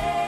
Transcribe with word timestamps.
fazer, 0.00 0.21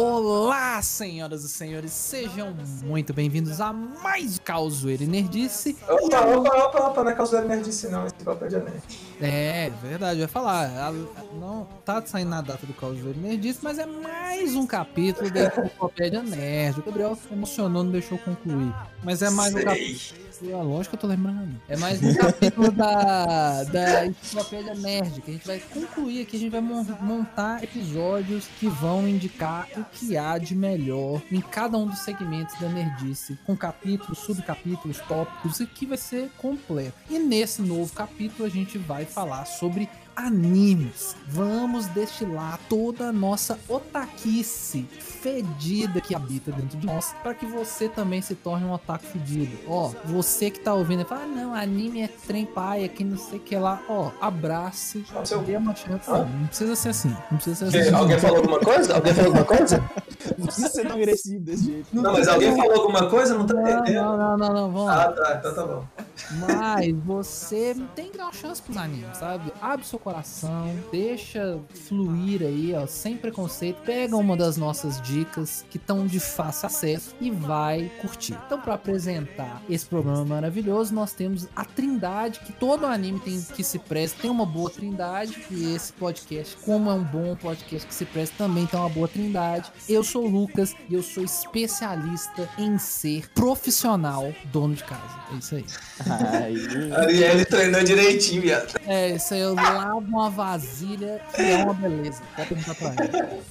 Olá, 0.00 0.80
senhoras 0.80 1.42
e 1.42 1.48
senhores, 1.48 1.90
sejam 1.90 2.54
muito 2.84 3.12
bem-vindos 3.12 3.60
a 3.60 3.72
mais 3.72 4.38
Causoeiro 4.38 5.02
e 5.02 5.06
Nerdice. 5.08 5.76
Opa, 5.88 6.20
opa, 6.20 6.56
opa, 6.56 6.86
opa, 6.86 7.02
não 7.02 7.10
é 7.10 7.14
causa 7.16 7.42
da 7.42 7.48
nerd 7.48 7.64
disse 7.64 7.88
não, 7.88 8.06
papel 8.24 8.48
de 8.48 8.58
nerd. 8.58 8.82
É, 9.20 9.72
verdade, 9.82 10.20
vai 10.20 10.28
falar. 10.28 10.92
Não 11.40 11.66
tá 11.84 12.00
saindo 12.06 12.28
na 12.28 12.40
data 12.40 12.64
do 12.64 12.72
Causoeiro 12.74 13.18
e 13.18 13.22
Nerdice, 13.22 13.58
mas 13.60 13.76
é 13.80 13.86
mais 13.86 14.54
um 14.54 14.68
capítulo 14.68 15.32
da 15.32 15.46
Enciclopédia 15.46 16.22
Nerd. 16.22 16.78
O 16.78 16.84
Gabriel 16.84 17.16
se 17.16 17.34
emocionou, 17.34 17.82
não 17.82 17.90
deixou 17.90 18.18
concluir. 18.18 18.72
Mas 19.02 19.20
é 19.20 19.30
mais 19.30 19.52
um 19.52 19.64
capítulo. 19.64 20.27
Lógico 20.40 20.90
que 20.90 20.94
eu 20.96 21.00
tô 21.00 21.06
lembrando. 21.08 21.60
É 21.68 21.76
mais 21.76 22.00
um 22.02 22.14
capítulo 22.14 22.70
da, 22.70 23.64
da 23.64 24.06
Enciclopédia 24.06 24.74
Nerd, 24.74 25.20
que 25.20 25.30
a 25.30 25.34
gente 25.34 25.46
vai 25.46 25.58
concluir 25.58 26.22
aqui. 26.22 26.36
A 26.36 26.40
gente 26.40 26.52
vai 26.52 26.60
mon- 26.60 26.84
montar 27.00 27.64
episódios 27.64 28.46
que 28.60 28.68
vão 28.68 29.08
indicar 29.08 29.66
o 29.76 29.84
que 29.84 30.16
há 30.16 30.38
de 30.38 30.54
melhor 30.54 31.20
em 31.32 31.40
cada 31.40 31.76
um 31.76 31.86
dos 31.86 31.98
segmentos 32.00 32.58
da 32.60 32.68
Nerdice, 32.68 33.36
com 33.44 33.56
capítulos, 33.56 34.18
subcapítulos, 34.18 34.98
tópicos, 35.08 35.58
e 35.60 35.66
que 35.66 35.86
vai 35.86 35.98
ser 35.98 36.30
completo. 36.38 36.94
E 37.10 37.18
nesse 37.18 37.60
novo 37.60 37.92
capítulo 37.92 38.44
a 38.46 38.50
gente 38.50 38.78
vai 38.78 39.04
falar 39.04 39.44
sobre 39.44 39.88
animes. 40.14 41.16
Vamos 41.26 41.86
destilar 41.86 42.58
toda 42.68 43.08
a 43.08 43.12
nossa 43.12 43.58
otaquice 43.68 44.86
fedida 45.20 46.00
que 46.00 46.14
habita 46.14 46.50
dentro 46.52 46.78
de 46.78 46.86
nós, 46.86 47.14
para 47.22 47.34
que 47.34 47.44
você 47.46 47.88
também 47.88 48.22
se 48.22 48.34
torne 48.34 48.64
um 48.64 48.72
otaku 48.72 49.04
fedido. 49.06 49.56
Ó, 49.66 49.90
você 50.04 50.50
que 50.50 50.60
tá 50.60 50.72
ouvindo 50.74 51.02
e 51.02 51.04
fala, 51.04 51.22
ah, 51.22 51.26
não, 51.26 51.54
anime 51.54 52.02
é 52.02 52.08
trem 52.26 52.46
paia, 52.46 52.88
que 52.88 53.02
não 53.04 53.16
sei 53.18 53.38
o 53.38 53.42
que 53.42 53.56
lá. 53.56 53.80
Ó, 53.88 54.10
abrace, 54.20 55.04
Não, 55.12 55.24
seu- 55.24 55.40
dê 55.42 55.56
uma 55.56 55.74
chance. 55.74 56.08
Hã? 56.10 56.18
Não, 56.24 56.28
não 56.40 56.46
precisa 56.46 56.76
ser 56.76 56.88
assim. 56.90 57.16
Não 57.30 57.38
precisa 57.38 57.70
ser 57.70 57.72
Que- 57.82 57.88
assim. 57.88 57.94
Alguém 57.96 58.18
falou 58.18 58.36
alguma 58.38 58.60
coisa? 58.60 58.94
Alguém 58.94 59.14
falou 59.14 59.28
alguma 59.36 59.44
coisa? 59.46 59.84
Não 60.36 60.46
precisa 60.46 60.68
ser 60.68 60.82
tão 60.86 60.96
agressivo 60.96 61.40
desse 61.40 61.64
jeito. 61.64 61.88
Não, 61.92 62.12
mas 62.12 62.28
alguém 62.28 62.54
falou 62.54 62.72
alguma 62.80 63.08
coisa? 63.08 63.34
Não 63.38 63.46
tá 63.46 63.54
Não, 63.54 63.62
entendendo. 63.80 63.94
não, 64.02 64.16
não, 64.18 64.36
não, 64.36 64.52
não, 64.54 64.70
vamos. 64.72 64.90
Ah, 64.90 65.12
tá, 65.12 65.36
então 65.38 65.54
tá 65.54 65.64
bom. 65.66 65.84
Mas 66.40 66.94
você 67.04 67.76
tem 67.94 68.10
que 68.10 68.18
dar 68.18 68.24
uma 68.24 68.32
chance 68.32 68.60
pros 68.60 68.76
animes, 68.76 69.16
sabe? 69.16 69.52
Abre 69.60 69.84
seu 69.86 69.98
coração, 69.98 70.74
deixa 70.90 71.58
fluir 71.86 72.42
aí, 72.42 72.74
ó, 72.74 72.86
sem 72.86 73.16
preconceito. 73.16 73.82
Pega 73.82 74.16
uma 74.16 74.36
das 74.36 74.56
nossas 74.56 75.00
dicas 75.00 75.64
que 75.70 75.76
estão 75.76 76.06
de 76.06 76.20
fácil 76.20 76.66
acesso 76.66 77.14
e 77.20 77.30
vai 77.30 77.90
curtir. 78.00 78.38
Então, 78.46 78.60
pra 78.60 78.74
apresentar 78.74 79.62
esse 79.68 79.86
programa 79.86 80.24
maravilhoso, 80.24 80.94
nós 80.94 81.12
temos 81.12 81.48
a 81.54 81.64
Trindade, 81.64 82.40
que 82.40 82.52
todo 82.52 82.86
anime 82.86 83.20
tem 83.20 83.40
que 83.42 83.64
se 83.64 83.78
presta, 83.78 84.22
tem 84.22 84.30
uma 84.30 84.46
boa 84.46 84.70
Trindade. 84.70 85.38
E 85.50 85.74
esse 85.74 85.92
podcast, 85.92 86.56
como 86.64 86.90
é 86.90 86.94
um 86.94 87.04
bom 87.04 87.36
podcast 87.36 87.86
que 87.86 87.94
se 87.94 88.04
presta, 88.04 88.36
também 88.38 88.66
tem 88.66 88.78
uma 88.78 88.88
boa 88.88 89.08
Trindade. 89.08 89.70
Eu 89.88 90.04
sou 90.04 90.24
o 90.24 90.28
Lucas 90.28 90.74
e 90.88 90.94
eu 90.94 91.02
sou 91.02 91.24
especialista 91.24 92.48
em 92.58 92.78
ser 92.78 93.28
profissional 93.30 94.32
dono 94.52 94.74
de 94.74 94.84
casa. 94.84 95.18
É 95.32 95.36
isso 95.36 95.54
aí. 95.54 95.64
Aí, 96.42 96.92
Ariel 96.92 97.46
treinou 97.46 97.82
direitinho, 97.82 98.42
viado. 98.42 98.78
É, 98.86 99.10
isso 99.10 99.34
aí 99.34 99.40
eu 99.40 99.54
lavo 99.54 99.98
uma 99.98 100.30
vasilha 100.30 101.20
que 101.34 101.42
é 101.42 101.56
uma 101.64 101.74
beleza. 101.74 102.22
Pode 102.36 102.48
perguntar 102.48 102.74
pra 102.74 103.04
ele. 103.04 103.42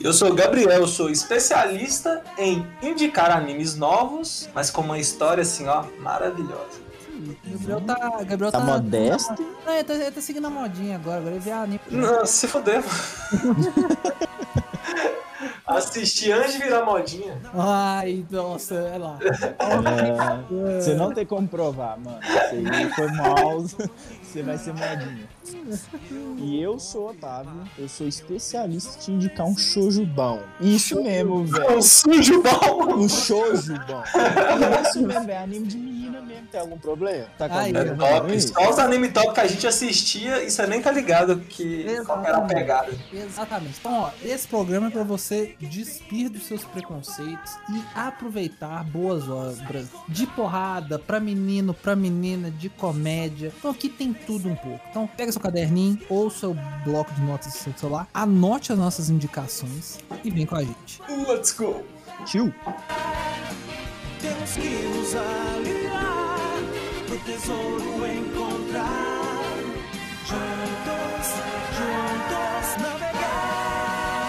Eu 0.00 0.12
sou 0.12 0.30
o 0.30 0.34
Gabriel, 0.34 0.70
eu 0.70 0.86
sou 0.86 1.08
especialista 1.08 2.22
em 2.36 2.66
indicar 2.82 3.30
animes 3.30 3.74
novos, 3.76 4.48
mas 4.54 4.70
com 4.70 4.82
uma 4.82 4.98
história 4.98 5.42
assim, 5.42 5.66
ó, 5.66 5.84
maravilhosa. 6.00 6.84
Gabriel 7.44 7.80
tá. 7.80 8.24
Gabriel 8.24 8.52
tá 8.52 8.58
tá. 8.58 8.64
modesto. 8.64 9.34
Não, 9.64 9.72
ele 9.72 9.84
tá, 9.84 9.94
ele 9.94 10.10
tá 10.10 10.20
seguindo 10.20 10.46
a 10.46 10.50
modinha 10.50 10.96
agora. 10.96 11.18
Agora 11.18 11.34
ele 11.34 11.44
vê 11.44 11.52
anime. 11.52 11.80
Não, 11.90 12.26
se 12.26 12.48
fodeu. 12.48 12.82
Assisti 15.76 16.30
antes 16.32 16.52
de 16.54 16.58
virar 16.62 16.84
modinha. 16.84 17.38
Ai, 17.54 18.24
nossa, 18.30 18.74
é 18.74 18.98
lá. 18.98 19.18
É, 19.20 20.80
você 20.80 20.94
não 20.94 21.12
tem 21.12 21.26
como 21.26 21.46
provar, 21.48 21.98
mano. 21.98 22.18
Aí 22.22 22.90
foi 22.92 23.10
mal. 23.12 23.60
Você 24.22 24.42
vai 24.42 24.58
ser 24.58 24.72
modinha. 24.72 25.28
E 26.38 26.60
eu 26.60 26.78
sou 26.78 27.10
Otávio. 27.10 27.52
Eu 27.78 27.88
sou 27.88 28.06
especialista 28.08 28.96
em 28.96 29.00
te 29.00 29.12
indicar 29.12 29.46
um 29.46 29.56
shoujo 29.56 30.04
bom. 30.04 30.40
Isso 30.60 31.02
mesmo, 31.02 31.42
É 31.44 31.46
velho. 31.60 31.78
um 31.78 31.82
sujo 31.82 32.42
bom. 32.42 32.94
Um 32.96 33.08
shoujo 33.08 33.74
bom. 33.86 34.02
Isso 34.82 35.02
mesmo, 35.06 35.30
é 35.30 35.38
anime 35.38 35.66
de. 35.66 35.93
Tem 36.54 36.60
algum 36.60 36.78
problema? 36.78 37.26
Tá 37.36 37.48
com 37.48 37.58
É 37.58 37.72
problema 37.72 37.96
top. 37.96 38.30
aí? 38.32 38.40
Só 38.40 38.70
os 38.70 38.78
anime 38.78 39.08
top 39.08 39.34
que 39.34 39.40
a 39.40 39.46
gente 39.48 39.66
assistia 39.66 40.40
e 40.40 40.48
você 40.48 40.64
nem 40.68 40.80
tá 40.80 40.92
ligado 40.92 41.40
que 41.40 41.82
qual 42.06 42.20
era 42.20 42.28
a 42.28 42.30
Exatamente. 42.30 42.54
pegada. 42.54 42.92
Exatamente. 43.12 43.76
Então, 43.80 43.92
ó, 43.92 44.10
esse 44.22 44.46
programa 44.46 44.86
é 44.86 44.90
pra 44.90 45.02
você 45.02 45.56
despir 45.58 46.30
dos 46.30 46.46
seus 46.46 46.62
preconceitos 46.62 47.58
e 47.70 47.82
aproveitar 47.92 48.84
boas 48.84 49.28
obras 49.28 49.88
de 50.08 50.28
porrada 50.28 50.96
pra 50.96 51.18
menino, 51.18 51.74
pra 51.74 51.96
menina, 51.96 52.52
de 52.52 52.68
comédia. 52.68 53.52
Então 53.58 53.72
aqui 53.72 53.88
tem 53.88 54.12
tudo 54.12 54.48
um 54.48 54.54
pouco. 54.54 54.80
Então 54.90 55.08
pega 55.08 55.32
seu 55.32 55.40
caderninho 55.40 55.98
ou 56.08 56.30
seu 56.30 56.56
bloco 56.84 57.12
de 57.14 57.22
notas 57.22 57.52
do 57.52 57.58
seu 57.58 57.72
celular, 57.76 58.06
anote 58.14 58.72
as 58.72 58.78
nossas 58.78 59.10
indicações 59.10 59.98
e 60.22 60.30
vem 60.30 60.46
com 60.46 60.54
a 60.54 60.62
gente. 60.62 61.02
Let's 61.28 61.50
go. 61.50 61.82
Tio. 62.26 62.54
Temos 64.20 64.52
que 64.52 64.84
pro 64.94 65.83
tesouro 67.24 68.06
encontrar. 68.06 69.14
Juntos, 70.26 71.26
juntos 71.76 72.66
navegar. 72.82 74.24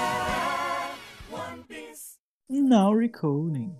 One 1.31 1.63
Piece. 1.67 2.17
Now 2.49 2.93
recording. 2.97 3.75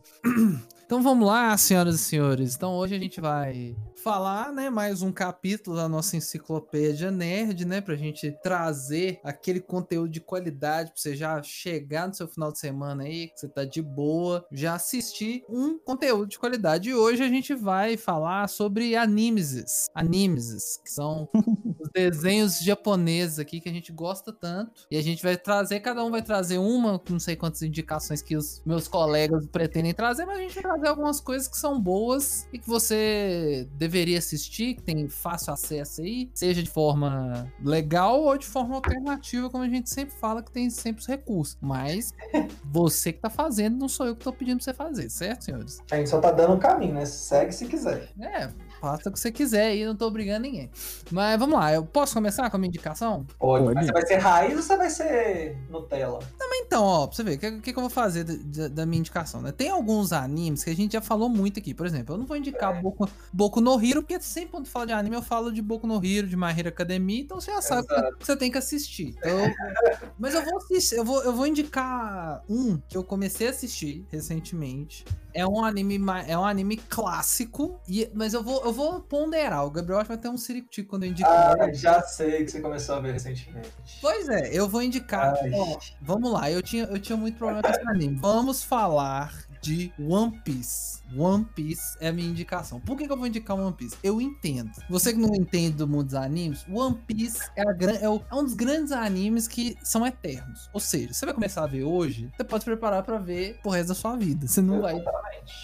Então 0.86 1.02
vamos 1.02 1.26
lá, 1.28 1.58
senhoras 1.58 1.96
e 1.96 1.98
senhores. 1.98 2.56
Então 2.56 2.74
hoje 2.74 2.94
a 2.96 3.00
gente 3.00 3.20
vai 3.20 3.76
falar, 4.06 4.54
né, 4.54 4.70
mais 4.70 5.02
um 5.02 5.12
capítulo 5.12 5.76
da 5.76 5.90
nossa 5.90 6.16
enciclopédia 6.16 7.10
nerd, 7.10 7.66
né, 7.66 7.82
pra 7.82 7.96
gente 7.96 8.32
trazer 8.44 9.20
aquele 9.24 9.60
conteúdo 9.60 10.10
de 10.10 10.22
qualidade 10.22 10.92
pra 10.92 11.02
você 11.02 11.16
já 11.16 11.42
chegar 11.42 12.08
no 12.08 12.14
seu 12.14 12.28
final 12.28 12.52
de 12.52 12.60
semana 12.60 13.02
aí, 13.02 13.30
que 13.30 13.40
você 13.40 13.50
tá 13.50 13.66
de 13.66 13.82
boa, 13.82 14.46
já 14.52 14.76
assistir 14.76 15.44
um 15.50 15.80
conteúdo 15.80 16.28
de 16.28 16.38
qualidade. 16.38 16.90
E 16.90 16.94
hoje 16.94 17.24
a 17.24 17.28
gente 17.28 17.56
vai 17.56 17.98
falar 17.98 18.48
sobre 18.48 18.96
animes, 18.96 19.88
animes, 19.96 20.80
que 20.84 20.92
são 20.92 21.28
os 21.82 21.90
desenhos 21.92 22.60
japoneses 22.60 23.40
aqui 23.40 23.60
que 23.60 23.70
a 23.70 23.74
gente 23.74 23.92
gosta 23.92 24.32
tanto. 24.32 24.86
E 24.92 24.98
a 24.98 25.02
gente 25.02 25.24
vai 25.24 25.36
trazer, 25.36 25.80
cada 25.80 26.06
um 26.06 26.12
vai 26.12 26.22
trazer 26.22 26.60
uma, 26.60 27.02
não 27.10 27.20
sei 27.20 27.36
quantas 27.36 27.64
indicações 27.64 28.22
que 28.22 28.36
os 28.36 28.62
meus 28.68 28.88
colegas 28.88 29.48
pretendem 29.48 29.96
trazer, 29.96 30.28
mas 30.28 30.38
a 30.38 30.42
gente 30.42 30.54
vai 30.54 30.64
trazer 30.64 30.90
algumas 30.90 31.20
coisas 31.20 31.48
que 31.48 31.58
são 31.58 31.82
boas 31.82 32.48
e 32.54 32.60
que 32.60 32.68
você 32.68 33.68
deveria 33.74 33.95
assistir, 34.18 34.76
que 34.76 34.84
tem 34.84 35.08
fácil 35.08 35.54
acesso 35.54 36.02
aí, 36.02 36.30
seja 36.34 36.62
de 36.62 36.70
forma 36.70 37.52
legal 37.64 38.22
ou 38.22 38.38
de 38.38 38.46
forma 38.46 38.76
alternativa, 38.76 39.50
como 39.50 39.64
a 39.64 39.70
gente 39.70 39.90
sempre 39.90 40.16
fala, 40.16 40.44
que 40.44 40.52
tem 40.52 40.70
sempre 40.70 41.02
os 41.02 41.08
recursos. 41.08 41.58
Mas 41.62 42.14
você 42.66 43.14
que 43.14 43.20
tá 43.20 43.30
fazendo, 43.30 43.78
não 43.78 43.88
sou 43.88 44.08
eu 44.08 44.16
que 44.16 44.24
tô 44.24 44.34
pedindo 44.34 44.58
pra 44.58 44.66
você 44.66 44.74
fazer, 44.74 45.10
certo, 45.10 45.46
senhores? 45.46 45.82
A 45.92 45.98
gente 45.98 46.10
só 46.10 46.20
tá 46.20 46.32
dando 46.32 46.56
o 46.56 46.60
caminho, 46.60 46.94
né? 46.94 47.06
Segue 47.06 47.52
se 47.52 47.66
quiser. 47.68 48.10
É, 48.20 48.50
faça 48.80 49.10
o 49.10 49.12
que 49.12 49.20
você 49.20 49.32
quiser 49.32 49.68
aí, 49.68 49.86
não 49.86 49.96
tô 49.96 50.08
obrigando 50.08 50.42
ninguém. 50.42 50.70
Mas 51.12 51.40
vamos 51.40 51.56
lá, 51.58 51.74
eu 51.74 51.86
posso 51.86 52.14
começar 52.14 52.50
com 52.50 52.58
a 52.58 52.60
minha 52.60 52.70
indicação? 52.70 53.26
Pode. 53.40 53.66
Pode. 53.66 53.76
Mas 53.76 53.86
você 53.88 53.92
vai 53.94 54.06
ser 54.06 54.16
raiz 54.18 54.56
ou 54.56 54.62
você 54.62 54.78
vai 54.78 54.90
ser 54.90 55.58
Nutella? 55.70 56.20
Então, 56.68 56.84
ó, 56.84 57.06
pra 57.06 57.16
você 57.16 57.24
ver, 57.24 57.36
o 57.36 57.40
que, 57.40 57.52
que, 57.62 57.74
que 57.74 57.78
eu 57.78 57.82
vou 57.82 57.90
fazer 57.92 58.24
da- 58.24 58.86
minha 58.88 59.00
indicação, 59.00 59.40
né? 59.40 59.52
Tem 59.52 59.70
alguns 59.70 60.12
animes 60.12 60.64
que 60.64 60.70
a 60.72 60.76
gente 60.76 60.94
já 60.94 61.02
falou 61.02 61.30
muito 61.30 61.60
aqui. 61.60 61.74
Por 61.76 61.86
exemplo, 61.86 62.16
eu 62.16 62.18
não 62.18 62.26
vou 62.26 62.36
indicar 62.36 62.82
Boku, 62.82 63.08
Boku 63.32 63.62
no 63.62 63.80
Hero, 63.80 64.02
porque 64.02 64.20
sempre 64.20 64.50
quando 64.50 64.68
falo 64.68 64.88
de 64.88 64.94
anime 64.94 65.16
eu 65.16 65.22
falo 65.22 65.52
de 65.52 65.62
Boku 65.62 65.86
no 65.86 66.04
Hero, 66.04 66.28
de 66.28 66.36
My 66.36 66.58
Hero 66.58 66.70
Academia, 66.70 67.22
então 67.22 67.40
você 67.40 67.52
já 67.52 67.62
sabe 67.62 67.88
que 67.88 67.96
que 68.18 68.26
você 68.26 68.36
tem 68.36 68.52
que 68.52 68.58
assistir. 68.58 69.16
Então, 69.18 69.38
mas 70.18 70.34
eu 70.34 70.44
vou 70.44 70.58
assistir, 70.58 70.96
eu 70.96 71.06
vou, 71.06 71.22
eu 71.24 71.34
vou 71.34 71.46
indicar 71.46 72.44
um 72.50 72.78
que 72.90 72.98
eu 72.98 73.04
comecei 73.04 73.48
a 73.48 73.52
assistir 73.52 74.04
recentemente. 74.10 75.06
É 75.34 75.46
um 75.46 75.64
anime, 75.64 76.00
é 76.28 76.38
um 76.38 76.46
anime 76.46 76.78
clássico, 76.78 77.80
e, 77.88 78.10
mas 78.14 78.34
eu 78.34 78.42
vou, 78.42 78.64
eu 78.66 78.74
vou 78.74 79.00
ponderar. 79.00 79.66
O 79.66 79.70
Gabriel 79.70 80.00
acho 80.00 80.10
que 80.10 80.16
vai 80.16 80.22
ter 80.22 80.30
um 80.30 80.38
ciricutico 80.38 80.90
quando 80.90 81.04
eu 81.04 81.10
indicar. 81.10 81.56
Ah, 81.60 81.72
já 81.72 82.02
sei 82.02 82.44
que 82.44 82.52
você 82.52 82.60
começou 82.60 82.96
a 82.96 83.00
ver 83.00 83.14
recentemente. 83.14 83.70
Pois 84.02 84.28
é, 84.28 84.50
eu 84.52 84.68
vou 84.68 84.82
indicar. 84.82 85.36
Ó, 85.54 85.78
vamos 86.02 86.32
lá, 86.32 86.50
eu 86.50 86.62
tinha, 86.62 86.86
eu 86.86 87.00
tinha 87.00 87.18
muito 87.18 87.38
problema 87.38 87.62
com 87.62 87.70
esse 87.70 87.88
anime. 87.88 88.16
Vamos 88.16 88.64
falar 88.64 89.45
de 89.66 89.92
One 90.00 90.32
Piece. 90.44 91.02
One 91.18 91.46
Piece 91.56 91.98
é 92.00 92.08
a 92.10 92.14
minha 92.14 92.28
indicação. 92.30 92.80
Por 92.80 92.96
que, 92.98 93.06
que 93.06 93.12
eu 93.12 93.18
vou 93.18 93.28
indicar 93.28 93.58
One 93.58 93.74
Piece? 93.74 93.96
Eu 94.04 94.20
entendo. 94.22 94.72
Você 94.90 95.14
que 95.14 95.20
não 95.20 95.34
entende 95.36 95.78
do 95.78 95.88
mundo 95.88 96.06
dos 96.06 96.14
animes, 96.16 96.66
One 96.72 96.96
Piece 97.08 97.40
é, 97.56 97.64
gran- 97.74 97.98
é 98.02 98.10
o- 98.10 98.22
é 98.32 98.36
um 98.36 98.44
dos 98.44 98.54
grandes 98.54 98.92
animes 98.92 99.48
que 99.48 99.76
são 99.84 100.06
eternos. 100.06 100.70
Ou 100.74 100.80
seja, 100.80 101.14
você 101.14 101.26
vai 101.26 101.34
começar 101.34 101.64
a 101.64 101.68
ver 101.68 101.84
hoje, 101.84 102.30
você 102.36 102.44
pode 102.44 102.64
se 102.64 102.70
preparar 102.70 103.04
pra 103.04 103.18
ver 103.18 103.60
pro 103.62 103.72
resto 103.72 103.90
da 103.90 103.96
sua 103.96 104.16
vida. 104.16 104.48
Você 104.48 104.62
não 104.62 104.82
vai 104.82 104.96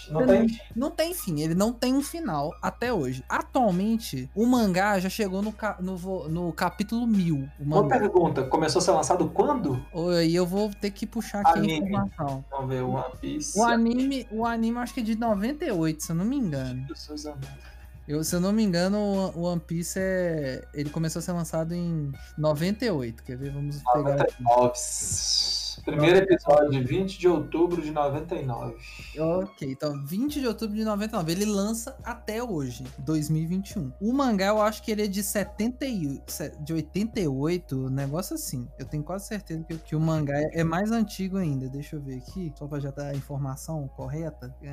Não 0.09 0.25
tem 0.27 0.47
não 0.75 0.91
tem 0.91 1.13
fim, 1.13 1.41
ele 1.41 1.55
não 1.55 1.73
tem 1.73 1.93
um 1.95 2.01
final 2.03 2.53
até 2.61 2.93
hoje. 2.93 3.23
Atualmente, 3.27 4.29
o 4.35 4.45
mangá 4.45 4.99
já 4.99 5.09
chegou 5.09 5.41
no, 5.41 5.51
ca- 5.51 5.77
no, 5.79 5.97
no 6.29 6.53
capítulo 6.53 7.05
1000. 7.07 7.47
O 7.59 7.63
Uma 7.63 7.87
pergunta, 7.87 8.43
começou 8.43 8.79
a 8.79 8.81
ser 8.83 8.91
lançado 8.91 9.27
quando? 9.29 9.83
Aí 10.17 10.35
eu 10.35 10.45
vou 10.45 10.69
ter 10.69 10.91
que 10.91 11.05
puxar 11.07 11.41
aqui 11.41 11.59
Anime. 11.59 11.73
a 11.73 11.77
informação. 12.05 12.45
Vamos 12.51 12.69
ver, 12.69 12.81
One 12.83 13.03
Piece. 13.19 13.57
O 13.59 13.63
anime, 13.63 13.90
o 14.31 14.45
anime 14.45 14.77
acho 14.77 14.93
que 14.93 14.99
é 15.01 15.03
de 15.03 15.15
98, 15.15 16.03
se 16.03 16.11
eu 16.11 16.15
não 16.15 16.25
me 16.25 16.37
engano. 16.37 16.85
Eu, 18.07 18.23
se 18.23 18.35
eu 18.35 18.41
não 18.41 18.51
me 18.51 18.63
engano, 18.63 18.97
o 19.35 19.43
One 19.43 19.61
Piece 19.61 19.99
é. 19.99 20.67
Ele 20.73 20.89
começou 20.89 21.19
a 21.19 21.23
ser 21.23 21.31
lançado 21.31 21.73
em 21.73 22.11
98. 22.37 23.23
Quer 23.23 23.37
ver? 23.37 23.51
Vamos 23.51 23.77
pegar 23.93 24.21
aqui. 24.21 24.43
99. 25.85 25.97
Primeiro 25.97 26.17
episódio, 26.33 26.87
20 26.87 27.17
de 27.19 27.27
outubro 27.27 27.81
de 27.81 27.91
99. 27.91 28.75
Ok, 29.19 29.71
então 29.71 30.05
20 30.05 30.39
de 30.39 30.47
outubro 30.47 30.75
de 30.75 30.83
99. 30.83 31.31
Ele 31.31 31.45
lança 31.45 31.95
até 32.03 32.43
hoje, 32.43 32.83
2021. 32.99 33.91
O 33.99 34.13
mangá 34.13 34.47
eu 34.47 34.61
acho 34.61 34.81
que 34.83 34.91
ele 34.91 35.03
é 35.03 35.07
de 35.07 35.23
70 35.23 35.85
e- 35.85 36.21
de 36.59 36.73
88, 36.73 37.75
um 37.85 37.89
negócio 37.89 38.35
assim. 38.35 38.67
Eu 38.79 38.85
tenho 38.85 39.03
quase 39.03 39.27
certeza 39.27 39.63
que, 39.63 39.77
que 39.77 39.95
o 39.95 39.99
mangá 39.99 40.37
é, 40.39 40.59
é 40.61 40.63
mais 40.63 40.91
antigo 40.91 41.37
ainda. 41.37 41.67
Deixa 41.69 41.95
eu 41.95 42.01
ver 42.01 42.17
aqui, 42.17 42.51
só 42.57 42.67
pra 42.67 42.79
já 42.79 42.91
dar 42.91 43.07
a 43.07 43.15
informação 43.15 43.87
correta. 43.89 44.53
É... 44.61 44.71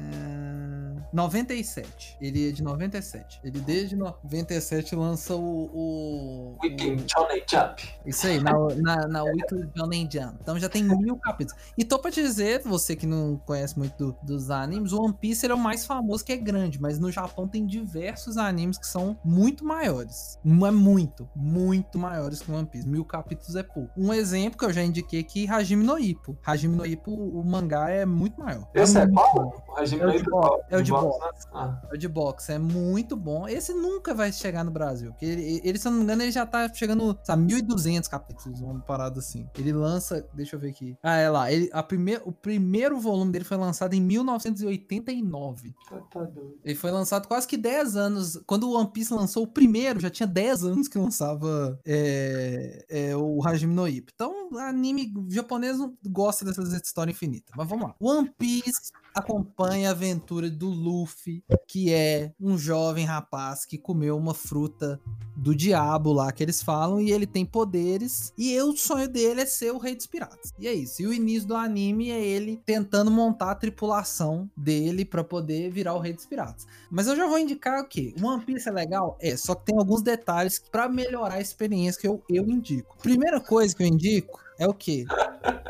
97. 1.12 2.16
Ele 2.20 2.48
é 2.48 2.52
de 2.52 2.62
97. 2.62 3.40
Ele 3.44 3.60
desde 3.60 3.96
97 3.96 4.94
lança 4.94 5.34
o. 5.34 5.38
o, 5.40 6.54
o- 6.54 6.58
Weekend 6.62 7.04
Johnny 7.04 7.42
Jump. 7.48 7.82
isso 8.06 8.26
aí, 8.26 8.40
na, 8.40 8.52
na, 8.76 9.06
na 9.08 9.22
Weekly 9.24 9.68
Shonen 9.76 10.08
Jump. 10.10 10.36
Então 10.40 10.58
já 10.58 10.68
tem 10.68 10.84
mil 10.98 11.16
capítulos. 11.16 11.60
E 11.76 11.84
tô 11.84 11.98
pra 11.98 12.10
te 12.10 12.22
dizer, 12.22 12.62
você 12.62 12.94
que 12.96 13.06
não 13.06 13.36
conhece 13.36 13.78
muito 13.78 13.96
do- 13.96 14.16
dos 14.22 14.50
animes, 14.50 14.92
o 14.92 15.02
One 15.02 15.14
Piece 15.14 15.46
ele 15.46 15.52
é 15.52 15.56
o 15.56 15.58
mais 15.58 15.86
famoso 15.86 16.24
que 16.24 16.32
é 16.32 16.36
grande, 16.36 16.80
mas 16.80 16.98
no 16.98 17.10
Japão 17.10 17.46
tem 17.48 17.66
diversos 17.66 18.36
animes 18.36 18.78
que 18.78 18.86
são 18.86 19.18
muito 19.24 19.64
maiores. 19.64 20.38
Não 20.44 20.66
é 20.66 20.70
muito, 20.70 21.28
muito 21.34 21.98
maiores 21.98 22.40
que 22.40 22.50
o 22.50 22.54
One 22.54 22.66
Piece. 22.66 22.88
Mil 22.88 23.04
capítulos 23.04 23.56
é 23.56 23.62
pouco. 23.62 23.90
Um 23.96 24.12
exemplo 24.12 24.58
que 24.58 24.64
eu 24.64 24.72
já 24.72 24.82
indiquei 24.82 25.20
aqui, 25.20 25.48
Hajime 25.48 25.84
no 25.84 25.98
Ippo. 25.98 26.36
Hajime 26.44 26.76
no 26.76 26.86
Ippo, 26.86 27.10
o 27.12 27.44
maior 27.44 27.88
é 27.88 28.04
muito 28.06 28.38
maior. 28.40 28.68
Esse 28.74 28.98
é 28.98 29.06
muito 29.06 29.20
qual? 29.30 29.64
O 29.68 29.74
regime 29.74 30.02
É 30.02 30.06
o 30.06 30.12
de 30.12 30.22
do- 30.22 30.30
boxe, 30.30 30.64
é 30.70 30.76
o 30.78 30.82
de 30.82 30.90
boxe, 30.90 31.18
né? 31.20 31.30
Ah, 31.52 31.82
É 31.90 31.94
o 31.94 31.98
de 31.98 32.08
boxe, 32.08 32.52
é 32.52 32.58
muito 32.58 33.16
bom. 33.16 33.46
Esse 33.48 33.72
nunca 33.74 34.14
vai 34.14 34.32
chegar 34.32 34.64
no 34.64 34.70
Brasil. 34.70 35.10
Porque 35.10 35.24
ele, 35.26 35.60
ele, 35.64 35.78
se 35.78 35.86
eu 35.86 35.92
não 35.92 35.98
me 35.98 36.04
engano, 36.04 36.22
ele 36.22 36.30
já 36.32 36.44
tá 36.46 36.72
chegando, 36.72 37.18
sabe, 37.24 37.42
1.200 37.44 38.08
capítulos, 38.08 38.60
uma 38.60 38.80
parada 38.80 39.18
assim. 39.18 39.48
Ele 39.56 39.72
lança, 39.72 40.26
deixa 40.34 40.56
eu 40.56 40.60
ver 40.60 40.70
aqui. 40.70 40.87
Ah, 41.02 41.16
é 41.16 41.28
lá. 41.28 41.52
Ele, 41.52 41.68
a 41.72 41.82
primeir, 41.82 42.22
o 42.24 42.32
primeiro 42.32 42.98
volume 42.98 43.32
dele 43.32 43.44
foi 43.44 43.56
lançado 43.56 43.94
em 43.94 44.00
1989. 44.00 45.74
tá, 45.88 45.96
tá 46.10 46.20
doido. 46.24 46.58
Ele 46.64 46.74
foi 46.74 46.90
lançado 46.90 47.26
quase 47.26 47.46
que 47.46 47.56
10 47.56 47.96
anos. 47.96 48.40
Quando 48.46 48.68
o 48.68 48.74
One 48.74 48.90
Piece 48.90 49.12
lançou 49.12 49.44
o 49.44 49.46
primeiro, 49.46 50.00
já 50.00 50.10
tinha 50.10 50.26
10 50.26 50.64
anos 50.64 50.88
que 50.88 50.98
lançava 50.98 51.78
é, 51.84 52.84
é, 52.88 53.16
o 53.16 53.40
Hajime 53.46 53.74
no 53.74 53.88
Ippo. 53.88 54.12
Então, 54.14 54.50
anime 54.58 55.12
japonês 55.28 55.78
não 55.78 55.96
gosta 56.06 56.44
dessas 56.44 56.72
histórias 56.72 57.16
infinitas. 57.16 57.52
Mas 57.56 57.68
vamos 57.68 57.86
lá. 57.86 57.94
One 58.00 58.30
Piece 58.38 58.92
acompanha 59.14 59.88
a 59.88 59.92
aventura 59.92 60.50
do 60.50 60.68
Luffy, 60.68 61.42
que 61.66 61.92
é 61.92 62.32
um 62.40 62.56
jovem 62.56 63.04
rapaz 63.04 63.64
que 63.64 63.78
comeu 63.78 64.16
uma 64.16 64.34
fruta 64.34 65.00
do 65.36 65.54
diabo 65.54 66.12
lá 66.12 66.32
que 66.32 66.42
eles 66.42 66.62
falam 66.62 67.00
e 67.00 67.12
ele 67.12 67.26
tem 67.26 67.46
poderes 67.46 68.32
e 68.36 68.60
o 68.60 68.76
sonho 68.76 69.08
dele 69.08 69.42
é 69.42 69.46
ser 69.46 69.70
o 69.72 69.78
rei 69.78 69.94
dos 69.94 70.06
piratas. 70.06 70.52
E 70.58 70.66
é 70.66 70.72
isso. 70.72 71.02
E 71.02 71.06
o 71.06 71.12
início 71.12 71.48
do 71.48 71.54
anime 71.54 72.10
é 72.10 72.20
ele 72.20 72.60
tentando 72.64 73.10
montar 73.10 73.52
a 73.52 73.54
tripulação 73.54 74.50
dele 74.56 75.04
pra 75.04 75.22
poder 75.22 75.70
virar 75.70 75.94
o 75.94 76.00
rei 76.00 76.12
dos 76.12 76.26
piratas. 76.26 76.66
Mas 76.90 77.06
eu 77.06 77.16
já 77.16 77.26
vou 77.26 77.38
indicar 77.38 77.80
o 77.80 77.88
quê? 77.88 78.14
One 78.20 78.44
Piece 78.44 78.68
é 78.68 78.72
legal? 78.72 79.16
É, 79.20 79.36
só 79.36 79.54
que 79.54 79.66
tem 79.66 79.78
alguns 79.78 80.02
detalhes 80.02 80.58
pra 80.58 80.88
melhorar 80.88 81.34
a 81.34 81.40
experiência 81.40 82.00
que 82.00 82.08
eu, 82.08 82.22
eu 82.28 82.48
indico. 82.48 82.96
Primeira 82.98 83.40
coisa 83.40 83.74
que 83.74 83.82
eu 83.82 83.86
indico 83.86 84.47
é 84.58 84.66
o 84.66 84.74
quê? 84.74 85.04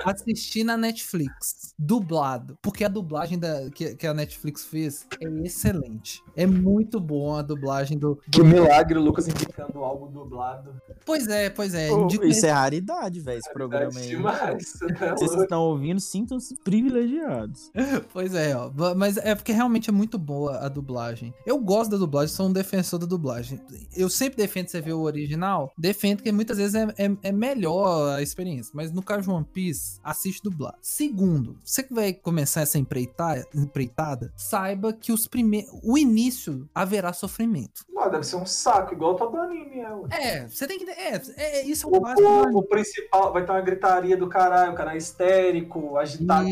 Assistir 0.04 0.64
na 0.64 0.76
Netflix, 0.76 1.74
dublado. 1.78 2.58
Porque 2.62 2.84
a 2.84 2.88
dublagem 2.88 3.38
da, 3.38 3.70
que, 3.70 3.94
que 3.94 4.06
a 4.06 4.14
Netflix 4.14 4.64
fez 4.64 5.06
é 5.20 5.28
excelente. 5.44 6.22
É 6.38 6.46
muito 6.46 7.00
bom 7.00 7.34
a 7.34 7.42
dublagem 7.42 7.98
do. 7.98 8.16
Que 8.30 8.42
milagre 8.42 8.96
o 8.98 9.02
Lucas 9.02 9.26
indicando 9.26 9.82
algo 9.82 10.06
dublado. 10.06 10.72
Pois 11.04 11.26
é, 11.26 11.50
pois 11.50 11.74
é. 11.74 11.90
Ô, 11.90 12.04
indico 12.04 12.24
isso 12.24 12.46
é 12.46 12.50
raridade, 12.50 13.18
velho, 13.20 13.38
esse 13.40 13.52
programa 13.52 13.98
É 13.98 14.02
aí. 14.02 14.08
demais. 14.10 14.78
né, 14.82 15.10
Vocês 15.10 15.30
louco? 15.30 15.42
estão 15.42 15.62
ouvindo, 15.62 15.98
sintam-se 16.00 16.54
privilegiados. 16.62 17.70
Pois 18.12 18.34
é, 18.34 18.56
ó. 18.56 18.70
Mas 18.96 19.16
é 19.16 19.34
porque 19.34 19.52
realmente 19.52 19.90
é 19.90 19.92
muito 19.92 20.18
boa 20.18 20.58
a 20.58 20.68
dublagem. 20.68 21.34
Eu 21.44 21.58
gosto 21.58 21.90
da 21.90 21.96
dublagem, 21.96 22.34
sou 22.34 22.46
um 22.46 22.52
defensor 22.52 22.98
da 22.98 23.06
dublagem. 23.06 23.60
Eu 23.96 24.08
sempre 24.08 24.36
defendo 24.36 24.68
você 24.68 24.80
ver 24.80 24.92
o 24.92 25.00
original, 25.02 25.72
defendo 25.76 26.22
que 26.22 26.30
muitas 26.32 26.58
vezes 26.58 26.74
é, 26.74 26.86
é, 26.96 27.16
é 27.22 27.32
melhor 27.32 28.16
a 28.16 28.22
experiência. 28.22 28.70
Mas 28.74 28.92
no 28.92 29.02
caso 29.02 29.22
de 29.22 29.30
One 29.30 29.44
Piece, 29.52 29.98
assiste 30.04 30.42
dublado. 30.42 30.76
Segundo, 30.80 31.56
você 31.64 31.82
que 31.82 31.92
vai 31.94 32.12
começar 32.12 32.60
essa 32.62 32.78
empreitada, 32.78 33.44
empreitada 33.54 34.32
saiba 34.36 34.92
que 34.92 35.12
os 35.12 35.26
primeiros. 35.26 35.70
O 35.82 35.96
início 35.98 36.27
haverá 36.74 37.12
sofrimento. 37.12 37.84
Ah, 37.96 38.08
deve 38.08 38.24
ser 38.24 38.36
um 38.36 38.46
saco, 38.46 38.94
igual 38.94 39.16
todo 39.16 39.36
anime 39.38 39.80
é. 39.80 39.92
ué. 39.92 40.08
É, 40.12 40.48
você 40.48 40.66
tem 40.68 40.78
que. 40.78 40.88
É, 40.88 41.20
é 41.36 41.66
isso 41.66 41.86
é 41.86 41.90
o 41.90 41.96
O, 41.96 42.00
básico 42.00 42.22
do 42.22 42.28
anime. 42.28 42.54
o, 42.54 42.62
principal 42.62 43.32
vai 43.32 43.44
ter 43.44 43.50
uma 43.50 43.60
gritaria 43.60 44.16
do 44.16 44.28
caralho, 44.28 44.72
o 44.72 44.74
cara 44.76 44.94
é 44.94 44.96
histérico, 44.96 45.96
agitado. 45.98 46.48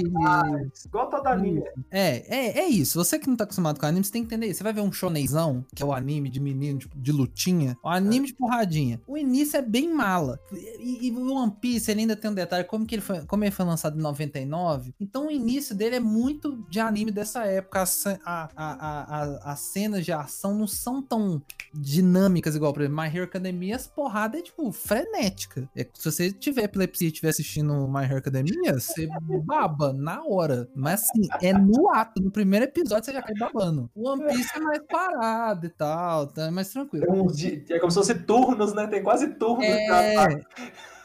Igual 0.84 1.08
todo 1.11 1.26
anime. 1.28 1.62
É, 1.90 2.25
é, 2.37 2.58
é 2.61 2.67
isso. 2.69 2.99
Você 3.02 3.19
que 3.19 3.28
não 3.28 3.37
tá 3.37 3.44
acostumado 3.44 3.78
com 3.78 3.87
anime, 3.87 4.05
você 4.05 4.12
tem 4.12 4.23
que 4.23 4.26
entender 4.26 4.46
isso. 4.46 4.58
Você 4.58 4.64
vai 4.64 4.73
ver 4.73 4.81
um 4.81 4.90
shonenzão, 4.93 5.64
que 5.75 5.82
é 5.82 5.87
o 5.87 5.93
anime 5.93 6.28
de 6.28 6.40
menino, 6.40 6.78
tipo, 6.81 6.99
de 6.99 7.12
lutinha, 7.12 7.76
o 7.82 7.88
anime 7.88 8.26
de 8.26 8.34
porradinha. 8.34 9.00
O 9.06 9.17
início 9.17 9.56
é 9.56 9.62
bem 9.62 9.93
mala. 9.93 10.38
E, 10.52 11.06
e 11.08 11.11
o 11.12 11.32
One 11.32 11.52
Piece, 11.61 11.90
ele 11.90 12.00
ainda 12.00 12.17
tem 12.17 12.31
um 12.31 12.34
detalhe, 12.34 12.64
como 12.64 12.84
que 12.87 12.94
ele 12.96 13.02
foi, 13.02 13.25
como 13.25 13.44
ele 13.44 13.50
foi 13.52 13.64
lançado 13.64 13.99
em 13.99 14.02
99, 14.02 14.94
então 15.00 15.28
o 15.28 15.31
início 15.31 15.75
dele 15.75 15.96
é 15.96 16.00
muito 16.00 16.56
de 16.69 16.81
anime 16.81 17.11
dessa 17.11 17.44
época. 17.44 17.84
A, 18.25 18.25
a, 18.25 18.49
a, 18.56 19.23
a- 19.52 19.52
cenas 19.66 20.04
de 20.04 20.12
ação 20.12 20.54
não 20.54 20.66
são 20.66 21.02
tão 21.02 21.42
dinâmicas 21.72 22.54
igual, 22.56 22.72
por 22.72 22.82
exemplo, 22.82 23.02
My 23.02 23.08
Hero 23.08 23.24
Academia, 23.24 23.76
as 23.76 23.86
porradas 23.86 24.40
é, 24.40 24.42
tipo, 24.42 24.72
frenética. 24.72 25.68
É, 25.76 25.86
se 25.92 26.10
você 26.10 26.32
tiver 26.32 26.64
epilepsia 26.64 27.08
e 27.08 27.10
estiver 27.10 27.28
assistindo 27.28 27.88
My 27.88 28.04
Hero 28.04 28.18
Academia, 28.18 28.74
você 28.74 29.08
baba 29.44 29.92
na 29.92 30.23
hora. 30.25 30.68
Mas 30.75 31.02
assim, 31.04 31.28
é 31.42 31.52
no 31.52 31.90
ato. 31.90 32.23
No 32.23 32.30
primeiro 32.30 32.64
episódio 32.64 33.04
você 33.04 33.12
já 33.12 33.23
cai 33.23 33.35
babando. 33.35 33.90
O 33.94 34.08
One 34.08 34.25
Piece 34.26 34.56
é 34.56 34.61
mais 34.61 34.80
parado 34.88 35.66
e 35.66 35.70
tal, 35.70 36.26
tá 36.26 36.50
mais 36.50 36.70
tranquilo. 36.70 37.04
É, 37.08 37.75
é 37.75 37.78
como 37.78 37.90
se 37.90 37.99
fosse 37.99 38.14
turnos, 38.14 38.75
né? 38.75 38.87
Tem 38.87 39.02
quase 39.02 39.28
turnos. 39.35 39.66
É. 39.66 40.40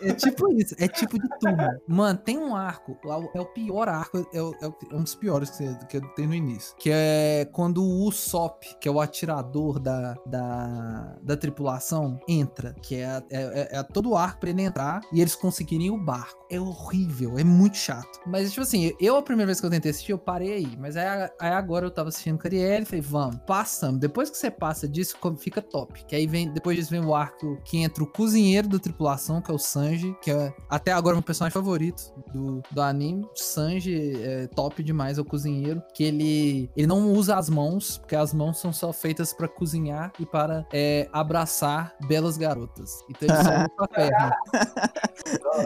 é 0.02 0.14
tipo 0.14 0.52
isso, 0.54 0.76
é 0.80 0.88
tipo 0.88 1.20
de 1.20 1.28
tudo. 1.40 1.58
Mano, 1.88 2.20
tem 2.20 2.38
um 2.38 2.56
arco, 2.56 2.98
é 3.36 3.40
o 3.42 3.46
pior 3.46 3.88
arco, 3.90 4.18
é, 4.18 4.38
é 4.38 4.72
é 4.92 4.96
um 4.96 5.04
dos 5.04 5.16
piores 5.16 5.50
que, 5.50 5.58
você- 5.58 5.78
que 5.90 6.02
tem 6.16 6.28
no 6.28 6.34
início. 6.34 6.76
Que 6.78 6.90
é 6.92 7.46
quando 7.52 7.84
o 7.84 8.08
Usopp, 8.08 8.66
que 8.80 8.88
é 8.88 8.92
o 8.92 9.00
atirador 9.00 9.80
da, 9.80 10.16
da, 10.26 11.18
da 11.22 11.38
tripulação, 11.38 12.20
entra. 12.28 12.74
Que 12.82 12.96
é, 12.96 13.24
é, 13.30 13.42
é- 13.42 13.70
é 13.80 13.84
todo 13.84 14.10
o 14.12 14.18
arco 14.18 14.40
pra 14.42 14.50
ele 14.50 14.62
entrar 14.64 15.02
e 15.12 15.22
eles 15.22 15.36
conseguirem 15.36 15.90
o 15.92 15.98
barco. 15.98 16.42
É 16.50 16.60
horrível, 16.60 17.38
é 17.40 17.44
muito 17.44 17.78
chato. 17.78 18.20
Mas, 18.26 18.50
tipo 18.50 18.62
assim, 18.62 18.92
eu 19.00 19.16
a 19.16 19.22
primeira 19.22 19.46
vez 19.48 19.60
que 19.62 19.66
eu 19.66 19.70
tentei 19.70 19.92
assistir, 19.92 20.12
eu 20.12 20.18
parei 20.18 20.54
aí. 20.54 20.78
Mas 20.78 20.98
aí, 20.98 21.30
aí 21.40 21.52
agora 21.52 21.86
eu 21.86 21.92
tava 21.92 22.10
assistindo 22.10 22.40
Arielle 22.44 22.84
e 22.84 22.86
falei, 22.86 23.02
vamos, 23.02 23.38
passamos. 23.48 24.00
Depois 24.00 24.30
que 24.30 24.38
você 24.38 24.52
passa 24.52 24.88
disso, 24.88 25.16
fica 25.38 25.62
top. 25.62 26.04
Que 26.06 26.16
aí 26.16 26.28
vem, 26.28 26.52
depois 26.52 26.76
disso 26.78 26.90
vem 26.92 27.00
o 27.06 27.16
arco 27.16 27.58
que 27.64 27.78
entra 27.78 28.04
o 28.04 28.08
cozinheiro 28.08 28.68
da 28.68 28.80
tripulação, 28.80 29.42
que 29.42 29.50
é 29.50 29.54
o 29.54 29.58
Sanji, 29.58 29.91
que 30.22 30.32
é 30.32 30.54
até 30.70 30.92
agora 30.92 31.16
meu 31.16 31.24
personagem 31.24 31.54
favorito 31.54 32.14
do, 32.34 32.62
do 32.72 32.82
anime. 32.82 33.24
O 33.26 33.30
Sanji 33.36 34.22
é 34.24 34.48
top 34.48 34.82
demais, 34.84 35.18
é 35.18 35.22
o 35.22 35.26
cozinheiro. 35.26 35.82
Que 35.94 36.04
ele, 36.06 36.70
ele 36.76 36.88
não 36.88 37.12
usa 37.14 37.36
as 37.38 37.50
mãos, 37.50 37.98
porque 37.98 38.16
as 38.16 38.34
mãos 38.34 38.60
são 38.60 38.72
só 38.74 38.92
feitas 38.94 39.34
pra 39.34 39.48
cozinhar 39.48 40.12
e 40.20 40.26
para 40.26 40.66
é, 40.74 41.08
abraçar 41.12 41.96
belas 42.08 42.38
garotas. 42.38 43.04
Então 43.10 43.28
ele 43.28 43.44
só 43.44 43.50
usa 43.52 43.68
a 43.80 43.88
perna. 43.88 44.36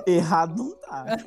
Errado 0.08 0.56
não 0.58 0.76
tá. 0.78 1.06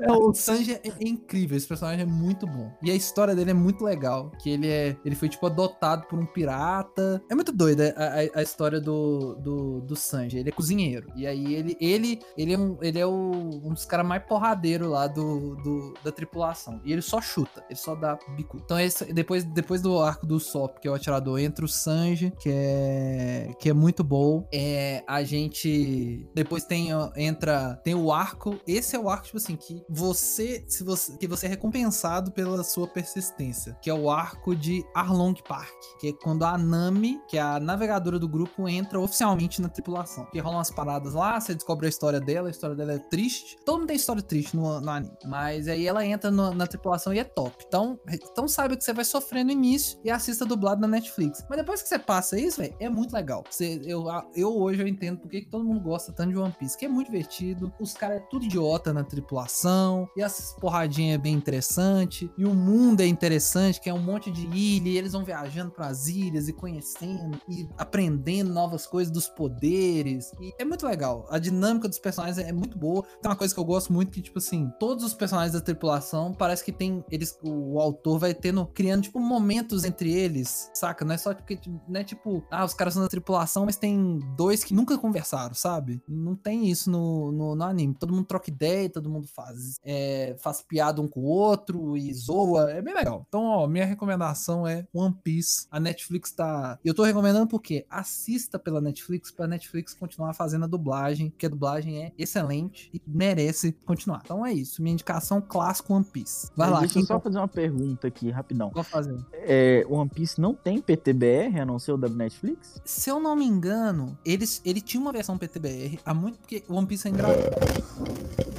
É, 0.00 0.10
o 0.12 0.32
Sanji 0.34 0.72
é, 0.74 0.80
é 0.88 0.92
incrível, 1.08 1.56
esse 1.56 1.66
personagem 1.66 2.02
é 2.02 2.06
muito 2.06 2.46
bom. 2.46 2.70
E 2.82 2.90
a 2.90 2.94
história 2.94 3.34
dele 3.34 3.50
é 3.50 3.54
muito 3.54 3.84
legal, 3.84 4.30
que 4.42 4.50
ele 4.50 4.66
é, 4.68 4.96
ele 5.04 5.14
foi 5.14 5.28
tipo 5.28 5.46
adotado 5.46 6.06
por 6.06 6.18
um 6.18 6.26
pirata. 6.26 7.22
É 7.30 7.34
muito 7.34 7.52
doida 7.52 7.94
a, 7.96 8.04
a- 8.20 8.40
a 8.40 8.42
história 8.42 8.80
do, 8.80 9.34
do, 9.36 9.80
do 9.80 9.94
Sanji. 9.96 10.38
Ele 10.38 10.48
é 10.48 10.52
cozinheiro. 10.52 11.08
E 11.14 11.26
aí 11.26 11.54
ele, 11.54 11.61
ele, 11.80 12.20
ele 12.36 12.52
é, 12.52 12.58
um, 12.58 12.78
ele 12.80 12.98
é 12.98 13.06
o, 13.06 13.30
um 13.64 13.72
dos 13.72 13.84
caras 13.84 14.06
mais 14.06 14.22
porradeiros 14.24 14.88
lá 14.88 15.06
do, 15.06 15.56
do, 15.56 15.94
da 16.04 16.12
tripulação. 16.12 16.80
E 16.84 16.92
ele 16.92 17.02
só 17.02 17.20
chuta, 17.20 17.64
ele 17.68 17.78
só 17.78 17.94
dá 17.94 18.18
bico. 18.36 18.60
Então, 18.64 18.78
esse, 18.78 19.12
depois, 19.12 19.44
depois 19.44 19.80
do 19.80 20.00
arco 20.00 20.26
do 20.26 20.38
Sop, 20.38 20.78
que 20.78 20.88
é 20.88 20.90
o 20.90 20.94
atirador, 20.94 21.38
entra 21.38 21.64
o 21.64 21.68
Sanji, 21.68 22.32
que 22.40 22.50
é, 22.50 23.50
que 23.58 23.68
é 23.68 23.72
muito 23.72 24.02
bom. 24.02 24.46
É, 24.52 25.02
a 25.06 25.22
gente. 25.22 26.28
Depois 26.34 26.64
tem, 26.64 26.88
entra. 27.16 27.80
Tem 27.84 27.94
o 27.94 28.12
arco. 28.12 28.58
Esse 28.66 28.96
é 28.96 28.98
o 28.98 29.08
arco, 29.08 29.26
tipo 29.26 29.38
assim, 29.38 29.56
que 29.56 29.82
você. 29.88 30.64
Se 30.68 30.84
você 30.84 31.16
que 31.16 31.26
você 31.26 31.46
é 31.46 31.48
recompensado 31.48 32.32
pela 32.32 32.62
sua 32.64 32.86
persistência. 32.86 33.76
Que 33.80 33.90
é 33.90 33.94
o 33.94 34.10
arco 34.10 34.54
de 34.54 34.84
Arlong 34.94 35.34
Park. 35.46 35.72
Que 36.00 36.08
é 36.08 36.12
quando 36.12 36.44
a 36.44 36.56
Nami, 36.58 37.20
que 37.28 37.38
é 37.38 37.40
a 37.40 37.60
navegadora 37.60 38.18
do 38.18 38.28
grupo, 38.28 38.68
entra 38.68 39.00
oficialmente 39.00 39.60
na 39.60 39.68
tripulação. 39.68 40.26
Que 40.26 40.38
rolam 40.38 40.58
umas 40.58 40.70
paradas 40.70 41.14
lá, 41.14 41.40
você 41.40 41.51
descobre 41.54 41.86
a 41.86 41.88
história 41.88 42.20
dela, 42.20 42.48
a 42.48 42.50
história 42.50 42.74
dela 42.76 42.92
é 42.94 42.98
triste. 42.98 43.56
Todo 43.64 43.78
mundo 43.80 43.88
tem 43.88 43.96
história 43.96 44.22
triste 44.22 44.56
no, 44.56 44.80
no 44.80 44.90
anime. 44.90 45.12
Mas 45.26 45.68
aí 45.68 45.86
ela 45.86 46.04
entra 46.04 46.30
no- 46.30 46.54
na 46.54 46.66
tripulação 46.66 47.12
e 47.12 47.18
é 47.18 47.24
top. 47.24 47.64
Então, 47.66 47.98
então 48.08 48.46
saiba 48.48 48.76
que 48.76 48.84
você 48.84 48.92
vai 48.92 49.04
sofrer 49.04 49.44
no 49.44 49.50
início 49.50 49.98
e 50.04 50.10
assista 50.10 50.44
dublado 50.44 50.80
na 50.80 50.88
Netflix. 50.88 51.44
Mas 51.48 51.58
depois 51.58 51.82
que 51.82 51.88
você 51.88 51.98
passa 51.98 52.38
isso, 52.38 52.60
velho, 52.60 52.74
é 52.80 52.88
muito 52.88 53.12
legal. 53.14 53.44
Você, 53.50 53.80
eu, 53.84 54.04
eu 54.34 54.56
hoje 54.56 54.82
eu 54.82 54.88
entendo 54.88 55.18
porque 55.20 55.40
que 55.42 55.50
todo 55.50 55.64
mundo 55.64 55.80
gosta 55.80 56.12
tanto 56.12 56.30
de 56.30 56.38
One 56.38 56.54
Piece, 56.58 56.76
que 56.76 56.84
é 56.84 56.88
muito 56.88 57.10
divertido. 57.10 57.72
Os 57.80 57.94
caras 57.94 58.18
é 58.18 58.20
tudo 58.30 58.44
idiota 58.44 58.92
na 58.92 59.04
tripulação. 59.04 60.08
E 60.16 60.22
as 60.22 60.54
porradinhas 60.60 61.14
é 61.16 61.18
bem 61.18 61.34
interessante. 61.34 62.30
E 62.36 62.44
o 62.44 62.54
mundo 62.54 63.00
é 63.00 63.06
interessante, 63.06 63.80
que 63.80 63.88
é 63.88 63.94
um 63.94 64.02
monte 64.02 64.30
de 64.30 64.46
ilha. 64.46 64.88
E 64.88 64.96
eles 64.98 65.12
vão 65.12 65.24
viajando 65.24 65.70
pras 65.70 66.06
ilhas 66.08 66.48
e 66.48 66.52
conhecendo 66.52 67.40
e 67.48 67.68
aprendendo 67.78 68.52
novas 68.52 68.86
coisas 68.86 69.12
dos 69.12 69.28
poderes. 69.28 70.30
E 70.40 70.52
é 70.58 70.64
muito 70.64 70.86
legal. 70.86 71.26
A 71.30 71.38
dinâmica 71.42 71.88
dos 71.88 71.98
personagens 71.98 72.38
é 72.38 72.52
muito 72.52 72.78
boa. 72.78 73.02
Tem 73.20 73.30
uma 73.30 73.36
coisa 73.36 73.52
que 73.52 73.60
eu 73.60 73.64
gosto 73.64 73.92
muito 73.92 74.10
que, 74.10 74.22
tipo 74.22 74.38
assim, 74.38 74.70
todos 74.78 75.04
os 75.04 75.14
personagens 75.14 75.52
da 75.52 75.60
tripulação 75.60 76.32
parece 76.32 76.64
que 76.64 76.72
tem. 76.72 77.04
Eles, 77.10 77.38
o 77.42 77.80
autor 77.80 78.18
vai 78.18 78.34
tendo, 78.34 78.66
criando, 78.66 79.02
tipo, 79.02 79.20
momentos 79.20 79.84
entre 79.84 80.12
eles, 80.12 80.70
saca? 80.74 81.04
Não 81.04 81.14
é 81.14 81.18
só 81.18 81.34
porque, 81.34 81.58
não 81.88 82.00
é 82.00 82.04
tipo, 82.04 82.44
ah, 82.50 82.64
os 82.64 82.74
caras 82.74 82.94
são 82.94 83.02
da 83.02 83.08
tripulação, 83.08 83.64
mas 83.64 83.76
tem 83.76 84.18
dois 84.36 84.64
que 84.64 84.74
nunca 84.74 84.96
conversaram, 84.96 85.54
sabe? 85.54 86.02
Não 86.08 86.34
tem 86.34 86.70
isso 86.70 86.90
no, 86.90 87.32
no, 87.32 87.54
no 87.54 87.64
anime. 87.64 87.94
Todo 87.94 88.12
mundo 88.12 88.26
troca 88.26 88.50
ideia, 88.50 88.88
todo 88.88 89.10
mundo 89.10 89.26
faz, 89.26 89.80
é, 89.84 90.36
faz 90.38 90.62
piada 90.62 91.00
um 91.00 91.08
com 91.08 91.20
o 91.20 91.24
outro 91.24 91.96
e 91.96 92.12
zoa. 92.14 92.70
É 92.70 92.80
bem 92.80 92.94
legal. 92.94 93.24
Então, 93.28 93.42
ó, 93.42 93.66
minha 93.66 93.84
recomendação 93.84 94.66
é 94.66 94.86
One 94.92 95.14
Piece. 95.22 95.66
A 95.70 95.80
Netflix 95.80 96.32
tá. 96.32 96.78
Eu 96.84 96.94
tô 96.94 97.02
recomendando 97.02 97.46
porque 97.46 97.84
assista 97.90 98.58
pela 98.58 98.80
Netflix 98.80 99.30
pra 99.30 99.46
Netflix 99.46 99.94
continuar 99.94 100.32
fazendo 100.34 100.64
a 100.64 100.68
dublagem, 100.68 101.21
porque 101.30 101.46
a 101.46 101.48
dublagem 101.48 102.02
é 102.02 102.12
excelente 102.18 102.90
e 102.92 103.00
merece 103.06 103.72
continuar. 103.84 104.20
Então 104.24 104.44
é 104.44 104.52
isso. 104.52 104.82
Minha 104.82 104.92
indicação 104.94 105.40
clássico 105.40 105.92
One 105.94 106.04
Piece. 106.04 106.50
Vai 106.56 106.70
lá, 106.70 106.80
Deixa 106.80 106.98
eu 106.98 107.04
só 107.06 107.14
tá- 107.14 107.20
fazer 107.20 107.38
uma 107.38 107.48
pergunta 107.48 108.06
aqui, 108.08 108.30
rapidão. 108.30 108.70
Vou 108.74 108.82
fazer. 108.84 109.16
É, 109.32 109.84
One 109.88 110.08
Piece 110.10 110.40
não 110.40 110.54
tem 110.54 110.80
PTBR, 110.80 111.60
a 111.60 111.66
não 111.66 111.78
ser 111.78 111.92
o 111.92 111.96
da 111.96 112.08
Netflix? 112.08 112.80
Se 112.84 113.10
eu 113.10 113.18
não 113.20 113.34
me 113.36 113.44
engano, 113.44 114.16
eles, 114.24 114.60
ele 114.64 114.80
tinha 114.80 115.00
uma 115.00 115.12
versão 115.12 115.36
PTBR 115.38 115.98
há 116.04 116.12
muito. 116.14 116.38
Porque 116.38 116.62
One 116.68 116.86
Piece 116.86 117.08
é 117.08 117.10
engraçado. 117.10 118.51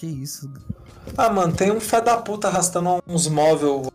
Que 0.00 0.06
isso? 0.06 0.50
Ah, 1.14 1.28
mano, 1.28 1.52
tem 1.52 1.70
um 1.70 1.78
fé 1.78 2.00
da 2.00 2.16
puta 2.16 2.48
arrastando 2.48 3.02
uns 3.06 3.28
móveis. 3.28 3.86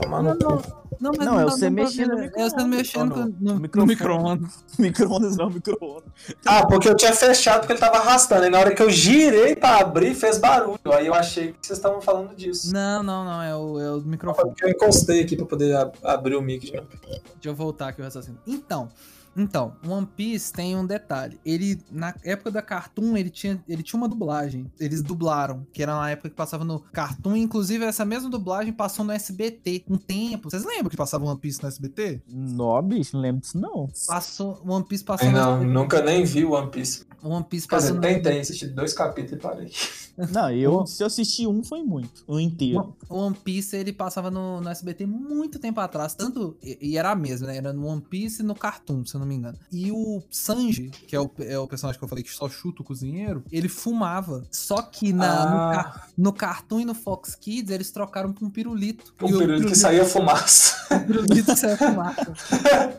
Tomar 0.00 0.22
no 0.22 0.28
Não, 0.30 0.58
cu. 0.58 0.62
não, 1.00 1.10
mas 1.16 1.26
Não, 1.26 1.40
é 1.40 1.44
você 1.44 1.68
mexendo 1.68 2.20
É 2.20 2.30
você 2.48 2.64
mexendo 2.64 3.34
no, 3.40 3.56
micro-ondas. 3.86 4.62
Micro-ondas 4.78 5.36
não, 5.36 5.50
micro-ondas. 5.50 6.04
Ah, 6.46 6.64
porque 6.64 6.88
eu 6.88 6.94
tinha 6.94 7.12
fechado 7.12 7.60
porque 7.62 7.72
ele 7.72 7.80
tava 7.80 7.96
arrastando. 7.96 8.46
E 8.46 8.48
na 8.50 8.60
hora 8.60 8.72
que 8.72 8.80
eu 8.80 8.88
girei 8.90 9.56
pra 9.56 9.78
abrir, 9.80 10.14
fez 10.14 10.38
barulho. 10.38 10.78
Aí 10.92 11.08
eu 11.08 11.14
achei 11.14 11.48
que 11.52 11.66
vocês 11.66 11.78
estavam 11.80 12.00
falando 12.00 12.32
disso. 12.36 12.72
Não, 12.72 13.02
não, 13.02 13.24
não. 13.24 13.42
É 13.42 13.56
o, 13.56 13.80
é 13.80 13.90
o 13.90 14.00
microfone. 14.02 14.50
Porque 14.50 14.64
eu 14.64 14.70
encostei 14.70 15.22
aqui 15.22 15.34
pra 15.36 15.46
poder 15.46 15.74
ab- 15.74 15.96
abrir 16.04 16.36
o 16.36 16.40
mic. 16.42 16.70
Deixa 16.70 16.86
eu 17.44 17.54
voltar 17.56 17.88
aqui 17.88 18.00
o 18.00 18.04
raciocínio. 18.04 18.38
Então, 18.46 18.88
então, 19.36 19.76
One 19.86 20.06
Piece 20.06 20.52
tem 20.52 20.76
um 20.76 20.84
detalhe. 20.84 21.38
Ele, 21.44 21.80
na 21.90 22.14
época 22.24 22.50
da 22.50 22.62
Cartoon, 22.62 23.16
ele 23.16 23.30
tinha, 23.30 23.62
ele 23.68 23.82
tinha 23.82 23.98
uma 23.98 24.08
dublagem. 24.08 24.70
Eles 24.78 25.02
dublaram, 25.02 25.66
que 25.72 25.82
era 25.82 25.94
na 25.94 26.10
época 26.10 26.30
que 26.30 26.36
passava 26.36 26.64
no 26.64 26.80
Cartoon. 26.80 27.36
Inclusive, 27.36 27.84
essa 27.84 28.04
mesma 28.04 28.28
dublagem 28.28 28.72
passou 28.72 29.04
no 29.04 29.12
SBT 29.12 29.84
um 29.88 29.96
tempo. 29.96 30.50
Vocês 30.50 30.64
lembram 30.64 30.90
que 30.90 30.96
passava 30.96 31.24
One 31.24 31.38
Piece 31.38 31.62
no 31.62 31.68
SBT? 31.68 32.22
Nó, 32.28 32.80
bicho, 32.82 33.14
não 33.14 33.22
lembro 33.22 33.40
disso 33.40 33.58
não. 33.58 33.88
Passou, 34.06 34.60
One 34.66 34.84
Piece 34.84 35.04
passou 35.04 35.30
não, 35.30 35.62
nunca 35.62 36.02
nem 36.02 36.24
vi 36.24 36.44
One 36.44 36.70
Piece. 36.70 37.06
One 37.22 37.44
Piece 37.44 37.68
Quer 37.68 37.76
passou 37.76 38.00
dizer, 38.00 38.14
no 38.14 38.22
tentei 38.22 38.40
assistir 38.40 38.68
dois 38.68 38.92
capítulos 38.92 39.38
e 39.38 39.42
parei. 39.42 39.70
Não, 40.32 40.50
eu, 40.50 40.86
se 40.86 41.02
eu 41.02 41.06
assistir 41.06 41.46
um, 41.46 41.62
foi 41.64 41.82
muito. 41.82 42.24
Um 42.28 42.38
inteiro. 42.38 42.94
O 43.08 43.16
One 43.18 43.36
Piece 43.36 43.76
ele 43.76 43.92
passava 43.92 44.30
no, 44.30 44.60
no 44.60 44.68
SBT 44.68 45.06
muito 45.06 45.58
tempo 45.58 45.80
atrás, 45.80 46.14
tanto 46.14 46.56
e, 46.62 46.78
e 46.80 46.96
era 46.98 47.10
a 47.10 47.16
mesma, 47.16 47.46
né? 47.48 47.56
Era 47.56 47.72
no 47.72 47.86
One 47.86 48.00
Piece 48.02 48.42
e 48.42 48.44
no 48.44 48.54
Cartoon, 48.54 49.04
se 49.04 49.14
eu 49.14 49.20
não 49.20 49.26
me 49.26 49.34
engano. 49.34 49.58
E 49.72 49.90
o 49.90 50.22
Sanji, 50.30 50.90
que 50.90 51.14
é 51.16 51.20
o, 51.20 51.30
é 51.38 51.58
o 51.58 51.66
personagem 51.66 51.98
que 51.98 52.04
eu 52.04 52.08
falei 52.08 52.24
que 52.24 52.32
só 52.34 52.48
chuta 52.48 52.82
o 52.82 52.84
cozinheiro, 52.84 53.42
ele 53.50 53.68
fumava. 53.68 54.44
Só 54.50 54.82
que 54.82 55.12
na, 55.12 55.26
no, 55.50 55.56
Ah. 55.56 55.70
ca- 55.72 56.06
no 56.16 56.32
Cartoon 56.32 56.80
e 56.80 56.84
no 56.84 56.94
Fox 56.94 57.34
Kids 57.34 57.70
eles 57.72 57.90
trocaram 57.90 58.32
pra 58.32 58.44
um 58.46 58.50
pirulito. 58.50 59.14
Um 59.22 59.28
E 59.28 59.34
o 59.34 59.38
período 59.38 59.66
que 59.66 59.74
saía 59.74 60.04
fumaça. 60.04 60.76
o 60.94 61.06
pirulito 61.06 61.56
saiu 61.56 61.76
fumaça. 61.76 62.32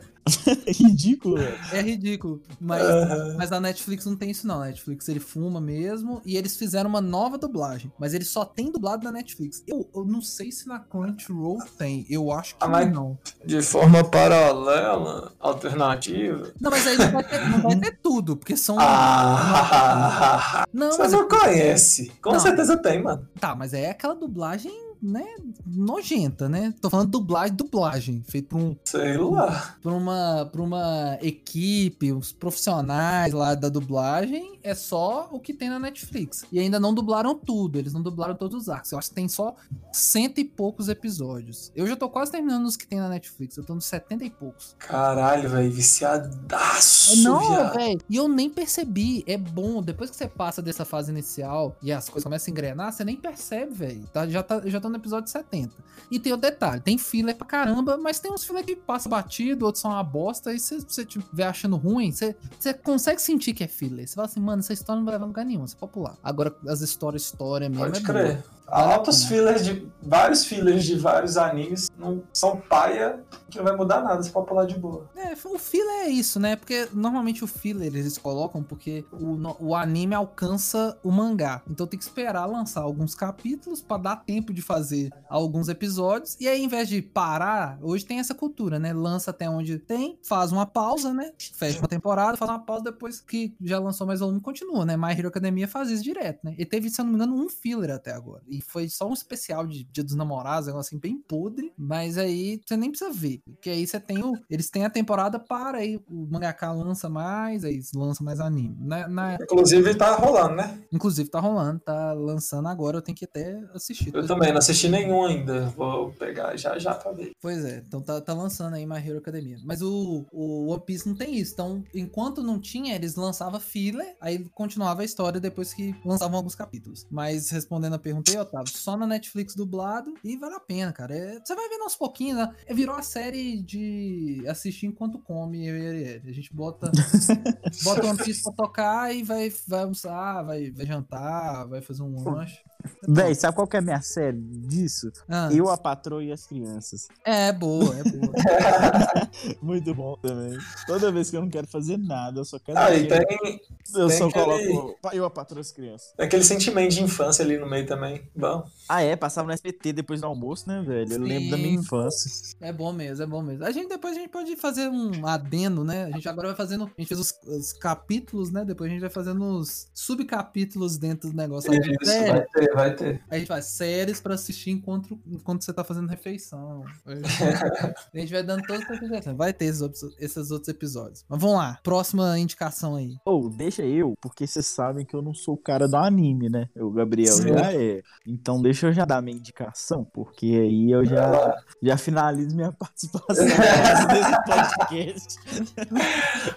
É 0.66 0.72
ridículo, 0.72 1.38
velho. 1.38 1.60
É 1.72 1.82
ridículo. 1.82 2.42
Mas, 2.60 2.82
Aham. 2.84 3.36
mas 3.38 3.52
a 3.52 3.60
Netflix 3.60 4.06
não 4.06 4.16
tem 4.16 4.30
isso, 4.32 4.46
não. 4.48 4.62
A 4.62 4.66
Netflix 4.66 5.08
ele 5.10 5.20
fuma 5.20 5.60
mesmo. 5.60 6.22
E 6.26 6.38
eles 6.38 6.56
fizeram 6.56 6.90
uma 6.90 7.02
nova 7.02 7.38
dublagem. 7.38 7.92
Mas 8.00 8.14
ele 8.14 8.24
só 8.24 8.46
tem 8.46 8.72
dublado 8.72 9.04
na 9.04 9.12
Netflix. 9.12 9.64
Eu, 9.68 9.90
eu 9.96 10.06
não 10.06 10.22
sei 10.22 10.52
se 10.52 10.68
na 10.68 10.80
Crunchyroll 10.80 11.60
tem. 11.78 12.06
Eu 12.10 12.32
acho 12.32 12.56
que 12.56 12.64
Ah, 12.64 12.86
não. 12.86 13.18
De 13.46 13.62
forma 13.62 14.04
paralela, 14.04 15.34
alternativa. 15.40 16.52
Não, 16.60 16.70
mas 16.72 16.86
aí 16.88 16.98
não 16.98 17.12
vai 17.12 17.24
ter, 17.24 17.50
não 17.50 17.62
vai 17.62 17.76
ter 17.80 17.98
tudo, 18.02 18.38
porque 18.38 18.56
são. 18.56 18.78
Ah, 18.80 20.66
não, 20.74 20.92
você 20.92 21.02
mas. 21.04 21.12
não 21.12 21.28
conhece. 21.28 22.12
Com 22.22 22.32
Não. 22.34 22.40
certeza 22.40 22.78
tem, 22.78 23.02
mano. 23.02 23.28
Tá, 23.40 23.56
mas 23.56 23.74
é 23.74 23.90
aquela 23.90 24.14
dublagem, 24.16 24.72
né? 25.02 25.26
Nojenta, 25.66 26.48
né? 26.48 26.74
Tô 26.80 26.90
falando 26.90 27.10
dublagem, 27.10 27.56
dublagem. 27.56 28.24
Feito 28.28 28.50
por, 28.50 28.60
um, 28.60 28.76
Sei 28.84 29.18
lá. 29.18 29.76
por, 29.82 29.92
uma, 29.94 30.50
por 30.52 30.62
uma 30.62 31.18
equipe, 31.22 32.12
os 32.12 32.32
profissionais 32.32 33.34
lá 33.34 33.56
da 33.56 33.70
dublagem. 33.70 34.60
É 34.64 34.76
só 34.76 35.28
o 35.32 35.40
que 35.40 35.54
tem 35.54 35.70
na 35.70 35.80
Netflix. 35.80 36.46
E 36.52 36.60
ainda 36.60 36.80
não 36.80 36.94
dublaram 36.94 37.34
tudo, 37.34 37.80
eles 37.80 37.94
não 37.94 38.02
dublaram 38.02 38.36
todos 38.36 38.62
os 38.62 38.70
arcos. 38.70 38.92
Eu 38.92 39.00
acho 39.00 39.10
que 39.10 39.16
tem 39.16 39.28
só 39.28 39.56
cento 39.92 40.40
e 40.40 40.46
poucos 40.46 40.88
episódios. 40.88 41.72
Eu 41.76 41.88
já 41.88 41.96
tô 41.96 42.08
quase 42.10 42.32
terminando 42.32 42.66
os 42.66 42.78
que 42.78 42.86
tem 42.86 43.00
na 43.00 43.10
Netflix. 43.10 43.58
Eu 43.58 43.64
tô 43.64 43.74
nos 43.74 43.86
setenta 43.86 44.24
e 44.24 44.30
poucos. 44.30 44.76
Caralho, 44.78 45.50
velho. 45.50 45.72
Viciadaço. 45.72 47.24
Não, 47.24 47.74
velho. 47.74 48.00
E 48.08 48.16
eu 48.16 48.28
nem 48.28 48.50
percebi. 48.50 49.24
É 49.26 49.38
bom. 49.38 49.82
Depois 49.82 50.10
que 50.12 50.16
você 50.16 50.28
passa 50.28 50.62
dessa 50.62 50.86
fase 50.86 51.12
inicial 51.12 51.76
e 51.82 51.92
as 51.92 52.08
coisas 52.08 52.24
começam 52.24 52.52
a 52.52 52.52
engrenar, 52.52 52.92
você 52.94 53.04
nem 53.04 53.16
percebe, 53.16 53.74
velho. 53.74 54.06
Tá, 54.08 54.28
já, 54.28 54.44
tá, 54.44 54.62
já 54.66 54.80
tô 54.80 54.90
no 54.92 54.98
episódio 54.98 55.30
70. 55.30 55.72
E 56.12 56.20
tem 56.20 56.34
o 56.34 56.38
detalhe: 56.38 56.82
tem 56.82 56.98
filler 56.98 57.36
pra 57.36 57.48
caramba, 57.48 57.98
mas 57.98 58.20
tem 58.20 58.32
uns 58.32 58.44
filler 58.44 58.66
que 58.66 58.76
passa 58.76 59.08
batido, 59.08 59.66
outros 59.66 59.82
são 59.82 59.92
uma 59.92 60.04
bosta. 60.04 60.54
E 60.54 60.60
se 60.60 60.80
você 60.82 61.02
estiver 61.02 61.46
achando 61.46 61.78
ruim, 61.78 62.12
você, 62.12 62.36
você 62.60 62.74
consegue 62.74 63.22
sentir 63.22 63.54
que 63.54 63.64
é 63.64 63.68
filler. 63.68 64.08
Você 64.08 64.16
fala 64.16 64.28
assim, 64.28 64.40
mano, 64.40 64.60
essa 64.60 64.74
história 64.74 65.00
não 65.00 65.06
vai 65.06 65.14
levar 65.14 65.26
a 65.26 65.28
lugar 65.28 65.46
nenhum. 65.46 65.66
Você 65.66 65.76
pode 65.76 65.94
pular. 65.94 66.18
Agora, 66.22 66.56
as 66.68 66.82
histórias, 66.82 67.24
história 67.24 67.70
mesmo. 67.70 67.86
Pode 67.86 68.00
é 68.00 68.04
crer. 68.04 68.38
boa. 68.38 68.62
Altos 68.72 69.26
fillers 69.26 69.66
de. 69.66 69.86
Vários 70.02 70.46
fillers 70.46 70.86
de 70.86 70.96
vários 70.96 71.36
animes 71.36 71.90
não 71.98 72.24
são 72.34 72.58
paia 72.58 73.22
que 73.50 73.58
não 73.58 73.66
vai 73.66 73.76
mudar 73.76 74.02
nada, 74.02 74.24
você 74.24 74.30
pode 74.30 74.48
pular 74.48 74.66
de 74.66 74.80
boa. 74.80 75.10
É, 75.16 75.34
o 75.46 75.60
filler 75.60 76.06
é 76.06 76.10
isso, 76.10 76.40
né? 76.40 76.56
Porque 76.56 76.88
normalmente 76.94 77.44
o 77.44 77.48
filler 77.48 77.88
eles 77.88 78.18
colocam 78.18 78.64
porque 78.64 79.06
o, 79.12 79.38
o 79.60 79.76
anime 79.76 80.16
alcança 80.16 80.98
o 81.04 81.12
mangá. 81.12 81.62
Então 81.70 81.86
tem 81.86 82.00
que 82.00 82.06
esperar 82.06 82.46
lançar 82.46 82.82
alguns 82.82 83.14
capítulos 83.14 83.82
pra 83.82 83.98
dar 83.98 84.16
tempo 84.16 84.54
de 84.54 84.62
fazer 84.62 84.81
alguns 85.30 85.70
episódios. 85.70 86.38
E 86.40 86.48
aí, 86.48 86.60
ao 86.60 86.66
invés 86.66 86.88
de 86.90 87.02
parar, 87.02 87.78
hoje 87.82 88.06
tem 88.06 88.20
essa 88.20 88.34
cultura, 88.34 88.80
né? 88.80 88.94
Lança 88.94 89.32
até 89.32 89.50
onde 89.50 89.78
tem, 89.80 90.18
faz 90.24 90.52
uma 90.52 90.66
pausa, 90.66 91.14
né? 91.14 91.32
Fecha 91.54 91.80
uma 91.80 91.88
temporada, 91.88 92.38
faz 92.38 92.50
uma 92.50 92.60
pausa 92.60 92.84
depois 92.86 93.20
que 93.20 93.56
já 93.62 93.80
lançou 93.80 94.06
mais 94.08 94.20
volume, 94.20 94.40
continua, 94.42 94.86
né? 94.86 94.96
My 94.98 95.12
Hero 95.12 95.28
Academia 95.28 95.68
faz 95.68 95.90
isso 95.90 96.04
direto, 96.04 96.40
né? 96.44 96.56
E 96.58 96.66
teve, 96.66 96.90
se 96.90 97.00
eu 97.02 97.06
não 97.06 97.12
me 97.12 97.16
engano, 97.18 97.36
um 97.36 97.50
filler 97.50 97.92
até 97.92 98.12
agora. 98.12 98.42
E 98.48 98.62
foi 98.62 98.88
só 98.90 99.08
um 99.08 99.14
especial 99.14 99.66
de 99.68 99.84
Dia 99.86 100.04
dos 100.04 100.16
Namorados, 100.16 100.68
um 100.70 100.78
assim, 100.78 100.98
bem 100.98 101.18
podre. 101.20 101.72
Mas 101.78 102.18
aí 102.18 102.62
você 102.66 102.78
nem 102.78 102.90
precisa 102.90 103.12
ver. 103.12 103.42
Porque 103.46 103.70
aí 103.70 103.86
você 103.86 104.00
tem 104.00 104.24
o. 104.24 104.34
Eles 104.50 104.70
têm 104.70 104.86
a 104.86 104.90
temporada 104.90 105.40
para, 105.40 105.80
aí 105.80 105.98
o 106.10 106.28
mangaka 106.30 106.72
lança 106.72 107.10
mais, 107.10 107.64
aí 107.64 107.82
lança 107.96 108.24
mais 108.24 108.40
anime. 108.40 108.76
Na, 108.80 109.08
na- 109.08 109.38
Inclusive 109.42 109.96
tá 109.96 110.16
rolando, 110.16 110.56
né? 110.56 110.80
inclusive 110.92 111.30
tá 111.30 111.40
rolando, 111.40 111.80
tá 111.80 112.14
lançando 112.14 112.68
agora, 112.68 112.98
eu 112.98 113.02
tenho 113.02 113.16
que 113.18 113.26
até 113.26 113.60
assistir. 113.74 114.14
Eu 114.14 114.26
também 114.28 114.50
não 114.52 114.58
assisti 114.60 114.71
nenhum 114.90 115.26
ainda. 115.26 115.68
Vou 115.70 116.12
pegar 116.14 116.56
já 116.58 116.78
já 116.78 116.94
pra 116.94 117.12
ver. 117.12 117.32
Pois 117.42 117.64
é, 117.66 117.84
então 117.86 118.02
tá, 118.02 118.20
tá 118.22 118.34
lançando 118.34 118.76
aí 118.76 118.86
My 118.86 118.98
Hero 118.98 119.18
Academia. 119.18 119.58
Mas 119.64 119.82
o, 119.82 120.26
o 120.32 120.68
One 120.68 120.84
Piece 120.86 121.08
não 121.08 121.16
tem 121.16 121.36
isso. 121.36 121.54
Então, 121.54 121.84
enquanto 121.94 122.44
não 122.44 122.60
tinha, 122.60 122.96
eles 122.96 123.16
lançavam 123.16 123.60
filler, 123.60 124.16
aí 124.20 124.40
continuava 124.50 125.02
a 125.02 125.06
história 125.06 125.40
depois 125.40 125.74
que 125.74 125.96
lançavam 126.06 126.38
alguns 126.38 126.56
capítulos. 126.56 127.06
Mas 127.10 127.50
respondendo 127.50 127.94
a 127.94 128.00
pergunta 128.00 128.32
aí, 128.32 128.38
Otávio, 128.38 128.72
só 128.76 128.98
na 128.98 129.08
Netflix 129.08 129.56
dublado 129.56 130.14
e 130.24 130.38
vale 130.38 130.56
a 130.56 130.60
pena, 130.60 130.92
cara. 130.92 131.16
É, 131.16 131.40
você 131.40 131.56
vai 131.56 131.70
vendo 131.70 131.84
aos 131.84 131.96
pouquinhos, 131.96 132.38
né? 132.38 132.54
É, 132.66 132.74
virou 132.74 132.96
a 132.96 133.02
série 133.02 133.62
de 133.62 134.44
assistir 134.48 134.88
enquanto 134.88 135.20
come 135.20 135.68
eu 135.68 135.78
e 135.78 135.86
ele. 135.86 136.30
A 136.30 136.34
gente 136.34 136.54
bota, 136.54 136.92
bota 137.84 138.08
One 138.08 138.18
Piece 138.18 138.44
pra 138.44 138.54
tocar 138.54 139.16
e 139.16 139.24
vai, 139.24 139.52
vai 139.68 139.82
almoçar, 139.82 140.44
vai, 140.44 140.72
vai 140.72 140.86
jantar, 140.86 141.68
vai 141.68 141.82
fazer 141.82 142.04
um 142.04 142.24
lanche. 142.24 142.60
Véi, 143.08 143.34
sabe 143.36 143.56
qual 143.56 143.68
que 143.68 143.76
é 143.76 143.80
a 143.80 143.82
minha 143.82 144.02
série 144.02 144.38
disso? 144.40 145.12
Ah, 145.28 145.50
Eu, 145.52 145.70
a 145.70 145.78
patroa 145.78 146.24
e 146.24 146.32
as 146.32 146.46
crianças. 146.46 147.08
É 147.26 147.52
boa, 147.52 147.96
é 147.98 148.04
boa. 148.04 148.34
Muito 149.62 149.94
bom 149.94 150.16
também. 150.22 150.58
Toda 150.88 151.12
vez 151.12 151.30
que 151.30 151.38
eu 151.38 151.42
não 151.42 151.50
quero 151.50 151.68
fazer 151.68 151.98
nada, 151.98 152.40
eu 152.40 152.46
só 152.46 152.60
quero. 152.60 152.78
Ah, 152.78 152.94
e 152.94 153.08
tem, 153.08 153.60
eu 153.96 154.08
tem 154.08 154.18
só 154.18 154.28
aquele- 154.28 154.68
coloco. 154.74 154.96
Eu, 155.14 155.26
a 155.26 155.30
patroa 155.30 155.60
e 155.60 155.62
as 155.62 155.72
crianças. 155.72 156.14
aquele 156.18 156.44
sentimento 156.44 156.92
de 156.94 157.04
infância 157.04 157.44
ali 157.44 157.58
no 157.58 157.70
meio 157.70 157.86
também. 157.86 158.22
Bom. 158.36 158.66
Ah, 158.88 159.02
é? 159.02 159.16
Passava 159.16 159.48
no 159.48 159.54
SPT 159.54 159.94
depois 159.94 160.22
do 160.22 160.28
almoço, 160.28 160.68
né, 160.68 160.82
velho? 160.86 161.12
Eu 161.14 161.18
Sim. 161.20 161.24
lembro 161.28 161.50
da 161.52 161.58
minha 161.58 161.74
infância. 161.76 162.32
É 162.62 162.72
bom 162.72 162.92
mesmo, 162.94 163.24
é 163.24 163.28
bom 163.28 163.42
mesmo. 163.42 163.66
A 163.66 163.72
gente 163.72 163.90
depois 163.90 164.16
a 164.16 164.20
gente 164.20 164.30
pode 164.30 164.56
fazer 164.56 164.88
um 164.90 165.26
adendo, 165.26 165.84
né? 165.84 166.06
A 166.06 166.12
gente 166.12 166.28
agora 166.30 166.50
vai 166.50 166.58
fazendo. 166.58 166.86
A 166.86 167.02
gente 167.02 167.08
fez 167.08 167.20
os, 167.20 167.34
os 167.48 167.74
capítulos, 167.74 168.52
né? 168.52 168.64
Depois 168.66 168.90
a 168.90 168.92
gente 168.94 169.02
vai 169.02 169.10
fazendo 169.10 169.44
os 169.44 169.88
subcapítulos 169.94 170.98
dentro 170.98 171.30
do 171.30 171.36
negócio. 171.36 171.72
Isso, 171.74 172.06
série. 172.06 172.32
vai 172.32 172.46
ter, 172.54 172.71
vai 172.74 172.96
ter. 172.96 173.22
a 173.30 173.38
gente 173.38 173.48
faz 173.48 173.66
séries 173.66 174.20
pra 174.20 174.34
assistir 174.36 174.72
enquanto, 174.72 175.20
enquanto 175.26 175.64
você 175.64 175.74
tá 175.74 175.84
fazendo 175.84 176.08
refeição. 176.08 176.84
A 177.06 178.18
gente 178.18 178.32
vai 178.32 178.44
dando 178.44 178.64
todas 178.64 178.90
as 178.90 179.00
sugestões. 179.00 179.38
Vai 179.38 179.54
ter 179.54 179.66
esses, 179.66 179.82
outros- 179.82 180.16
esses 180.20 180.52
outros 180.52 180.70
episódios. 180.70 181.26
Mas 181.28 181.40
vamos 181.42 181.58
lá. 181.58 181.80
Próxima 181.84 182.38
indicação 182.40 182.96
aí. 182.96 183.16
Ou, 183.26 183.50
deixa 183.50 183.84
eu, 183.84 184.14
porque 184.22 184.46
vocês 184.48 184.66
sabem 184.66 185.06
que 185.06 185.16
eu 185.16 185.22
não 185.22 185.34
sou 185.34 185.56
o 185.56 185.58
cara 185.58 185.88
do 185.88 185.96
anime, 185.98 186.50
né? 186.50 186.68
O 186.78 186.92
Gabriel 186.92 187.34
Sim. 187.34 187.50
já 187.54 187.74
é. 187.74 188.02
Então 188.26 188.62
deixa 188.62 188.88
eu 188.88 188.94
já 188.94 189.06
dar 189.06 189.22
minha 189.22 189.38
indicação, 189.38 190.06
porque 190.14 190.46
aí 190.48 190.92
eu 190.92 191.06
já, 191.06 191.56
já 191.82 191.98
finalizo 191.98 192.56
minha 192.56 192.72
participação 192.78 193.46
nesse 193.46 194.44
podcast. 194.46 195.36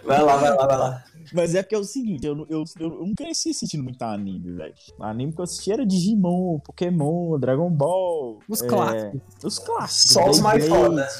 Vai 0.05 0.23
lá, 0.23 0.37
vai 0.37 0.51
lá, 0.51 0.67
vai 0.67 0.79
lá. 0.79 1.05
Mas 1.33 1.55
é 1.55 1.63
porque 1.63 1.75
é 1.75 1.79
o 1.79 1.85
seguinte, 1.85 2.27
eu, 2.27 2.35
não- 2.35 2.47
eu, 2.49 2.65
eu 2.79 2.91
não 3.07 3.15
cresci 3.15 3.51
assistindo 3.51 3.83
muito 3.83 4.03
anime, 4.03 4.53
velho. 4.53 4.75
Anime 5.01 5.33
que 5.33 5.41
eu 5.41 5.45
assisti 5.45 5.73
era 5.73 5.87
Digimon, 6.05 6.59
Pokémon, 6.59 7.39
Dragon 7.39 7.71
Ball. 7.71 8.39
Os 8.49 8.63
é, 8.63 8.67
clássicos. 8.67 9.21
Os 9.43 9.59
clássicos. 9.59 10.13
Só 10.13 10.31
os 10.31 10.41
mais 10.41 10.69
Beyblade, 10.69 11.13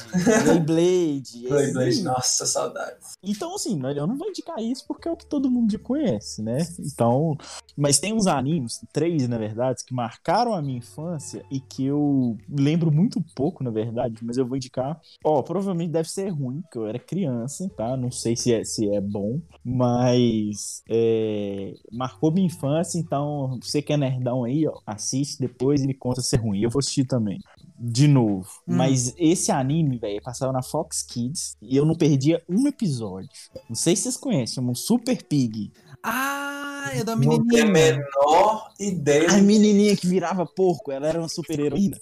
Beyblade. 0.45 1.45
esses 1.45 1.49
Beyblade, 1.49 2.03
nossa, 2.03 2.45
saudades. 2.45 3.17
Então, 3.23 3.55
assim, 3.55 3.79
eu 3.95 4.07
não 4.07 4.17
vou 4.17 4.29
indicar 4.29 4.59
isso 4.59 4.85
porque 4.87 5.07
é 5.07 5.11
o 5.11 5.17
que 5.17 5.25
todo 5.25 5.49
mundo 5.49 5.71
já 5.71 5.79
conhece, 5.79 6.41
né? 6.41 6.59
Então, 6.79 7.35
mas 7.75 7.99
tem 7.99 8.13
uns 8.13 8.27
animes, 8.27 8.81
três, 8.93 9.27
na 9.27 9.37
verdade, 9.37 9.83
que 9.83 9.93
marcaram 9.93 10.53
a 10.53 10.61
minha 10.61 10.77
infância 10.77 11.43
e 11.49 11.59
que 11.59 11.85
eu 11.85 12.37
lembro 12.49 12.91
muito 12.91 13.23
pouco, 13.35 13.63
na 13.63 13.71
verdade, 13.71 14.15
mas 14.21 14.37
eu 14.37 14.45
vou 14.45 14.57
indicar. 14.57 14.99
Ó, 15.23 15.41
provavelmente 15.41 15.91
deve 15.91 16.09
ser 16.09 16.29
ruim, 16.29 16.61
porque 16.61 16.77
eu 16.77 16.87
era 16.87 16.99
criança, 16.99 17.69
tá? 17.75 17.97
Não 17.97 18.11
sei 18.11 18.35
se 18.35 18.53
é, 18.53 18.63
se 18.63 18.89
é 18.89 19.01
bom, 19.01 19.39
mas 19.63 20.83
é, 20.89 21.73
marcou 21.91 22.31
minha 22.31 22.45
infância, 22.45 22.99
então 22.99 23.57
você 23.61 23.81
que 23.81 23.93
é 23.93 23.97
nerdão 23.97 24.43
aí, 24.43 24.67
ó, 24.67 24.74
assiste 24.85 25.39
depois 25.39 25.83
e 25.83 25.87
me 25.87 25.93
conta 25.93 26.21
se 26.21 26.35
é 26.35 26.39
ruim. 26.39 26.61
Eu 26.61 26.69
vou 26.69 26.79
assistir 26.79 27.05
também. 27.05 27.39
De 27.77 28.07
novo. 28.07 28.47
Hum. 28.67 28.75
Mas 28.77 29.13
esse 29.17 29.51
anime, 29.51 29.97
velho, 29.97 30.21
passava 30.21 30.51
na 30.53 30.61
Fox 30.61 31.01
Kids 31.03 31.57
e 31.61 31.75
eu 31.75 31.85
não 31.85 31.95
perdia 31.95 32.41
um 32.49 32.67
episódio. 32.67 33.29
Não 33.67 33.75
sei 33.75 33.95
se 33.95 34.03
vocês 34.03 34.17
conhecem, 34.17 34.55
chama 34.55 34.73
Super 34.75 35.23
Pig. 35.23 35.71
Ah, 36.03 36.91
é 36.93 37.03
da 37.03 37.15
Não 37.15 37.21
tenho 37.47 37.63
a 37.63 37.67
menininha. 37.67 37.95
menor 37.95 38.69
ideia. 38.79 39.29
A 39.31 39.37
menininha 39.41 39.95
que 39.97 40.07
virava 40.07 40.45
porco, 40.45 40.91
ela 40.91 41.07
era 41.07 41.19
uma 41.19 41.27
super 41.27 41.59
heroína. 41.59 41.97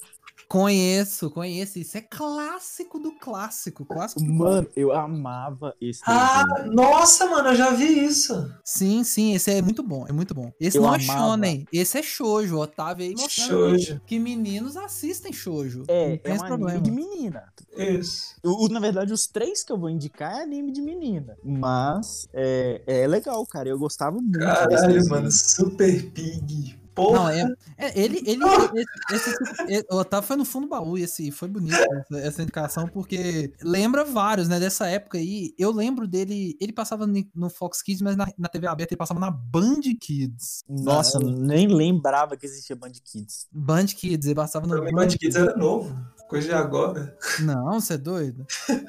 Conheço, 0.47 1.29
conheço. 1.31 1.79
Isso 1.79 1.97
é 1.97 2.01
clássico 2.01 2.99
do 2.99 3.11
clássico. 3.13 3.85
Clássico 3.85 4.21
do 4.21 4.33
Mano, 4.33 4.67
eu 4.75 4.91
amava 4.91 5.73
esse 5.81 6.01
Ah, 6.05 6.43
desenho. 6.55 6.73
nossa, 6.75 7.25
mano, 7.27 7.49
eu 7.49 7.55
já 7.55 7.71
vi 7.71 8.05
isso. 8.05 8.33
Sim, 8.63 9.03
sim, 9.03 9.33
esse 9.33 9.51
é 9.51 9.61
muito 9.61 9.81
bom, 9.83 10.05
é 10.07 10.11
muito 10.11 10.33
bom. 10.33 10.51
Esse 10.59 10.77
Eu 10.77 10.83
não 10.83 10.93
é 10.95 11.03
amava. 11.03 11.19
shonen, 11.31 11.65
esse 11.71 11.97
é 11.97 12.03
shoujo, 12.03 12.57
Otávio 12.59 13.05
aí 13.05 13.13
mostrando 13.15 13.49
Shoujo. 13.79 14.01
que 14.05 14.19
meninos 14.19 14.77
assistem 14.77 15.33
shoujo. 15.33 15.83
É, 15.87 16.09
não 16.11 16.17
tem 16.17 16.31
é 16.33 16.35
um 16.35 16.39
problema. 16.39 16.69
anime 16.71 16.83
de 16.83 16.91
menina. 16.91 17.43
Isso. 17.75 18.35
O, 18.43 18.67
na 18.69 18.79
verdade, 18.79 19.11
os 19.13 19.27
três 19.27 19.63
que 19.63 19.71
eu 19.71 19.77
vou 19.77 19.89
indicar 19.89 20.39
é 20.39 20.43
anime 20.43 20.71
de 20.71 20.81
menina. 20.81 21.35
Mas 21.43 22.27
é, 22.33 22.81
é 22.85 23.07
legal, 23.07 23.45
cara. 23.47 23.69
Eu 23.69 23.79
gostava 23.79 24.17
muito 24.17 24.31
desse 24.37 24.45
Caralho, 24.45 25.09
mano, 25.09 25.31
Super 25.31 26.11
Pig. 26.11 26.79
Não, 26.95 27.03
Porra. 27.05 27.33
é, 27.33 27.87
é, 27.87 27.99
ele, 27.99 28.21
ele, 28.25 28.43
esse, 28.75 29.15
esse- 29.31 29.63
esse- 29.67 29.85
o 29.91 29.95
Otávio 29.95 30.27
foi 30.27 30.37
no 30.37 30.45
fundo 30.45 30.67
do 30.67 30.69
baú 30.69 30.97
e 30.97 31.01
esse 31.03 31.31
foi 31.31 31.47
bonito 31.47 31.73
essa, 31.75 32.17
essa 32.19 32.41
indicação 32.43 32.87
porque 32.87 33.51
lembra 33.63 34.03
vários, 34.05 34.47
né, 34.47 34.59
dessa 34.59 34.87
época 34.87 35.17
aí. 35.17 35.53
Eu 35.57 35.71
lembro 35.71 36.07
dele, 36.07 36.55
ele 36.61 36.71
passava 36.71 37.07
no 37.07 37.49
Fox 37.49 37.81
Kids, 37.81 38.01
mas 38.01 38.15
na, 38.15 38.27
na 38.37 38.47
TV 38.47 38.67
aberta 38.67 38.93
ele 38.93 38.99
passava 38.99 39.19
na 39.19 39.31
Band 39.31 39.81
Kids. 39.99 40.63
Nossa, 40.69 41.19
nem 41.19 41.67
lembrava 41.67 42.37
que 42.37 42.45
existia 42.45 42.75
Band 42.75 42.91
Kids. 43.03 43.47
Band 43.51 43.85
Kids, 43.87 44.25
ele 44.27 44.35
passava 44.35 44.67
no 44.67 44.83
mim, 44.83 44.91
Band 44.91 45.07
Kids 45.07 45.35
era 45.35 45.55
novo. 45.57 45.95
Coisa 46.29 46.47
de 46.47 46.53
agora. 46.53 47.15
Não, 47.41 47.79
você 47.79 47.93
é 47.93 47.97
doido. 47.97 48.45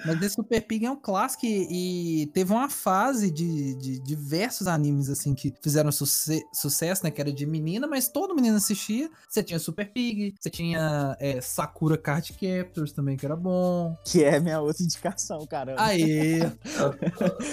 Mas 0.07 0.23
esse 0.23 0.35
Super 0.37 0.63
Pig 0.63 0.87
é 0.87 0.91
um 0.91 0.97
clássico 0.97 1.45
e, 1.45 2.23
e 2.23 2.27
teve 2.29 2.53
uma 2.53 2.71
fase 2.71 3.31
de, 3.31 3.75
de 3.75 3.99
diversos 4.01 4.67
animes 4.67 5.11
assim 5.11 5.35
que 5.35 5.53
fizeram 5.61 5.93
suce- 5.93 6.43
sucesso, 6.55 7.05
né? 7.05 7.11
Que 7.11 7.21
era 7.21 7.31
de 7.33 7.45
menina, 7.45 7.87
mas 7.87 8.09
todo 8.09 8.35
menino 8.35 8.57
assistia. 8.57 9.11
Você 9.29 9.43
tinha 9.43 9.59
Super 9.59 9.93
Pig, 9.93 10.35
você 10.41 10.49
tinha 10.49 11.17
é, 11.21 11.39
Sakura 11.43 11.99
Card 11.99 12.33
Captors 12.33 12.93
também, 12.93 13.17
que 13.17 13.27
era 13.27 13.37
bom. 13.37 13.95
Que 14.05 14.25
é 14.25 14.41
minha 14.41 14.61
outra 14.61 14.83
indicação, 14.83 15.45
caramba. 15.47 15.83
Aê! 15.83 16.41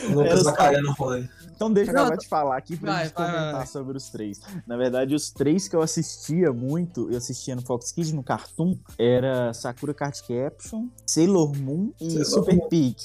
O 0.10 0.14
Lucas 0.14 0.44
cair 0.54 0.82
no 0.82 0.94
rolê. 0.94 1.28
Então 1.54 1.72
deixa 1.72 1.92
eu 1.92 1.96
Não, 1.96 2.02
acabar 2.04 2.18
de 2.18 2.28
falar 2.28 2.58
aqui 2.58 2.78
pra 2.78 2.94
vai, 2.94 3.04
gente 3.06 3.14
vai, 3.14 3.28
comentar 3.28 3.54
vai. 3.56 3.68
sobre 3.68 3.98
os 3.98 4.10
três. 4.10 4.40
Na 4.66 4.78
verdade, 4.78 5.14
os 5.14 5.32
três 5.32 5.68
que 5.68 5.76
eu 5.76 5.82
assistia 5.82 6.54
muito, 6.54 7.12
eu 7.12 7.18
assistia 7.18 7.56
no 7.56 7.62
Fox 7.62 7.92
Kids, 7.92 8.14
no 8.14 8.24
Cartoon, 8.24 8.78
era 8.98 9.54
Sakura 9.54 9.71
Card 9.94 10.22
Caption, 10.28 10.88
Sailor 11.06 11.56
Moon 11.58 11.92
e 12.00 12.10
Sailor 12.12 12.26
Super 12.26 12.56
Moon. 12.56 12.70
Pig. 12.70 12.96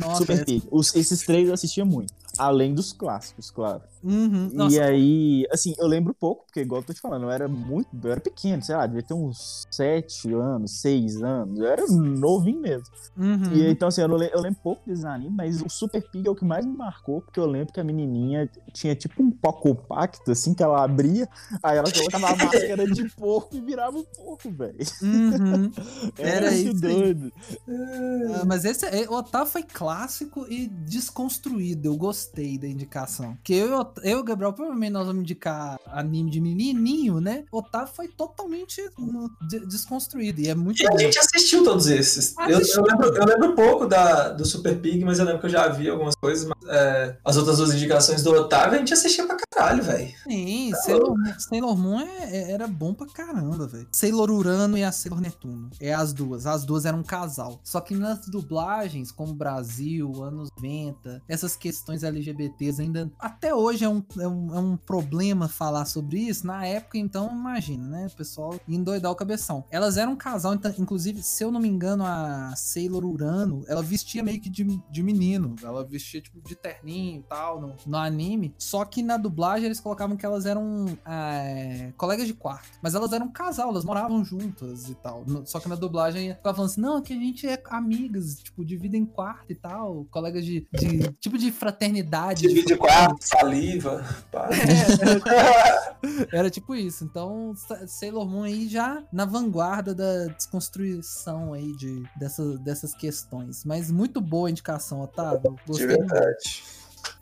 Nossa, 0.00 0.18
Super 0.18 0.44
Pig. 0.44 0.62
Os- 0.70 0.94
esses 0.94 1.20
três 1.24 1.48
eu 1.48 1.54
assistia 1.54 1.84
muito. 1.84 2.12
Além 2.40 2.74
dos 2.74 2.92
clássicos, 2.92 3.50
claro. 3.50 3.82
Uhum, 4.02 4.48
E 4.70 4.80
aí, 4.80 5.46
assim, 5.52 5.74
eu 5.78 5.86
lembro 5.86 6.14
pouco, 6.18 6.46
porque 6.46 6.60
igual 6.60 6.80
eu 6.80 6.86
tô 6.86 6.94
te 6.94 7.00
falando, 7.00 7.24
eu 7.24 7.30
era 7.30 7.46
muito. 7.48 7.88
Eu 8.02 8.10
era 8.12 8.20
pequeno, 8.20 8.62
sei 8.62 8.74
lá, 8.74 8.86
devia 8.86 9.02
ter 9.02 9.12
uns 9.12 9.62
sete 9.70 10.32
anos, 10.32 10.80
seis 10.80 11.22
anos. 11.22 11.58
Eu 11.58 11.66
era 11.66 11.86
novinho 11.86 12.60
mesmo. 12.60 12.84
uhum. 13.16 13.52
E 13.52 13.68
então, 13.68 13.88
assim, 13.88 14.00
eu, 14.00 14.08
não 14.08 14.16
le- 14.16 14.30
eu 14.32 14.40
lembro 14.40 14.58
pouco 14.62 14.82
desse 14.86 15.06
anime, 15.06 15.34
mas 15.36 15.60
o 15.60 15.68
Super 15.68 16.02
Pig 16.10 16.26
é 16.26 16.30
o 16.30 16.34
que 16.34 16.44
mais 16.44 16.64
me 16.64 16.74
marcou, 16.74 17.20
porque 17.20 17.38
eu 17.38 17.46
lembro 17.46 17.72
que 17.74 17.80
a 17.80 17.84
menininha 17.84 18.48
tinha 18.72 18.94
tipo 18.94 19.22
um 19.22 19.30
pó 19.30 19.52
compacto, 19.52 20.30
assim, 20.30 20.54
que 20.54 20.62
ela 20.62 20.82
abria, 20.82 21.28
aí 21.62 21.76
ela 21.76 21.90
colocava 21.92 22.30
a 22.30 22.36
máscara 22.36 22.86
de 22.86 23.04
porco 23.16 23.54
e 23.54 23.60
virava 23.60 23.98
um 23.98 24.04
porco, 24.16 24.50
velho. 24.50 24.78
Uhum. 25.02 25.70
Era, 26.16 26.46
Era 26.46 26.54
isso 26.54 26.80
doido. 26.80 27.30
Ah, 27.68 28.44
mas 28.46 28.64
esse 28.64 28.86
é, 28.86 29.08
o 29.08 29.12
Otávio 29.14 29.46
foi 29.52 29.62
clássico 29.62 30.46
e 30.48 30.66
desconstruído. 30.68 31.86
Eu 31.88 31.96
gostei 31.96 32.29
da 32.34 32.66
indicação. 32.68 33.34
Porque 33.36 33.54
eu, 33.54 33.70
eu 34.02 34.18
e 34.18 34.20
o 34.20 34.24
Gabriel, 34.24 34.52
provavelmente 34.52 34.92
nós 34.92 35.06
vamos 35.06 35.22
indicar 35.22 35.78
anime 35.86 36.30
de 36.30 36.40
menininho, 36.40 37.20
né? 37.20 37.44
O 37.52 37.58
Otávio 37.58 37.92
foi 37.94 38.08
totalmente 38.08 38.82
no- 38.98 39.30
de- 39.48 39.66
desconstruído. 39.66 40.40
E 40.40 40.48
é 40.48 40.54
muito 40.54 40.82
E 40.82 40.86
a 40.86 40.96
gente 40.96 41.18
assistiu 41.18 41.64
todos 41.64 41.86
esses. 41.86 42.34
Eu, 42.48 42.58
Assistiu. 42.58 42.82
eu 42.82 42.86
lembro, 42.88 43.16
eu 43.16 43.26
lembro 43.26 43.54
pouco 43.54 43.86
da, 43.86 44.30
do 44.30 44.44
Super 44.44 44.78
Pig, 44.80 45.04
mas 45.04 45.18
eu 45.18 45.24
lembro 45.24 45.40
que 45.40 45.46
eu 45.46 45.50
já 45.50 45.68
vi 45.68 45.88
algumas 45.88 46.14
coisas. 46.16 46.46
Mas, 46.48 46.68
é, 46.70 47.16
as 47.24 47.36
outras 47.36 47.58
duas 47.58 47.74
indicações 47.74 48.22
do 48.22 48.30
Otávio, 48.32 48.74
a 48.76 48.78
gente 48.78 48.92
assistia 48.92 49.26
pra 49.26 49.36
caralho, 49.50 49.82
velho. 49.82 50.10
Sim, 50.28 50.72
Sailor, 50.84 51.10
Moon- 51.16 51.38
Sailor 51.38 51.76
Moon 51.76 52.00
é- 52.00 52.36
é- 52.36 52.50
era 52.52 52.66
bom 52.66 52.94
pra 52.94 53.06
caramba, 53.08 53.66
velho. 53.66 53.88
Sailor 53.92 54.30
Urano 54.30 54.76
e 54.78 54.84
a 54.84 54.92
Sailor 54.92 55.20
Netuno. 55.20 55.70
É 55.80 55.92
as 55.92 56.12
duas. 56.12 56.46
As 56.46 56.64
duas 56.64 56.84
eram 56.84 57.00
um 57.00 57.02
casal. 57.02 57.60
Só 57.64 57.80
que 57.80 57.94
nas 57.94 58.26
dublagens, 58.28 59.10
como 59.12 59.34
Brasil, 59.34 60.22
anos 60.22 60.48
90, 60.56 61.22
essas 61.28 61.56
questões 61.56 62.02
LGBTs 62.20 62.80
ainda. 62.80 63.10
Até 63.18 63.54
hoje 63.54 63.84
é 63.84 63.88
um, 63.88 64.02
é 64.18 64.28
um, 64.28 64.54
é 64.56 64.60
um 64.60 64.76
problema 64.76 65.48
falar 65.48 65.84
sobre 65.86 66.18
isso. 66.20 66.46
Na 66.46 66.64
época, 66.66 66.98
então, 66.98 67.30
imagina, 67.32 67.86
né? 67.88 68.06
O 68.12 68.16
pessoal 68.16 68.58
endoidar 68.68 69.10
o 69.10 69.14
cabeção. 69.14 69.64
Elas 69.70 69.96
eram 69.96 70.12
um 70.12 70.16
casal, 70.16 70.54
então, 70.54 70.72
inclusive, 70.78 71.22
se 71.22 71.42
eu 71.42 71.50
não 71.50 71.60
me 71.60 71.68
engano, 71.68 72.04
a 72.04 72.54
Sailor 72.56 73.04
Urano, 73.04 73.64
ela 73.66 73.82
vestia 73.82 74.22
meio 74.22 74.40
que 74.40 74.50
de, 74.50 74.64
de 74.90 75.02
menino. 75.02 75.56
Ela 75.62 75.84
vestia, 75.84 76.20
tipo, 76.20 76.40
de 76.46 76.54
terninho 76.54 77.20
e 77.20 77.22
tal, 77.22 77.60
no, 77.60 77.76
no 77.86 77.96
anime. 77.96 78.54
Só 78.58 78.84
que 78.84 79.02
na 79.02 79.16
dublagem 79.16 79.66
eles 79.66 79.80
colocavam 79.80 80.16
que 80.16 80.26
elas 80.26 80.46
eram 80.46 80.86
é, 81.06 81.92
colegas 81.96 82.26
de 82.26 82.34
quarto. 82.34 82.78
Mas 82.82 82.94
elas 82.94 83.12
eram 83.12 83.26
um 83.26 83.32
casal, 83.32 83.70
elas 83.70 83.84
moravam 83.84 84.24
juntas 84.24 84.88
e 84.88 84.94
tal. 84.94 85.24
Só 85.44 85.58
que 85.60 85.68
na 85.68 85.74
dublagem 85.74 86.34
ficava 86.34 86.56
falando 86.56 86.70
assim, 86.70 86.80
não, 86.80 87.00
que 87.02 87.12
a 87.12 87.16
gente 87.16 87.46
é 87.46 87.60
amigas, 87.66 88.36
tipo, 88.42 88.64
dividem 88.64 89.04
quarto 89.04 89.50
e 89.50 89.54
tal. 89.54 90.06
Colegas 90.10 90.44
de, 90.44 90.66
de- 90.72 91.12
tipo 91.20 91.38
de 91.38 91.50
fraternidade. 91.50 91.99
Divide 92.48 92.76
quarto, 92.76 93.22
saliva. 93.26 94.04
pá. 94.30 94.48
Era 96.32 96.50
tipo 96.50 96.74
isso. 96.74 97.04
Então, 97.04 97.54
Sa- 97.56 97.86
Sailor 97.86 98.26
Moon 98.28 98.44
aí 98.44 98.68
já 98.68 99.02
na 99.12 99.24
vanguarda 99.24 99.94
da 99.94 100.26
desconstrução 100.26 101.52
aí 101.52 101.74
de, 101.76 102.02
dessa, 102.18 102.42
dessas 102.58 102.94
questões. 102.94 103.64
Mas 103.64 103.90
muito 103.90 104.20
boa 104.20 104.48
a 104.48 104.50
indicação, 104.50 105.00
Otávio. 105.02 105.40
De 105.54 105.66
Gostei. 105.66 105.86
verdade. 105.86 106.62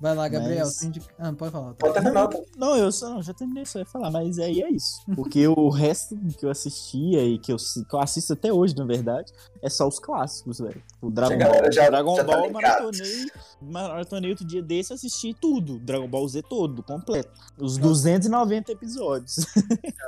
Vai 0.00 0.14
lá, 0.14 0.28
Gabriel. 0.28 0.64
Mas- 0.64 0.76
você 0.76 0.86
indica- 0.86 1.12
Ah, 1.18 1.32
pode 1.32 1.50
falar. 1.52 1.74
Pode 1.74 1.90
Otávio. 1.90 2.02
terminar, 2.12 2.28
tá? 2.28 2.38
Não, 2.56 2.76
eu 2.76 2.92
só 2.92 3.10
não, 3.10 3.20
já 3.22 3.34
terminei 3.34 3.64
isso, 3.64 3.78
eu 3.78 3.80
ia 3.80 3.86
falar, 3.86 4.10
mas 4.10 4.38
aí 4.38 4.62
é 4.62 4.70
isso. 4.70 5.00
Porque 5.16 5.46
o 5.48 5.68
resto 5.68 6.16
que 6.38 6.46
eu 6.46 6.50
assistia 6.50 7.22
e 7.24 7.38
que 7.38 7.52
eu, 7.52 7.56
que 7.56 7.94
eu 7.94 7.98
assisto 8.00 8.32
até 8.32 8.52
hoje, 8.52 8.76
na 8.76 8.84
verdade, 8.84 9.32
é 9.60 9.68
só 9.68 9.88
os 9.88 9.98
clássicos, 9.98 10.58
velho. 10.60 10.80
O 11.02 11.10
Dragon 11.10 11.36
Ball, 11.38 11.72
já- 11.72 11.88
Dragon 11.90 12.16
já 12.16 12.24
tá 12.24 12.32
Ball 12.32 12.46
ligado. 12.46 12.52
maratonei, 12.62 13.26
maratonei 13.60 14.30
outro 14.30 14.44
dia 14.46 14.62
desse, 14.62 14.92
assisti 14.92 15.34
tudo. 15.34 15.78
Dragon 15.80 16.06
Ball 16.08 16.28
Z 16.28 16.42
todo, 16.42 16.82
completo. 16.82 17.30
Os 17.58 17.76
290 17.76 18.72
episódios. 18.72 19.36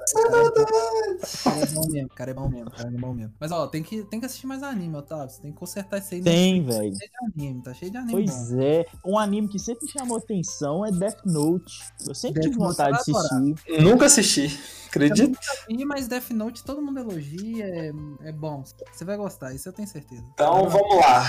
Cara 1.45 1.61
é 1.61 1.67
bom 1.67 1.87
mesmo, 1.91 2.07
o 2.07 2.15
cara 2.15 2.31
é 2.31 2.35
bom 2.35 2.49
mesmo, 2.49 2.69
o 2.69 2.71
cara 2.71 2.89
é 2.89 2.93
bom 2.99 3.13
mesmo. 3.15 3.33
Mas 3.39 3.51
ó, 3.53 3.67
tem 3.67 3.83
que, 3.83 4.03
tem 4.05 4.21
que 4.21 4.27
assistir 4.27 4.47
mais 4.47 4.63
anime, 4.63 4.97
Otávio. 4.97 5.29
Você 5.31 5.41
tem 5.43 5.53
que 5.53 5.59
consertar 5.59 5.99
isso 5.99 6.15
aí. 6.15 6.23
Tem, 6.23 6.65
Tá 6.65 6.73
velho. 6.73 6.97
cheio 6.97 7.11
de 7.11 7.43
anime, 7.43 7.63
tá 7.63 7.75
cheio 7.75 7.91
de 7.91 7.97
anime 7.97 8.13
Pois 8.13 8.51
bom. 8.53 8.61
é. 8.61 8.87
Um 9.05 9.19
anime 9.19 9.49
que 9.49 9.59
sempre 9.59 9.80
me 9.83 9.89
chamou 9.91 10.19
atenção 10.19 10.85
é 10.85 10.91
Death 10.91 11.25
Note. 11.25 11.81
Eu 12.07 12.15
sempre 12.15 12.41
Death 12.41 12.51
tive 12.51 12.59
Note 12.59 12.77
vontade 12.77 13.05
de 13.05 13.17
assistir. 13.17 13.83
Nunca 13.83 14.07
assisti. 14.07 14.61
Acredito. 14.89 15.39
Ih, 15.69 15.85
mas 15.85 16.09
Death 16.09 16.31
Note 16.31 16.65
todo 16.65 16.83
mundo 16.83 16.99
elogia, 16.99 17.65
é, 17.65 17.93
é 18.29 18.33
bom. 18.33 18.65
Você 18.93 19.05
vai 19.05 19.17
gostar, 19.17 19.55
isso 19.55 19.69
eu 19.69 19.73
tenho 19.73 19.89
certeza. 19.89 20.25
Então 20.35 20.69
vamos 20.69 20.97
lá. 20.97 21.25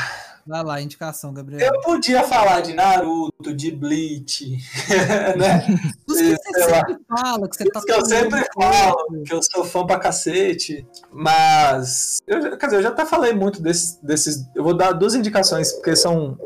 Vai 0.45 0.63
lá, 0.63 0.81
indicação, 0.81 1.33
Gabriel. 1.33 1.71
Eu 1.71 1.81
podia 1.81 2.23
falar 2.23 2.61
de 2.61 2.73
Naruto, 2.73 3.53
de 3.53 3.71
Bleach, 3.71 4.57
né? 5.37 5.65
Dos 6.07 6.17
que 6.17 6.35
você 6.35 6.53
sei 6.53 6.67
lá. 6.67 6.79
sempre 6.79 7.03
fala, 7.07 7.49
que 7.49 7.55
você 7.55 7.65
tá 7.65 7.79
Isso 7.79 7.85
que 7.85 7.93
eu 7.93 8.05
sempre 8.05 8.47
falo, 8.55 9.23
que 9.23 9.33
eu 9.33 9.43
sou 9.43 9.63
fã 9.63 9.85
pra 9.85 9.99
cacete, 9.99 10.85
mas. 11.11 12.19
Eu, 12.25 12.57
quer 12.57 12.65
dizer, 12.65 12.77
eu 12.77 12.83
já 12.83 12.89
até 12.89 13.05
falei 13.05 13.33
muito 13.33 13.61
desses, 13.61 13.99
desses. 14.01 14.43
Eu 14.55 14.63
vou 14.63 14.73
dar 14.73 14.93
duas 14.93 15.13
indicações, 15.13 15.71
porque 15.73 15.95
são. 15.95 16.37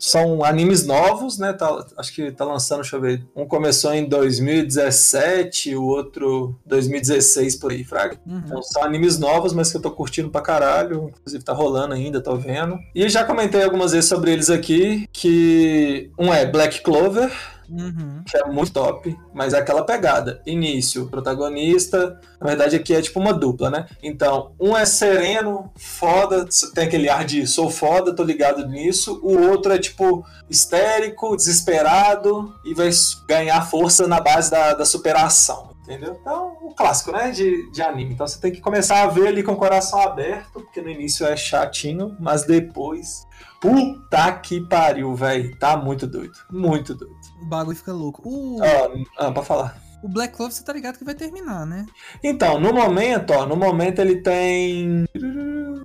São 0.00 0.42
animes 0.42 0.86
novos, 0.86 1.38
né? 1.38 1.52
Tá- 1.52 1.86
acho 1.98 2.14
que 2.14 2.32
tá 2.32 2.44
lançando, 2.44 2.80
deixa 2.80 2.96
eu 2.96 3.00
ver. 3.00 3.22
Um 3.36 3.46
começou 3.46 3.92
em 3.92 4.08
2017, 4.08 5.76
o 5.76 5.84
outro 5.84 6.58
2016 6.64 7.56
por 7.56 7.70
aí, 7.70 7.84
Fraga. 7.84 8.18
Uhum. 8.26 8.42
Então 8.44 8.62
são 8.62 8.82
animes 8.82 9.18
novos, 9.18 9.52
mas 9.52 9.70
que 9.70 9.76
eu 9.76 9.82
tô 9.82 9.90
curtindo 9.90 10.30
pra 10.30 10.40
caralho. 10.40 11.10
Inclusive 11.18 11.44
tá 11.44 11.52
rolando 11.52 11.94
ainda, 11.94 12.20
tô 12.20 12.34
vendo. 12.34 12.78
E 12.94 13.08
já 13.08 13.24
comentei 13.24 13.62
algumas 13.62 13.92
vezes 13.92 14.08
sobre 14.08 14.32
eles 14.32 14.48
aqui, 14.48 15.06
que 15.12 16.10
um 16.18 16.32
é 16.32 16.46
Black 16.46 16.80
Clover, 16.80 17.30
Uhum. 17.70 18.22
que 18.26 18.36
é 18.36 18.44
muito 18.46 18.72
top, 18.72 19.16
mas 19.32 19.54
é 19.54 19.58
aquela 19.58 19.84
pegada. 19.84 20.42
Início, 20.44 21.08
protagonista. 21.08 22.20
Na 22.40 22.48
verdade, 22.48 22.76
aqui 22.76 22.94
é 22.94 23.00
tipo 23.00 23.20
uma 23.20 23.32
dupla, 23.32 23.70
né? 23.70 23.86
Então, 24.02 24.52
um 24.58 24.76
é 24.76 24.84
sereno, 24.84 25.70
foda, 25.76 26.46
tem 26.74 26.84
aquele 26.84 27.08
ar 27.08 27.24
de 27.24 27.46
sou 27.46 27.70
foda, 27.70 28.14
tô 28.14 28.22
ligado 28.22 28.66
nisso. 28.66 29.20
O 29.22 29.48
outro 29.48 29.72
é 29.72 29.78
tipo 29.78 30.24
histérico, 30.48 31.36
desesperado 31.36 32.54
e 32.64 32.74
vai 32.74 32.90
ganhar 33.28 33.60
força 33.62 34.08
na 34.08 34.20
base 34.20 34.50
da, 34.50 34.74
da 34.74 34.84
superação. 34.84 35.70
Entendeu? 35.82 36.16
Então, 36.20 36.56
o 36.62 36.72
clássico, 36.72 37.10
né? 37.10 37.30
De, 37.30 37.70
de 37.72 37.82
anime. 37.82 38.14
Então 38.14 38.26
você 38.26 38.40
tem 38.40 38.52
que 38.52 38.60
começar 38.60 39.02
a 39.02 39.08
ver 39.08 39.26
ali 39.26 39.42
com 39.42 39.52
o 39.52 39.56
coração 39.56 40.00
aberto, 40.00 40.52
porque 40.52 40.80
no 40.80 40.88
início 40.88 41.26
é 41.26 41.36
chatinho, 41.36 42.16
mas 42.20 42.44
depois. 42.44 43.26
Puta 43.60 44.32
que 44.34 44.60
pariu, 44.60 45.14
velho. 45.14 45.56
Tá 45.58 45.76
muito 45.76 46.06
doido. 46.06 46.32
Muito 46.50 46.94
doido. 46.94 47.19
O 47.40 47.44
bagulho 47.46 47.76
fica 47.76 47.92
louco. 47.92 48.22
O, 48.24 48.58
Ah, 48.62 49.26
ah, 49.26 49.32
pra 49.32 49.42
falar. 49.42 49.76
o 50.02 50.08
Black 50.08 50.34
Clover, 50.36 50.54
você 50.54 50.62
tá 50.64 50.72
ligado 50.72 50.98
que 50.98 51.04
vai 51.04 51.14
terminar, 51.14 51.66
né? 51.66 51.86
Então, 52.22 52.58
no 52.60 52.72
momento, 52.72 53.32
ó, 53.32 53.46
no 53.46 53.56
momento 53.56 53.98
ele 54.00 54.16
tem 54.16 55.06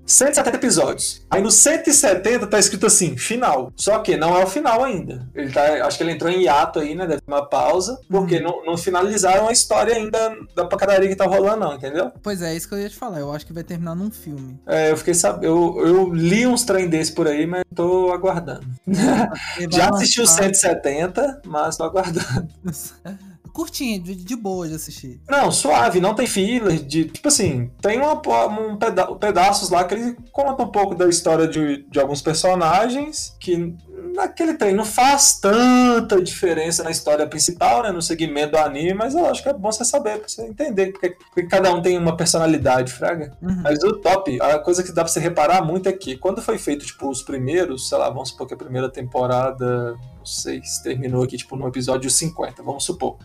170 0.06 0.56
episódios. 0.58 1.26
Aí 1.30 1.42
no 1.42 1.50
170 1.52 2.48
tá 2.48 2.60
escrito 2.60 2.86
assim, 2.86 3.18
final. 3.18 3.72
Só 3.76 4.00
que 4.00 4.16
não 4.18 4.38
é 4.38 4.44
o 4.44 4.48
final 4.48 4.84
ainda. 4.84 5.28
Ele 5.34 5.52
tá, 5.52 5.86
acho 5.86 5.98
que 5.98 6.04
ele 6.04 6.12
entrou 6.12 6.32
em 6.32 6.44
hiato 6.44 6.80
aí, 6.80 6.94
né? 6.96 7.08
Deve 7.08 7.22
ter 7.22 7.32
uma 7.32 7.48
pausa, 7.48 8.00
porque 8.10 8.40
não, 8.40 8.64
não 8.66 8.78
finalizaram 8.78 9.48
a 9.48 9.52
história 9.52 9.96
ainda 9.96 10.36
da 10.56 10.66
pancadaria 10.66 11.10
que 11.10 11.16
tá 11.16 11.26
rolando, 11.26 11.66
não, 11.66 11.74
entendeu? 11.76 12.12
Pois 12.22 12.42
é, 12.42 12.56
isso 12.56 12.68
que 12.68 12.76
eu 12.76 12.80
ia 12.80 12.90
te 12.90 12.96
falar. 12.96 13.20
Eu 13.20 13.32
acho 13.34 13.46
que 13.46 13.54
vai 13.54 13.64
terminar 13.64 13.96
num 13.96 14.12
filme. 14.12 14.60
É, 14.68 14.92
eu 14.92 14.98
fiquei 14.98 15.14
sabendo. 15.14 15.46
Eu, 15.46 15.88
eu 15.88 16.14
li 16.14 16.46
uns 16.46 16.64
trem 16.64 16.88
desses 16.88 17.14
por 17.14 17.28
aí, 17.28 17.46
mas 17.48 17.64
tô 17.74 18.12
aguardando. 18.12 18.66
Já 19.72 19.90
assisti 19.90 20.20
o 20.20 20.24
lançar- 20.24 20.44
170, 20.44 21.42
mas 21.46 21.78
tô 21.78 21.84
aguardando. 21.84 22.48
Curtinho, 23.56 24.04
de, 24.04 24.16
de 24.16 24.36
boa 24.36 24.68
de 24.68 24.76
assistir. 24.76 25.22
Não, 25.30 25.50
suave, 25.50 26.02
não 26.02 26.14
tem 26.14 26.28
filler 26.28 26.78
de. 26.78 27.06
Tipo 27.06 27.30
assim, 27.30 27.72
tem 27.82 27.98
uma, 27.98 28.22
um 28.50 28.76
peda 28.76 29.16
pedaços 29.16 29.70
lá 29.70 29.86
que 29.86 29.94
ele 29.94 30.18
conta 30.30 30.64
um 30.64 30.68
pouco 30.68 30.94
da 30.94 31.08
história 31.08 31.48
de, 31.48 31.86
de 31.90 31.98
alguns 31.98 32.22
personagens 32.22 33.34
que 33.40 33.74
naquele 34.16 34.56
trem 34.56 34.74
não 34.74 34.86
faz 34.86 35.40
tanta 35.40 36.22
diferença 36.22 36.84
na 36.84 36.92
história 36.92 37.26
principal, 37.28 37.84
né? 37.84 37.92
No 37.92 38.02
segmento 38.02 38.52
do 38.52 38.58
anime, 38.58 38.94
mas 38.94 39.16
eu 39.16 39.26
acho 39.26 39.42
que 39.42 39.50
é 39.50 39.54
bom 39.54 39.72
você 39.72 39.86
saber, 39.86 40.20
pra 40.20 40.28
você 40.28 40.44
entender, 40.44 40.92
porque, 40.92 41.10
porque 41.10 41.44
cada 41.44 41.74
um 41.74 41.82
tem 41.82 41.98
uma 41.98 42.16
personalidade, 42.16 42.92
Fraga. 42.92 43.36
Uhum. 43.42 43.62
Mas 43.64 43.84
o 43.84 43.94
top, 43.94 44.40
a 44.42 44.60
coisa 44.60 44.84
que 44.84 44.92
dá 44.92 45.04
pra 45.04 45.12
você 45.12 45.20
reparar 45.20 45.64
muito 45.64 45.88
é 45.88 45.94
que 45.94 46.18
quando 46.18 46.42
foi 46.42 46.58
feito, 46.58 46.86
tipo, 46.86 47.10
os 47.10 47.22
primeiros, 47.22 47.90
sei 47.90 47.98
lá, 47.98 48.10
vamos 48.10 48.30
supor 48.30 48.48
que 48.48 48.54
a 48.54 48.58
primeira 48.58 48.90
temporada, 48.90 49.96
não 50.18 50.26
sei 50.26 50.62
se 50.64 50.84
terminou 50.84 51.24
aqui, 51.24 51.38
tipo, 51.38 51.56
no 51.56 51.68
episódio 51.68 52.10
50, 52.10 52.64
vamos 52.64 52.84
supor. 52.84 53.18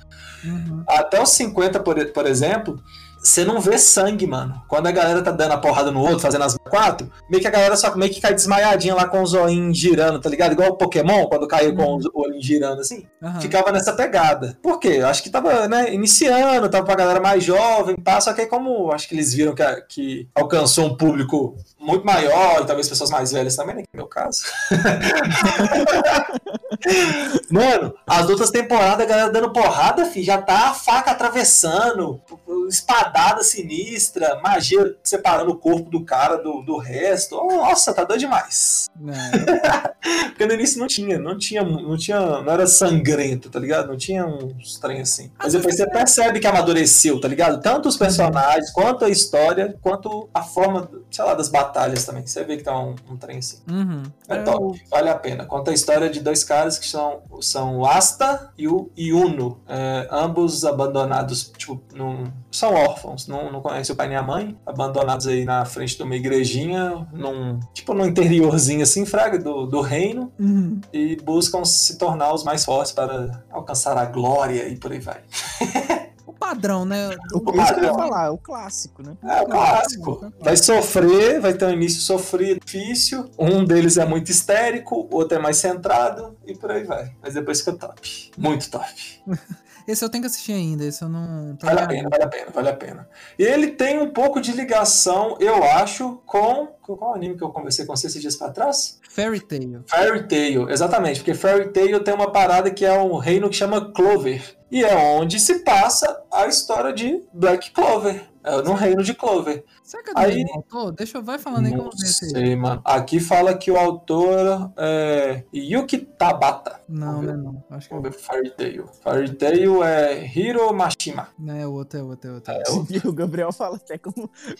Uhum. 0.44 0.84
Até 0.86 1.22
os 1.22 1.30
50, 1.30 1.80
por, 1.80 2.04
por 2.12 2.26
exemplo, 2.26 2.80
você 3.22 3.44
não 3.44 3.60
vê 3.60 3.78
sangue, 3.78 4.26
mano. 4.26 4.62
Quando 4.66 4.86
a 4.86 4.90
galera 4.90 5.22
tá 5.22 5.30
dando 5.30 5.52
a 5.52 5.58
porrada 5.58 5.90
no 5.90 6.00
outro, 6.00 6.20
fazendo 6.20 6.44
as 6.44 6.56
quatro, 6.56 7.10
meio 7.28 7.40
que 7.40 7.48
a 7.48 7.50
galera 7.50 7.76
só 7.76 7.94
meio 7.94 8.12
que 8.12 8.20
cai 8.20 8.34
desmaiadinha 8.34 8.94
lá 8.94 9.06
com 9.06 9.22
os 9.22 9.34
olhinhos 9.34 9.76
girando, 9.76 10.20
tá 10.20 10.28
ligado? 10.28 10.52
Igual 10.52 10.70
o 10.70 10.76
Pokémon, 10.76 11.26
quando 11.26 11.46
caiu 11.46 11.74
com 11.74 11.96
os 11.96 12.06
olhinhos 12.14 12.44
girando 12.44 12.80
assim. 12.80 13.06
Aham. 13.22 13.40
Ficava 13.40 13.70
nessa 13.72 13.92
pegada. 13.92 14.58
Por 14.62 14.78
quê? 14.78 14.96
Eu 15.00 15.06
acho 15.06 15.22
que 15.22 15.30
tava, 15.30 15.68
né, 15.68 15.92
iniciando, 15.92 16.68
tava 16.68 16.84
pra 16.84 16.94
galera 16.94 17.20
mais 17.20 17.44
jovem, 17.44 17.96
pá, 17.96 18.20
só 18.20 18.32
que 18.32 18.42
aí 18.42 18.46
como 18.46 18.90
acho 18.92 19.08
que 19.08 19.14
eles 19.14 19.34
viram 19.34 19.54
que, 19.54 19.64
que 19.88 20.28
alcançou 20.34 20.86
um 20.86 20.96
público 20.96 21.56
muito 21.80 22.04
maior, 22.04 22.62
e 22.62 22.66
talvez 22.66 22.88
pessoas 22.88 23.10
mais 23.10 23.32
velhas 23.32 23.56
também, 23.56 23.76
né, 23.76 23.82
que 23.82 23.88
é 23.92 23.96
meu 23.96 24.06
caso. 24.06 24.42
Mano, 27.50 27.94
as 28.06 28.28
outras 28.28 28.50
temporadas, 28.50 29.04
a 29.04 29.08
galera 29.08 29.30
dando 29.30 29.52
porrada, 29.52 30.06
fi, 30.06 30.22
já 30.22 30.40
tá 30.40 30.68
a 30.68 30.74
faca 30.74 31.10
atravessando, 31.10 32.20
espadada 32.68 33.42
sinistra, 33.42 34.40
magia 34.42 34.96
separando 35.02 35.50
o 35.50 35.56
corpo 35.56 35.90
do 35.90 36.04
cara 36.04 36.36
do, 36.36 36.62
do 36.62 36.76
resto. 36.76 37.36
Oh, 37.36 37.56
nossa, 37.56 37.92
tá 37.92 38.04
doido 38.04 38.20
demais. 38.20 38.88
Não, 38.98 39.14
Porque 40.30 40.46
no 40.46 40.54
início 40.54 40.78
não 40.78 40.86
tinha, 40.86 41.18
não 41.18 41.36
tinha, 41.36 41.62
não 41.62 41.96
tinha, 41.96 42.20
não 42.20 42.52
era 42.52 42.66
sangrento, 42.66 43.50
tá 43.50 43.58
ligado? 43.58 43.88
Não 43.88 43.96
tinha 43.96 44.26
uns 44.26 44.78
trem 44.78 45.00
assim. 45.00 45.30
Mas 45.38 45.52
depois 45.52 45.76
você 45.76 45.88
percebe 45.88 46.40
que 46.40 46.46
amadureceu, 46.46 47.20
tá 47.20 47.28
ligado? 47.28 47.60
Tanto 47.60 47.88
os 47.88 47.96
personagens, 47.96 48.70
quanto 48.70 49.04
a 49.04 49.10
história, 49.10 49.76
quanto 49.82 50.28
a 50.32 50.42
forma, 50.42 50.88
sei 51.10 51.24
lá, 51.24 51.34
das 51.34 51.48
batalhas 51.48 52.04
também. 52.04 52.26
Você 52.26 52.44
vê 52.44 52.56
que 52.56 52.62
tá 52.62 52.78
um, 52.78 52.94
um 53.10 53.16
trem 53.16 53.38
assim. 53.38 53.58
Uhum. 53.70 54.02
É 54.28 54.36
É, 54.36 54.42
top, 54.42 54.82
vale 54.90 55.08
a 55.08 55.14
pena. 55.14 55.44
Conta 55.44 55.70
a 55.70 55.74
história 55.74 56.08
de 56.08 56.20
dois 56.20 56.44
caras 56.44 56.78
que 56.78 56.86
são, 56.86 57.20
são 57.40 57.78
o 57.78 57.86
Asta 57.86 58.52
e 58.56 58.68
o 58.68 58.90
Yuno. 58.98 59.60
É, 59.68 60.08
ambos 60.10 60.64
abandonados, 60.64 61.52
tipo, 61.56 61.80
num, 61.94 62.24
são 62.50 62.74
órfãos, 62.74 63.26
não, 63.26 63.50
não 63.52 63.60
conhecem 63.60 63.92
o 63.92 63.96
pai 63.96 64.08
nem 64.08 64.16
a 64.16 64.22
mãe, 64.22 64.56
abandonados 64.66 65.26
aí 65.26 65.44
na 65.44 65.64
frente 65.64 65.96
de 65.96 66.02
uma 66.02 66.16
igrejinha, 66.16 67.06
num, 67.12 67.58
tipo, 67.74 67.92
num 67.94 68.06
interiorzinho 68.06 68.82
assim, 68.82 69.04
fraga, 69.06 69.38
do, 69.38 69.66
do 69.66 69.80
reino, 69.80 70.32
Uhum. 70.38 70.80
e 70.92 71.16
buscam 71.16 71.64
se 71.64 71.98
tornar 71.98 72.32
os 72.32 72.44
mais 72.44 72.64
fortes 72.64 72.92
para 72.92 73.42
alcançar 73.50 73.96
a 73.98 74.04
glória 74.04 74.68
e 74.68 74.76
por 74.76 74.92
aí 74.92 75.00
vai. 75.00 75.20
Padrão, 76.40 76.84
né? 76.86 77.10
O, 77.34 77.50
O 77.50 77.60
isso 77.60 77.74
que 77.74 77.80
eu 77.80 77.84
ia 77.84 77.90
padrão. 77.90 77.94
falar, 77.96 78.26
é 78.26 78.30
o 78.30 78.38
clássico, 78.38 79.02
né? 79.02 79.16
É 79.22 79.42
o 79.42 79.46
clássico. 79.46 80.32
Vai 80.40 80.56
sofrer, 80.56 81.38
vai 81.40 81.52
ter 81.52 81.66
um 81.66 81.70
início 81.70 82.00
sofrido, 82.00 82.60
difícil. 82.64 83.30
Um 83.38 83.62
deles 83.64 83.98
é 83.98 84.06
muito 84.06 84.30
histérico, 84.30 85.06
o 85.10 85.16
outro 85.16 85.36
é 85.36 85.40
mais 85.40 85.58
centrado 85.58 86.34
e 86.46 86.54
por 86.56 86.70
aí 86.70 86.82
vai. 86.84 87.12
Mas 87.22 87.34
depois 87.34 87.58
fica 87.60 87.74
top. 87.74 88.32
Muito 88.38 88.70
top. 88.70 88.86
Esse 89.86 90.04
eu 90.04 90.08
tenho 90.08 90.22
que 90.22 90.26
assistir 90.28 90.52
ainda, 90.52 90.84
esse 90.84 91.02
eu 91.02 91.08
não. 91.08 91.56
Vale 91.60 91.80
a 91.80 91.86
pena, 91.86 92.08
vale 92.08 92.24
a 92.24 92.28
pena, 92.28 92.46
vale 92.52 92.68
a 92.68 92.76
pena. 92.76 93.08
E 93.38 93.42
ele 93.42 93.68
tem 93.68 93.98
um 93.98 94.10
pouco 94.10 94.40
de 94.40 94.52
ligação, 94.52 95.36
eu 95.40 95.62
acho, 95.62 96.20
com. 96.26 96.68
com 96.80 96.96
Qual 96.96 97.14
anime 97.14 97.36
que 97.36 97.44
eu 97.44 97.50
conversei 97.50 97.86
com 97.86 97.96
você 97.96 98.06
esses 98.06 98.20
dias 98.20 98.36
pra 98.36 98.50
trás? 98.50 98.98
Fairy 99.08 99.40
Tail. 99.40 99.82
Fairy 99.86 100.28
Tail, 100.28 100.70
exatamente, 100.70 101.20
porque 101.20 101.34
Fairy 101.34 101.72
Tail 101.72 102.02
tem 102.02 102.14
uma 102.14 102.30
parada 102.30 102.70
que 102.70 102.84
é 102.84 102.92
um 102.92 103.16
reino 103.16 103.48
que 103.48 103.56
chama 103.56 103.92
Clover. 103.92 104.56
E 104.70 104.84
é 104.84 104.94
onde 104.94 105.40
se 105.40 105.64
passa 105.64 106.22
a 106.32 106.46
história 106.46 106.92
de 106.92 107.22
Black 107.32 107.72
Clover. 107.72 108.29
É 108.42 108.62
no 108.62 108.72
reino 108.72 109.02
de 109.02 109.12
Clover. 109.12 109.62
Será 109.82 110.02
que 110.02 110.10
é 110.10 110.14
do 110.14 110.18
Aí- 110.18 110.44
autor? 110.54 110.92
Deixa 110.92 111.18
eu 111.18 111.22
vai 111.22 111.38
falando 111.38 111.66
aí 111.66 111.72
que 111.72 111.78
eu 111.78 111.82
Não 111.84 111.90
vou 111.90 111.98
ver 111.98 112.06
sei, 112.06 112.56
mano. 112.56 112.80
Aqui 112.84 113.20
fala 113.20 113.54
que 113.54 113.70
o 113.70 113.76
autor 113.76 114.72
é 114.78 115.44
Yuki 115.54 115.98
Tabata. 115.98 116.80
Não, 116.88 117.14
não, 117.14 117.20
ver. 117.20 117.36
não. 117.36 117.62
Acho 117.70 117.88
que 117.88 117.94
Vamos 117.94 118.10
ver 118.10 118.16
Fairy 118.18 118.50
Tail. 118.50 118.86
Fairy 119.02 119.34
Tail 119.34 119.84
é 119.84 120.26
Hiro 120.26 120.72
Mashima. 120.72 121.28
não 121.38 121.54
é 121.54 121.66
outro, 121.66 121.98
é 121.98 122.02
outro, 122.02 122.30
é 122.30 122.34
outro. 122.34 122.52
É 122.52 122.62
o 122.72 122.86
E 122.90 123.06
o 123.08 123.12
Gabriel 123.12 123.52
fala 123.52 123.76
até 123.76 123.98
com, 123.98 124.10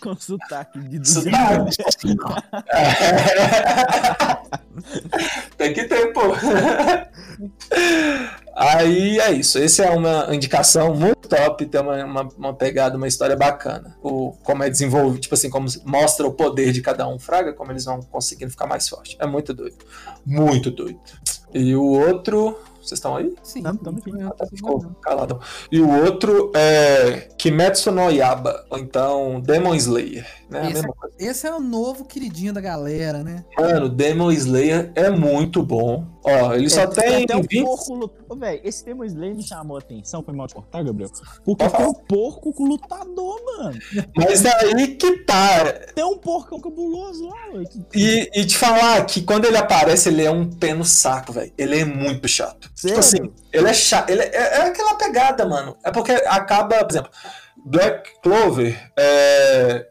com 0.00 0.16
sotaque 0.16 0.78
de 0.80 1.00
Sotaque. 1.08 1.76
Tem 5.56 5.72
que 5.72 5.84
ter, 5.84 6.12
pô. 6.12 6.20
Aí 8.54 9.18
é 9.18 9.32
isso. 9.32 9.58
Essa 9.58 9.84
é 9.84 9.90
uma 9.90 10.34
indicação 10.34 10.94
muito 10.94 11.28
top. 11.28 11.64
Tem 11.66 11.80
uma, 11.80 12.04
uma, 12.04 12.28
uma 12.36 12.54
pegada, 12.54 12.96
uma 12.96 13.08
história 13.08 13.36
bacana. 13.36 13.96
O, 14.02 14.32
como 14.42 14.62
é 14.62 14.70
desenvolvido, 14.70 15.20
tipo 15.20 15.34
assim, 15.34 15.48
como 15.48 15.66
mostra 15.84 16.26
o 16.26 16.32
poder 16.32 16.72
de 16.72 16.82
cada 16.82 17.08
um, 17.08 17.18
Fraga, 17.18 17.52
como 17.52 17.72
eles 17.72 17.84
vão 17.84 18.00
conseguindo 18.02 18.50
ficar 18.50 18.66
mais 18.66 18.88
forte. 18.88 19.16
É 19.18 19.26
muito 19.26 19.54
doido. 19.54 19.78
Muito 20.26 20.70
doido. 20.70 21.00
E 21.54 21.74
o 21.74 21.84
outro. 21.84 22.58
Vocês 22.82 22.98
estão 22.98 23.14
aí? 23.14 23.34
Sim, 23.42 23.62
eu 23.64 23.70
Ah, 24.28 24.30
tá, 24.30 24.46
ficou. 24.46 24.80
E 25.70 25.80
o 25.80 26.02
outro 26.02 26.50
é 26.54 27.28
Kimetsu 27.44 27.90
no 27.90 28.10
Yaba, 28.10 28.66
ou 28.68 28.78
então 28.78 29.40
Demon 29.40 29.74
Slayer, 29.74 30.26
né? 30.50 30.60
A 30.60 30.64
Esse 30.64 30.74
mesma 30.74 30.92
coisa. 30.92 31.14
Esse 31.18 31.46
é 31.46 31.54
o 31.54 31.58
novo 31.58 32.04
queridinho 32.04 32.52
da 32.52 32.60
galera, 32.60 33.22
né? 33.22 33.44
Mano, 33.58 33.88
Demon 33.88 34.30
Slayer 34.30 34.92
é 34.94 35.08
muito 35.08 35.62
bom. 35.62 36.04
Ó, 36.22 36.52
ele 36.52 36.68
só 36.68 36.86
tem 36.86 37.24
até 37.24 37.34
um 37.36 37.40
20. 37.40 37.64
porco 37.64 37.94
lutador. 37.94 38.38
Velho, 38.38 38.60
esse 38.62 38.84
Demon 38.84 39.04
Slayer 39.04 39.34
me 39.34 39.42
chamou 39.42 39.76
a 39.78 39.80
atenção. 39.80 40.22
Foi 40.22 40.34
mal 40.34 40.46
de 40.48 40.54
cortar, 40.54 40.84
Gabriel? 40.84 41.10
Porque 41.42 41.66
tem 41.66 41.86
um 41.86 41.94
porco 41.94 42.52
com 42.52 42.64
lutador, 42.64 43.40
mano. 43.58 43.78
Mas 44.14 44.42
daí 44.42 44.88
que 44.96 45.16
tá. 45.24 45.64
Tem 45.94 46.04
um 46.04 46.18
porcão 46.18 46.60
cabuloso 46.60 47.26
lá, 47.26 47.64
que- 47.70 47.98
E, 47.98 48.30
e 48.34 48.44
te 48.44 48.58
falar 48.58 49.06
que 49.06 49.22
quando 49.22 49.46
ele 49.46 49.56
aparece, 49.56 50.10
ele 50.10 50.22
é 50.24 50.30
um 50.30 50.44
pé 50.46 50.74
no 50.74 50.84
saco, 50.84 51.32
velho. 51.32 51.50
Ele 51.56 51.78
é 51.78 51.84
muito 51.86 52.28
chato. 52.28 52.70
Sério? 52.74 52.96
Tipo 52.96 53.00
assim, 53.00 53.32
ele 53.50 53.68
é 53.68 53.72
chato. 53.72 54.10
Ele 54.10 54.20
é, 54.20 54.36
é 54.36 54.60
aquela 54.66 54.94
pegada, 54.96 55.46
mano. 55.46 55.74
É 55.82 55.90
porque 55.90 56.12
acaba, 56.12 56.84
por 56.84 56.90
exemplo, 56.90 57.10
Black 57.64 58.10
Clover 58.22 58.90
é, 58.98 59.86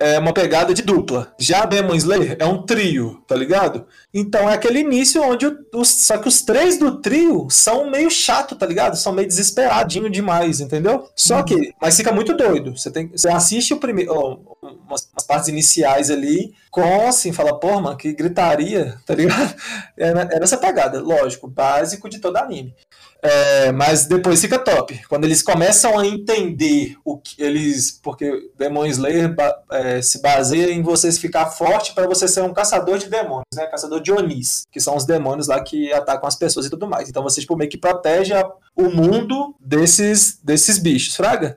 é 0.00 0.18
uma 0.18 0.32
pegada 0.32 0.72
de 0.72 0.82
dupla. 0.82 1.32
Já 1.38 1.64
Demon 1.64 1.94
Slayer 1.94 2.36
é 2.38 2.44
um 2.44 2.62
trio, 2.62 3.22
tá 3.26 3.34
ligado? 3.34 3.86
Então 4.12 4.48
é 4.48 4.54
aquele 4.54 4.80
início 4.80 5.22
onde 5.22 5.46
os, 5.74 6.06
só 6.06 6.18
que 6.18 6.28
os 6.28 6.42
três 6.42 6.78
do 6.78 7.00
trio 7.00 7.48
são 7.50 7.90
meio 7.90 8.10
chato, 8.10 8.56
tá 8.56 8.66
ligado? 8.66 8.96
São 8.96 9.12
meio 9.12 9.28
desesperadinho 9.28 10.08
demais, 10.08 10.60
entendeu? 10.60 11.08
Só 11.14 11.42
que, 11.42 11.74
mas 11.80 11.96
fica 11.96 12.12
muito 12.12 12.34
doido. 12.36 12.76
Você 12.76 12.90
tem, 12.90 13.08
você 13.08 13.28
assiste 13.28 13.74
o 13.74 13.78
primeiro, 13.78 14.12
ó, 14.12 14.38
umas, 14.62 15.08
umas 15.12 15.26
partes 15.26 15.48
iniciais 15.48 16.10
ali 16.10 16.54
com 16.70 17.08
assim, 17.08 17.32
fala, 17.32 17.58
porra, 17.58 17.80
mano, 17.80 17.96
que 17.96 18.12
gritaria, 18.12 18.98
tá 19.04 19.14
ligado? 19.14 19.54
É, 19.96 20.08
é 20.08 20.40
nessa 20.40 20.56
pegada, 20.56 21.00
lógico, 21.00 21.48
básico 21.48 22.08
de 22.08 22.18
todo 22.18 22.36
anime. 22.36 22.74
É, 23.20 23.72
mas 23.72 24.06
depois 24.06 24.40
fica 24.40 24.58
top. 24.60 25.00
Quando 25.08 25.24
eles 25.24 25.42
começam 25.42 25.98
a 25.98 26.06
entender 26.06 26.96
o 27.04 27.18
que 27.18 27.42
eles. 27.42 27.90
Porque 28.00 28.50
Demon 28.56 28.86
Slayer 28.86 29.34
é, 29.72 30.00
se 30.00 30.22
baseia 30.22 30.70
em 30.70 30.82
você 30.82 31.10
ficar 31.10 31.46
forte 31.46 31.94
para 31.94 32.06
você 32.06 32.28
ser 32.28 32.42
um 32.42 32.52
caçador 32.54 32.96
de 32.96 33.08
demônios, 33.08 33.44
né? 33.54 33.66
Caçador 33.66 34.00
de 34.00 34.12
Onis, 34.12 34.62
que 34.70 34.78
são 34.80 34.96
os 34.96 35.04
demônios 35.04 35.48
lá 35.48 35.60
que 35.62 35.92
atacam 35.92 36.28
as 36.28 36.36
pessoas 36.36 36.66
e 36.66 36.70
tudo 36.70 36.86
mais. 36.86 37.08
Então 37.08 37.22
você 37.24 37.40
tipo, 37.40 37.56
meio 37.56 37.68
que 37.70 37.76
protege 37.76 38.32
a- 38.34 38.48
o 38.76 38.84
mundo 38.88 39.52
desses, 39.58 40.38
desses 40.42 40.78
bichos, 40.78 41.16
Fraga? 41.16 41.56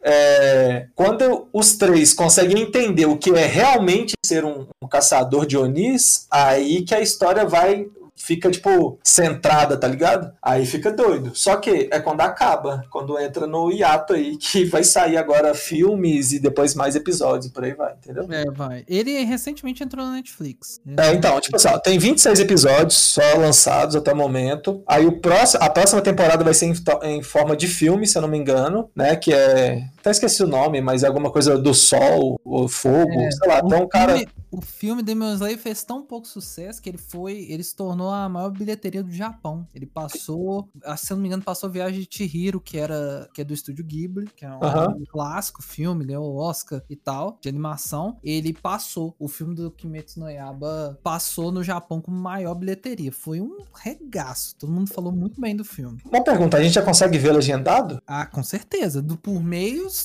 É, 0.00 0.86
quando 0.94 1.48
os 1.52 1.76
três 1.76 2.14
conseguem 2.14 2.62
entender 2.62 3.06
o 3.06 3.18
que 3.18 3.30
é 3.30 3.44
realmente 3.46 4.14
ser 4.24 4.44
um, 4.44 4.66
um 4.80 4.88
caçador 4.88 5.44
de 5.44 5.58
Onis, 5.58 6.26
aí 6.30 6.82
que 6.82 6.94
a 6.94 7.00
história 7.00 7.44
vai. 7.44 7.84
Fica, 8.18 8.50
tipo, 8.50 8.98
centrada, 9.02 9.76
tá 9.76 9.88
ligado? 9.88 10.32
Aí 10.42 10.66
fica 10.66 10.90
doido. 10.90 11.30
Só 11.34 11.56
que 11.56 11.88
é 11.90 12.00
quando 12.00 12.20
acaba, 12.20 12.84
quando 12.90 13.18
entra 13.18 13.46
no 13.46 13.70
hiato 13.70 14.12
aí, 14.12 14.36
que 14.38 14.64
vai 14.64 14.84
sair 14.84 15.16
agora 15.16 15.54
filmes 15.54 16.32
e 16.32 16.38
depois 16.38 16.74
mais 16.74 16.96
episódios 16.96 17.46
e 17.46 17.52
por 17.52 17.64
aí 17.64 17.74
vai, 17.74 17.94
entendeu? 17.94 18.26
É, 18.30 18.44
vai. 18.50 18.84
Ele 18.88 19.24
recentemente 19.24 19.82
entrou 19.82 20.04
na 20.04 20.12
Netflix. 20.12 20.80
É, 20.96 21.12
então, 21.12 21.40
tipo 21.40 21.56
assim, 21.56 21.68
ó, 21.68 21.78
tem 21.78 21.98
26 21.98 22.40
episódios 22.40 22.96
só 22.96 23.36
lançados 23.36 23.96
até 23.96 24.12
o 24.12 24.16
momento. 24.16 24.82
Aí 24.86 25.06
o 25.06 25.20
próximo, 25.20 25.62
a 25.62 25.70
próxima 25.70 26.00
temporada 26.00 26.44
vai 26.44 26.54
ser 26.54 26.66
em, 26.66 26.74
em 27.04 27.22
forma 27.22 27.56
de 27.56 27.66
filme, 27.66 28.06
se 28.06 28.16
eu 28.16 28.22
não 28.22 28.28
me 28.28 28.38
engano, 28.38 28.90
né? 28.94 29.16
Que 29.16 29.32
é. 29.32 29.84
Até 30.08 30.12
esqueci 30.12 30.42
o 30.42 30.46
nome, 30.46 30.80
mas 30.80 31.02
é 31.02 31.06
alguma 31.06 31.30
coisa 31.30 31.58
do 31.58 31.74
sol, 31.74 32.40
ou 32.42 32.66
fogo, 32.66 33.12
É, 33.12 33.30
sei 33.30 33.46
lá. 33.48 33.60
Então, 33.62 33.82
o, 33.82 33.88
cara. 33.88 34.16
filme, 34.16 34.28
o 34.50 34.60
filme 34.62 35.02
Demon 35.02 35.34
Slayer 35.34 35.58
fez 35.58 35.84
tão 35.84 36.02
pouco 36.02 36.26
sucesso 36.26 36.80
que 36.80 36.88
ele 36.88 36.96
foi. 36.96 37.46
Ele 37.50 37.62
se 37.62 37.76
tornou 37.76 38.08
a 38.10 38.26
maior 38.26 38.48
bilheteria 38.50 39.02
do 39.02 39.12
Japão. 39.12 39.66
Ele 39.74 39.84
passou. 39.84 40.66
ah, 40.82 40.96
Se 40.96 41.12
eu 41.12 41.16
não 41.16 41.22
me 41.22 41.28
engano, 41.28 41.42
passou 41.42 41.68
Viagem 41.68 42.00
de 42.00 42.08
Chihiro, 42.10 42.58
que 42.58 42.78
era. 42.78 43.28
que 43.34 43.42
é 43.42 43.44
do 43.44 43.52
estúdio 43.52 43.84
Ghibli, 43.84 44.30
que 44.34 44.46
é 44.46 44.48
um, 44.50 45.00
um 45.00 45.04
clássico 45.06 45.62
filme, 45.62 46.06
ganhou 46.06 46.24
o 46.24 46.36
Oscar 46.38 46.82
e 46.88 46.96
tal, 46.96 47.36
de 47.42 47.48
animação. 47.50 48.16
Ele 48.24 48.54
passou. 48.54 49.14
O 49.18 49.28
filme 49.28 49.54
do 49.54 49.70
Kimetsu 49.70 50.20
no 50.20 50.30
Yaba 50.30 50.98
passou 51.02 51.52
no 51.52 51.62
Japão 51.62 52.00
com 52.00 52.10
maior 52.10 52.54
bilheteria. 52.54 53.12
Foi 53.12 53.42
um 53.42 53.58
regaço. 53.74 54.56
Todo 54.56 54.72
mundo 54.72 54.88
falou 54.90 55.12
muito 55.12 55.38
bem 55.38 55.54
do 55.54 55.64
filme. 55.66 56.00
Uma 56.10 56.24
pergunta, 56.24 56.56
a 56.56 56.62
gente 56.62 56.72
já 56.72 56.82
consegue 56.82 57.18
ver 57.18 57.32
legendado? 57.32 58.00
Ah, 58.06 58.24
com 58.24 58.42
certeza. 58.42 59.02
Do, 59.02 59.18
por 59.18 59.42
meios. 59.42 59.97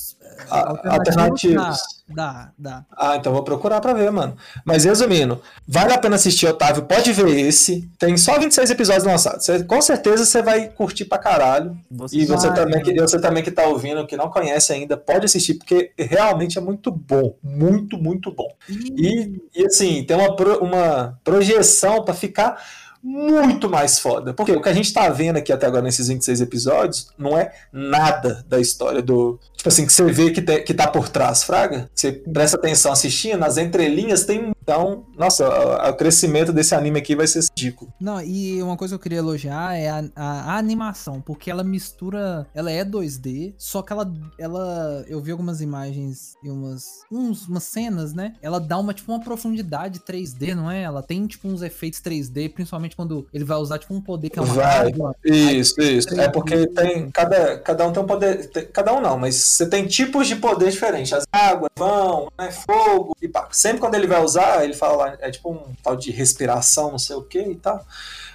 Alternativos. 0.49 1.79
Dá, 2.07 2.51
dá. 2.57 2.85
Ah, 2.95 3.15
então 3.15 3.31
vou 3.33 3.43
procurar 3.43 3.79
pra 3.81 3.93
ver, 3.93 4.11
mano. 4.11 4.35
Mas 4.65 4.83
resumindo, 4.83 5.41
vale 5.67 5.93
a 5.93 5.97
pena 5.97 6.15
assistir, 6.15 6.45
Otávio. 6.47 6.83
Pode 6.83 7.11
ver 7.13 7.29
esse. 7.39 7.89
Tem 7.97 8.15
só 8.17 8.37
26 8.37 8.69
episódios 8.69 9.05
lançados. 9.05 9.45
Você- 9.45 9.63
com 9.63 9.81
certeza 9.81 10.25
você 10.25 10.41
vai 10.41 10.67
curtir 10.69 11.05
pra 11.05 11.17
caralho. 11.17 11.77
E 12.11 12.25
você 12.25 12.47
Vai, 12.47 12.55
também, 12.55 12.83
que, 12.83 12.93
vai. 12.93 13.07
você 13.07 13.19
também 13.19 13.43
que 13.43 13.51
tá 13.51 13.63
ouvindo, 13.67 14.05
que 14.05 14.17
não 14.17 14.29
conhece 14.29 14.73
ainda, 14.73 14.97
pode 14.97 15.25
assistir, 15.25 15.55
porque 15.55 15.91
realmente 15.97 16.57
é 16.57 16.61
muito 16.61 16.91
bom. 16.91 17.35
Muito, 17.41 17.97
muito 17.97 18.31
bom. 18.31 18.49
E, 18.69 19.41
e 19.55 19.65
assim, 19.65 20.03
tem 20.03 20.15
uma, 20.17 20.35
pro- 20.35 20.59
uma 20.63 21.17
projeção 21.23 22.03
pra 22.03 22.13
ficar 22.13 22.61
muito 23.01 23.69
mais 23.69 23.99
foda. 23.99 24.33
Porque 24.33 24.51
o 24.53 24.61
que 24.61 24.69
a 24.69 24.73
gente 24.73 24.93
tá 24.93 25.09
vendo 25.09 25.37
aqui 25.37 25.51
até 25.51 25.65
agora 25.65 25.81
nesses 25.81 26.07
26 26.07 26.39
episódios 26.41 27.07
não 27.17 27.37
é 27.37 27.51
nada 27.71 28.45
da 28.47 28.59
história 28.59 29.01
do. 29.01 29.39
Tipo 29.63 29.69
assim, 29.69 29.85
que 29.85 29.93
você 29.93 30.03
vê 30.11 30.29
que, 30.29 30.41
te- 30.41 30.59
que 30.61 30.73
tá 30.73 30.87
por 30.89 31.07
trás, 31.07 31.41
Fraga. 31.41 31.89
Você 31.95 32.11
presta 32.11 32.57
atenção 32.57 32.91
assistindo, 32.91 33.39
nas 33.39 33.57
entrelinhas 33.57 34.25
tem. 34.25 34.51
Então, 34.61 35.05
nossa, 35.17 35.45
o, 35.89 35.93
crescimento 35.93 36.51
desse 36.53 36.73
anime 36.75 36.99
aqui 36.99 37.15
vai 37.15 37.27
ser 37.27 37.43
ridículo. 37.49 37.93
Não, 37.99 38.21
e 38.21 38.61
uma 38.63 38.75
coisa 38.77 38.93
que 38.93 38.95
eu 38.95 39.01
queria 39.03 39.17
elogiar 39.19 39.73
é 39.77 39.89
a, 39.89 40.03
a- 40.15 40.53
a 40.53 40.57
animação, 40.57 41.21
porque 41.21 41.49
ela 41.49 41.63
mistura. 41.63 42.45
Ela 42.53 42.71
é 42.71 42.83
2D, 42.83 43.53
só 43.57 43.81
que 43.81 43.93
ela. 43.93 44.11
ela 44.37 45.05
eu 45.07 45.21
vi 45.21 45.31
algumas 45.31 45.61
imagens 45.61 46.33
e 46.43 46.49
umas, 46.49 47.01
uns, 47.09 47.47
umas 47.47 47.63
cenas, 47.63 48.13
né? 48.13 48.35
Ela 48.41 48.59
dá 48.59 48.77
uma, 48.77 48.93
tipo, 48.93 49.11
uma 49.13 49.21
profundidade 49.21 49.99
3D, 50.01 50.55
não 50.55 50.69
é? 50.69 50.81
Ela 50.83 51.01
tem, 51.01 51.25
tipo, 51.25 51.47
uns 51.47 51.61
efeitos 51.61 52.01
3D, 52.01 52.53
principalmente 52.53 52.95
quando 52.97 53.27
ele 53.33 53.45
vai 53.45 53.57
usar, 53.57 53.79
tipo, 53.79 53.93
um 53.93 54.01
poder 54.01 54.29
que 54.29 54.39
é 54.39 54.41
uma 54.41 54.53
Vai. 54.53 54.87
água. 54.89 55.15
Isso, 55.23 55.79
isso. 55.81 56.19
É 56.19 56.27
porque 56.27 56.67
tem. 56.67 57.09
Cada, 57.11 57.57
cada 57.59 57.87
um 57.87 57.93
tem 57.93 58.03
um 58.03 58.05
poder. 58.07 58.49
tem- 58.49 58.65
cada 58.67 58.93
um 58.93 58.99
não, 59.01 59.17
mas 59.17 59.35
você 59.53 59.67
tem 59.67 59.85
tipos 59.85 60.27
de 60.27 60.35
poder 60.35 60.71
diferentes. 60.71 61.13
As 61.13 61.25
águas, 61.31 61.69
vão, 61.77 62.31
né, 62.37 62.51
fogo 62.51 63.15
e 63.21 63.27
pá. 63.27 63.47
Sempre 63.51 63.79
quando 63.79 63.93
ele 63.93 64.07
vai 64.07 64.21
usar, 64.23 64.63
ele 64.63 64.73
fala, 64.73 65.15
é 65.21 65.29
tipo 65.29 65.51
um 65.51 65.61
tal 65.83 65.95
de 65.95 66.11
respiração, 66.11 66.91
não 66.91 66.97
sei 66.97 67.15
o 67.15 67.21
que 67.21 67.39
e 67.39 67.55
tal. 67.55 67.85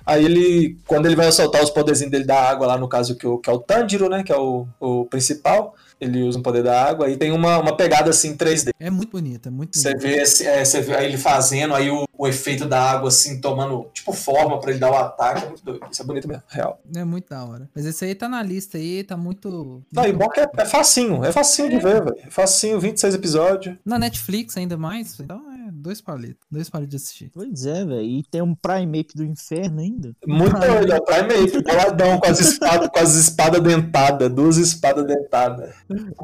Aí 0.08 0.24
ele, 0.24 0.78
quando 0.86 1.04
ele 1.06 1.14
vai 1.16 1.30
soltar 1.30 1.62
os 1.62 1.68
poderzinhos 1.70 2.10
dele 2.10 2.24
da 2.24 2.40
água, 2.48 2.66
lá 2.66 2.78
no 2.78 2.88
caso 2.88 3.14
que, 3.14 3.26
o, 3.26 3.36
que 3.38 3.50
é 3.50 3.52
o 3.52 3.58
Tanjiro, 3.58 4.08
né, 4.08 4.22
que 4.22 4.32
é 4.32 4.36
o, 4.36 4.66
o 4.80 5.04
principal, 5.04 5.74
ele 6.00 6.22
usa 6.22 6.38
um 6.38 6.42
poder 6.42 6.62
da 6.62 6.80
água 6.82 7.10
e 7.10 7.16
tem 7.16 7.30
uma, 7.32 7.58
uma 7.58 7.76
pegada 7.76 8.08
assim 8.10 8.36
3D. 8.36 8.70
É 8.80 8.88
muito 8.88 9.10
bonito, 9.10 9.48
é 9.48 9.50
muito 9.50 9.76
Você 9.76 9.94
vê, 9.96 10.22
esse- 10.22 10.46
é, 10.46 10.64
você 10.64 10.80
vê 10.80 10.94
ele 11.04 11.18
fazendo, 11.18 11.74
aí 11.74 11.90
o, 11.90 12.04
o 12.16 12.26
efeito 12.28 12.64
da 12.66 12.80
água 12.80 13.08
assim, 13.08 13.40
tomando 13.40 13.86
tipo 13.92 14.12
forma 14.12 14.60
pra 14.60 14.70
ele 14.70 14.78
dar 14.78 14.92
o 14.92 14.96
ataque. 14.96 15.44
É 15.44 15.48
muito 15.48 15.64
doido. 15.64 15.86
Isso 15.90 16.00
é 16.00 16.04
bonito 16.06 16.28
mesmo, 16.28 16.42
real. 16.48 16.80
É 16.96 17.04
muito 17.04 17.28
da 17.28 17.44
hora. 17.44 17.68
Mas 17.74 17.84
esse 17.84 18.04
aí 18.04 18.14
tá 18.14 18.28
na 18.28 18.40
lista 18.42 18.78
aí, 18.78 19.02
tá 19.02 19.16
muito. 19.16 19.82
Não, 19.92 20.04
e 20.06 20.12
bom 20.12 20.28
que 20.28 20.38
é, 20.40 20.48
é 20.56 20.64
facinho, 20.64 21.24
é 21.24 21.32
facinho 21.32 21.68
de 21.68 21.78
ver, 21.78 22.02
velho. 22.04 22.16
É 22.24 22.30
facinho, 22.30 22.78
26 22.80 23.14
episódios. 23.16 23.76
Na 23.84 23.98
Netflix 23.98 24.56
ainda 24.56 24.76
mais. 24.76 25.18
Então 25.18 25.42
é 25.47 25.47
dois 25.78 26.00
palitos. 26.00 26.46
Dois 26.50 26.70
palitos 26.70 26.90
de 26.90 26.96
assistir. 26.96 27.30
Pois 27.34 27.66
é, 27.66 27.84
velho. 27.84 28.02
E 28.02 28.22
tem 28.22 28.42
um 28.42 28.54
Prime 28.54 29.00
Ape 29.00 29.14
do 29.14 29.24
inferno 29.24 29.80
ainda. 29.80 30.14
Muito 30.26 30.58
doido, 30.58 30.92
é 30.92 30.96
o 30.96 31.04
Prime 31.04 31.44
Ape, 31.44 31.62
boladão, 31.62 32.20
com 32.20 32.30
as 32.30 32.40
espadas, 32.40 32.88
com 32.88 32.98
as 32.98 33.14
espadas 33.14 33.62
dentadas, 33.62 34.32
duas 34.32 34.56
espadas 34.56 35.06
dentadas. 35.06 35.74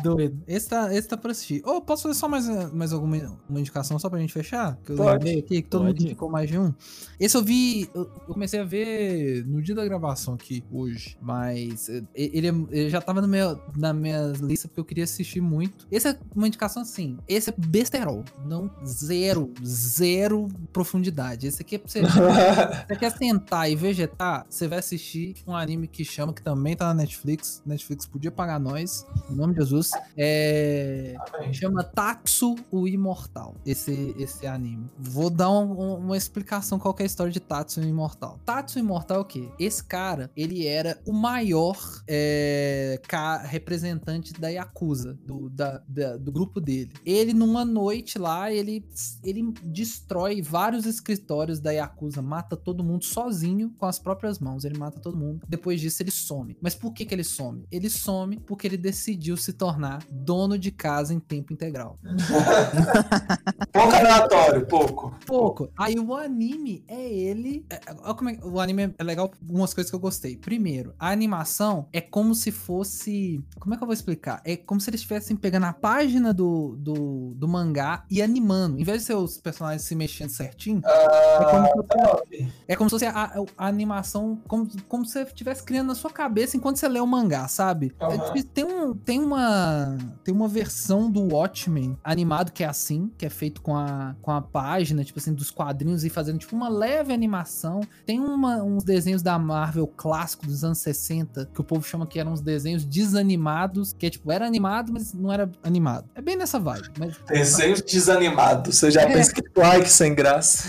Doido. 0.03 0.43
Esse 0.47 0.69
tá, 0.69 0.95
esse 0.95 1.09
tá 1.09 1.17
pra 1.17 1.33
assistir. 1.33 1.63
Ô, 1.67 1.81
posso 1.81 2.05
fazer 2.05 2.15
só 2.15 2.29
mais, 2.29 2.47
mais 2.73 2.93
alguma 2.93 3.15
uma 3.49 3.61
indicação 3.61 3.99
só 3.99 4.09
pra 4.09 4.19
gente 4.19 4.33
fechar? 4.33 4.77
Que 4.85 4.93
eu 4.93 4.97
Pode. 4.97 5.25
lembrei 5.25 5.39
aqui, 5.39 5.63
que 5.63 5.69
todo 5.69 5.83
mundo 5.83 5.95
Pode. 5.95 6.05
indicou 6.05 6.31
mais 6.31 6.49
de 6.49 6.59
um. 6.59 6.73
Esse 7.19 7.37
eu 7.37 7.43
vi. 7.43 7.89
Eu 7.95 8.05
eu 8.27 8.35
comecei 8.35 8.61
a 8.61 8.65
ver 8.65 9.45
no 9.47 9.61
dia 9.63 9.75
da 9.75 9.85
gravação 9.85 10.35
aqui, 10.35 10.65
hoje. 10.71 11.17
Mas 11.21 11.89
eh, 11.89 12.03
ele, 12.15 12.49
ele 12.71 12.91
já 12.91 13.01
tava 13.01 13.21
no 13.21 13.29
meu, 13.29 13.59
na 13.77 13.93
minha 13.93 14.33
lista 14.41 14.69
porque 14.69 14.81
eu 14.81 14.85
queria 14.85 15.05
assistir 15.05 15.41
muito. 15.41 15.87
Esse 15.91 16.09
é 16.09 16.19
uma 16.35 16.47
indicação 16.47 16.83
assim. 16.83 17.19
Esse 17.29 17.51
é 17.51 17.55
besterol. 17.57 18.25
Não, 18.45 18.71
zero, 18.87 19.44
zero 19.65 20.49
profundidade. 20.73 21.47
Esse 21.47 21.63
aqui 21.63 21.77
é 21.77 21.79
pra 21.79 21.89
você. 21.91 22.01
Você 22.89 22.97
quer 22.97 23.11
sentar 23.17 23.71
e 23.71 23.75
vegetar, 23.77 24.47
você 24.49 24.69
vai 24.69 24.79
assistir 24.79 25.35
um 25.47 25.55
anime 25.57 25.87
que 25.89 26.05
chama, 26.05 26.33
que 26.33 26.43
também 26.43 26.77
tá 26.77 26.87
na 26.87 26.95
Netflix. 26.95 27.63
Netflix 27.65 28.07
podia 28.07 28.31
pagar 28.31 28.59
nós, 28.61 29.07
em 29.31 29.35
nome 29.35 29.55
de 29.55 29.61
Jesus. 29.61 29.91
É. 30.17 31.15
Chama 31.53 31.83
Tatsu 31.83 32.55
o 32.71 32.87
Imortal, 32.87 33.55
esse, 33.65 34.15
esse 34.19 34.47
anime. 34.47 34.89
Vou 34.99 35.31
dar 35.31 35.51
um- 35.51 35.73
um- 35.81 35.95
uma 35.99 36.17
explicação 36.17 36.79
qual 36.79 36.93
que 36.95 37.03
é 37.03 37.05
a 37.05 37.07
história 37.07 37.33
de 37.33 37.41
Tatsu 37.41 37.81
o 37.81 37.85
Imortal. 37.85 38.39
Tatsu 38.45 38.79
o 38.79 38.81
Imortal 38.81 39.19
é 39.19 39.21
o 39.21 39.25
quê? 39.25 39.49
Esse 39.59 39.83
cara, 39.85 40.31
ele 40.37 40.67
era 40.67 40.99
o 41.07 41.13
maior 41.13 41.79
é, 42.07 43.01
representante 43.45 44.33
da 44.33 44.49
Yakuza, 44.49 45.19
do, 45.27 45.49
da- 45.51 45.83
da- 45.89 46.17
do 46.17 46.31
grupo 46.33 46.61
dele. 46.61 46.93
Ele, 47.05 47.33
numa 47.33 47.65
noite 47.65 48.19
lá, 48.19 48.53
ele, 48.53 48.85
ele 49.23 49.34
destrói 49.63 50.43
vários 50.43 50.87
escritórios 50.87 51.61
da 51.61 51.71
Yakuza, 51.71 52.23
mata 52.23 52.57
todo 52.57 52.85
mundo 52.85 53.05
sozinho, 53.05 53.71
com 53.79 53.87
as 53.87 53.99
próprias 53.99 54.39
mãos. 54.39 54.65
Ele 54.65 54.79
mata 54.79 55.01
todo 55.01 55.17
mundo. 55.17 55.41
Depois 55.49 55.81
disso, 55.81 56.03
ele 56.03 56.11
some. 56.11 56.57
Mas 56.61 56.75
por 56.75 56.93
que, 56.93 57.05
que 57.05 57.15
ele 57.15 57.25
some? 57.25 57.67
Ele 57.71 57.89
some 57.91 58.39
porque 58.41 58.67
ele 58.67 58.77
decidiu 58.77 59.37
se 59.37 59.53
tornar 59.53 60.05
dono 60.11 60.59
de 60.59 60.71
casa 60.71 61.13
em 61.15 61.21
tempo 61.21 61.53
integral. 61.53 61.99
Pouco 63.73 63.93
aleatório, 63.95 64.67
pouco. 64.67 65.15
Pouco. 65.27 65.71
Aí 65.77 65.99
o 65.99 66.15
anime 66.15 66.85
é 66.87 67.13
ele. 67.13 67.65
é- 67.69 67.75
é- 67.75 67.97
olha 68.03 68.15
como 68.15 68.31
é- 68.31 68.39
o 68.43 68.61
anime 68.61 68.95
é 68.97 69.05
legal, 69.05 69.31
algumas 69.43 69.75
coisas 69.75 69.91
que 69.91 69.97
eu 69.97 70.01
gostei. 70.01 70.37
Primeiro, 70.37 70.95
a 70.99 71.11
animação 71.11 71.89
é 71.93 72.01
como 72.01 72.35
se 72.35 72.51
fosse. 72.51 73.43
Como 73.59 73.75
é 73.75 73.77
que 73.77 73.83
eu 73.83 73.87
vou 73.87 73.95
explicar? 73.95 74.41
É 74.45 74.57
como 74.57 74.81
se 74.81 74.91
eles 74.91 75.01
estivessem 75.01 75.37
pegando 75.37 75.65
a 75.67 75.73
página 75.73 76.33
do, 76.33 76.77
do, 76.79 77.35
do 77.37 77.49
mangá 77.49 78.05
e 78.11 78.23
animando. 78.23 78.79
Em 78.79 78.85
vez 78.85 79.01
de 79.01 79.07
ser 79.07 79.15
os 79.25 79.39
personagens 79.39 79.83
se 79.83 79.95
mexendo 79.95 80.31
certinho, 80.31 80.81
é 80.85 81.45
como 81.51 81.67
se 81.67 82.49
é 82.69 82.77
como 82.77 82.91
se 82.91 82.95
fosse 82.95 83.07
a, 83.07 83.11
a- 83.57 83.67
animação, 83.67 84.39
como, 84.49 84.69
como 84.89 85.05
se 85.05 85.13
você 85.13 85.23
estivesse 85.23 85.63
criando 85.63 85.89
na 85.89 85.95
sua 85.95 86.11
cabeça 86.11 86.57
enquanto 86.57 86.77
você 86.77 86.89
lê 86.89 87.01
o 87.01 87.07
mangá, 87.07 87.47
sabe? 87.49 87.95
É 88.01 88.43
tem, 88.43 88.65
um, 88.65 88.95
tem, 88.95 89.21
uma, 89.21 89.97
tem 90.23 90.35
uma 90.35 90.49
versão 90.49 91.11
do 91.11 91.23
Watchmen 91.35 91.97
animado 92.05 92.53
que 92.53 92.63
é 92.65 92.67
assim, 92.69 93.11
que 93.19 93.27
é 93.27 93.31
feito 93.31 93.61
com 93.63 93.77
a, 93.77 94.15
com 94.23 94.31
a 94.31 94.41
página, 94.41 95.05
tipo 95.05 95.19
assim, 95.19 95.33
dos 95.33 95.51
quadrinhos 95.51 96.05
e 96.05 96.11
fazendo 96.11 96.39
tipo 96.39 96.55
uma 96.55 96.69
leve 96.69 97.13
animação. 97.13 97.81
Tem 98.07 98.21
uma- 98.21 98.63
uns 98.63 98.85
desenhos 98.85 99.23
da 99.23 99.39
Marvel 99.39 99.87
clássico 99.87 100.47
dos 100.47 100.65
anos 100.65 100.79
60, 100.79 101.49
que 101.53 101.61
o 101.61 101.65
povo 101.65 101.83
chama 101.87 102.07
que 102.07 102.19
eram 102.19 102.33
uns 102.33 102.41
desenhos 102.41 102.85
desanimados, 102.85 103.93
que 103.93 104.07
é 104.07 104.11
tipo, 104.11 104.31
era 104.31 104.47
animado, 104.47 104.93
mas 104.93 105.13
não 105.13 105.33
era 105.33 105.51
animado. 105.63 106.09
É 106.15 106.21
bem 106.23 106.37
nessa 106.37 106.59
vibe, 106.59 106.91
mas 106.99 107.15
Desenho 107.29 107.77
desanimado. 107.85 108.73
Você 108.73 108.91
já 108.91 109.07
É. 109.15 109.19
pensa 109.19 109.33
que 109.33 109.43
like 109.61 109.89
sem 109.91 110.15
graça. 110.15 110.69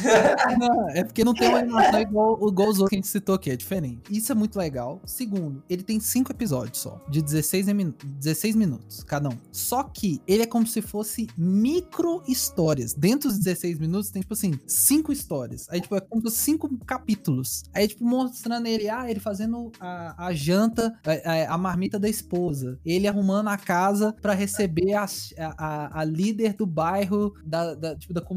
Não, 0.57 0.89
é 0.89 1.03
porque 1.03 1.23
não 1.23 1.33
tem 1.33 1.49
uma 1.49 1.59
animação 1.59 1.99
igual, 2.01 2.47
igual 2.47 2.69
os 2.69 2.79
outros 2.79 2.89
que 2.89 2.95
a 2.95 2.97
gente 2.99 3.07
citou 3.07 3.35
aqui, 3.35 3.49
é 3.51 3.55
diferente. 3.55 4.01
Isso 4.09 4.31
é 4.31 4.35
muito 4.35 4.57
legal. 4.57 5.01
Segundo, 5.05 5.63
ele 5.69 5.83
tem 5.83 5.99
cinco 5.99 6.31
episódios 6.31 6.79
só, 6.79 7.01
de 7.09 7.21
16, 7.21 7.67
min 7.73 7.93
16 8.03 8.55
minutos 8.55 9.03
cada 9.03 9.29
um. 9.29 9.37
Só 9.51 9.83
que 9.83 10.21
ele 10.27 10.43
é 10.43 10.45
como 10.45 10.65
se 10.67 10.81
fosse 10.81 11.27
micro 11.37 12.21
histórias. 12.27 12.93
Dentro 12.93 13.29
dos 13.29 13.39
16 13.39 13.79
minutos 13.79 14.09
tem, 14.09 14.21
tipo 14.21 14.33
assim, 14.33 14.53
cinco 14.67 15.11
histórias. 15.11 15.67
Aí, 15.69 15.81
tipo, 15.81 15.95
é 15.95 15.99
como 16.01 16.29
cinco 16.29 16.69
capítulos. 16.85 17.63
Aí, 17.73 17.87
tipo, 17.87 18.03
mostrando 18.05 18.67
ele, 18.67 18.89
ah, 18.89 19.09
ele 19.09 19.19
fazendo 19.19 19.71
a, 19.79 20.27
a 20.27 20.33
janta, 20.33 20.93
a, 21.25 21.53
a- 21.53 21.57
marmita 21.57 21.97
da 21.97 22.07
esposa. 22.07 22.77
Ele 22.85 23.07
arrumando 23.07 23.47
a 23.47 23.57
casa 23.57 24.13
pra 24.21 24.33
receber 24.33 24.93
a, 24.93 25.05
a, 25.57 26.01
a 26.01 26.03
líder 26.03 26.53
do 26.53 26.65
bairro, 26.65 27.33
da, 27.43 27.73
da, 27.73 27.95
tipo, 27.95 28.13
da 28.13 28.21
comunidade 28.21 28.34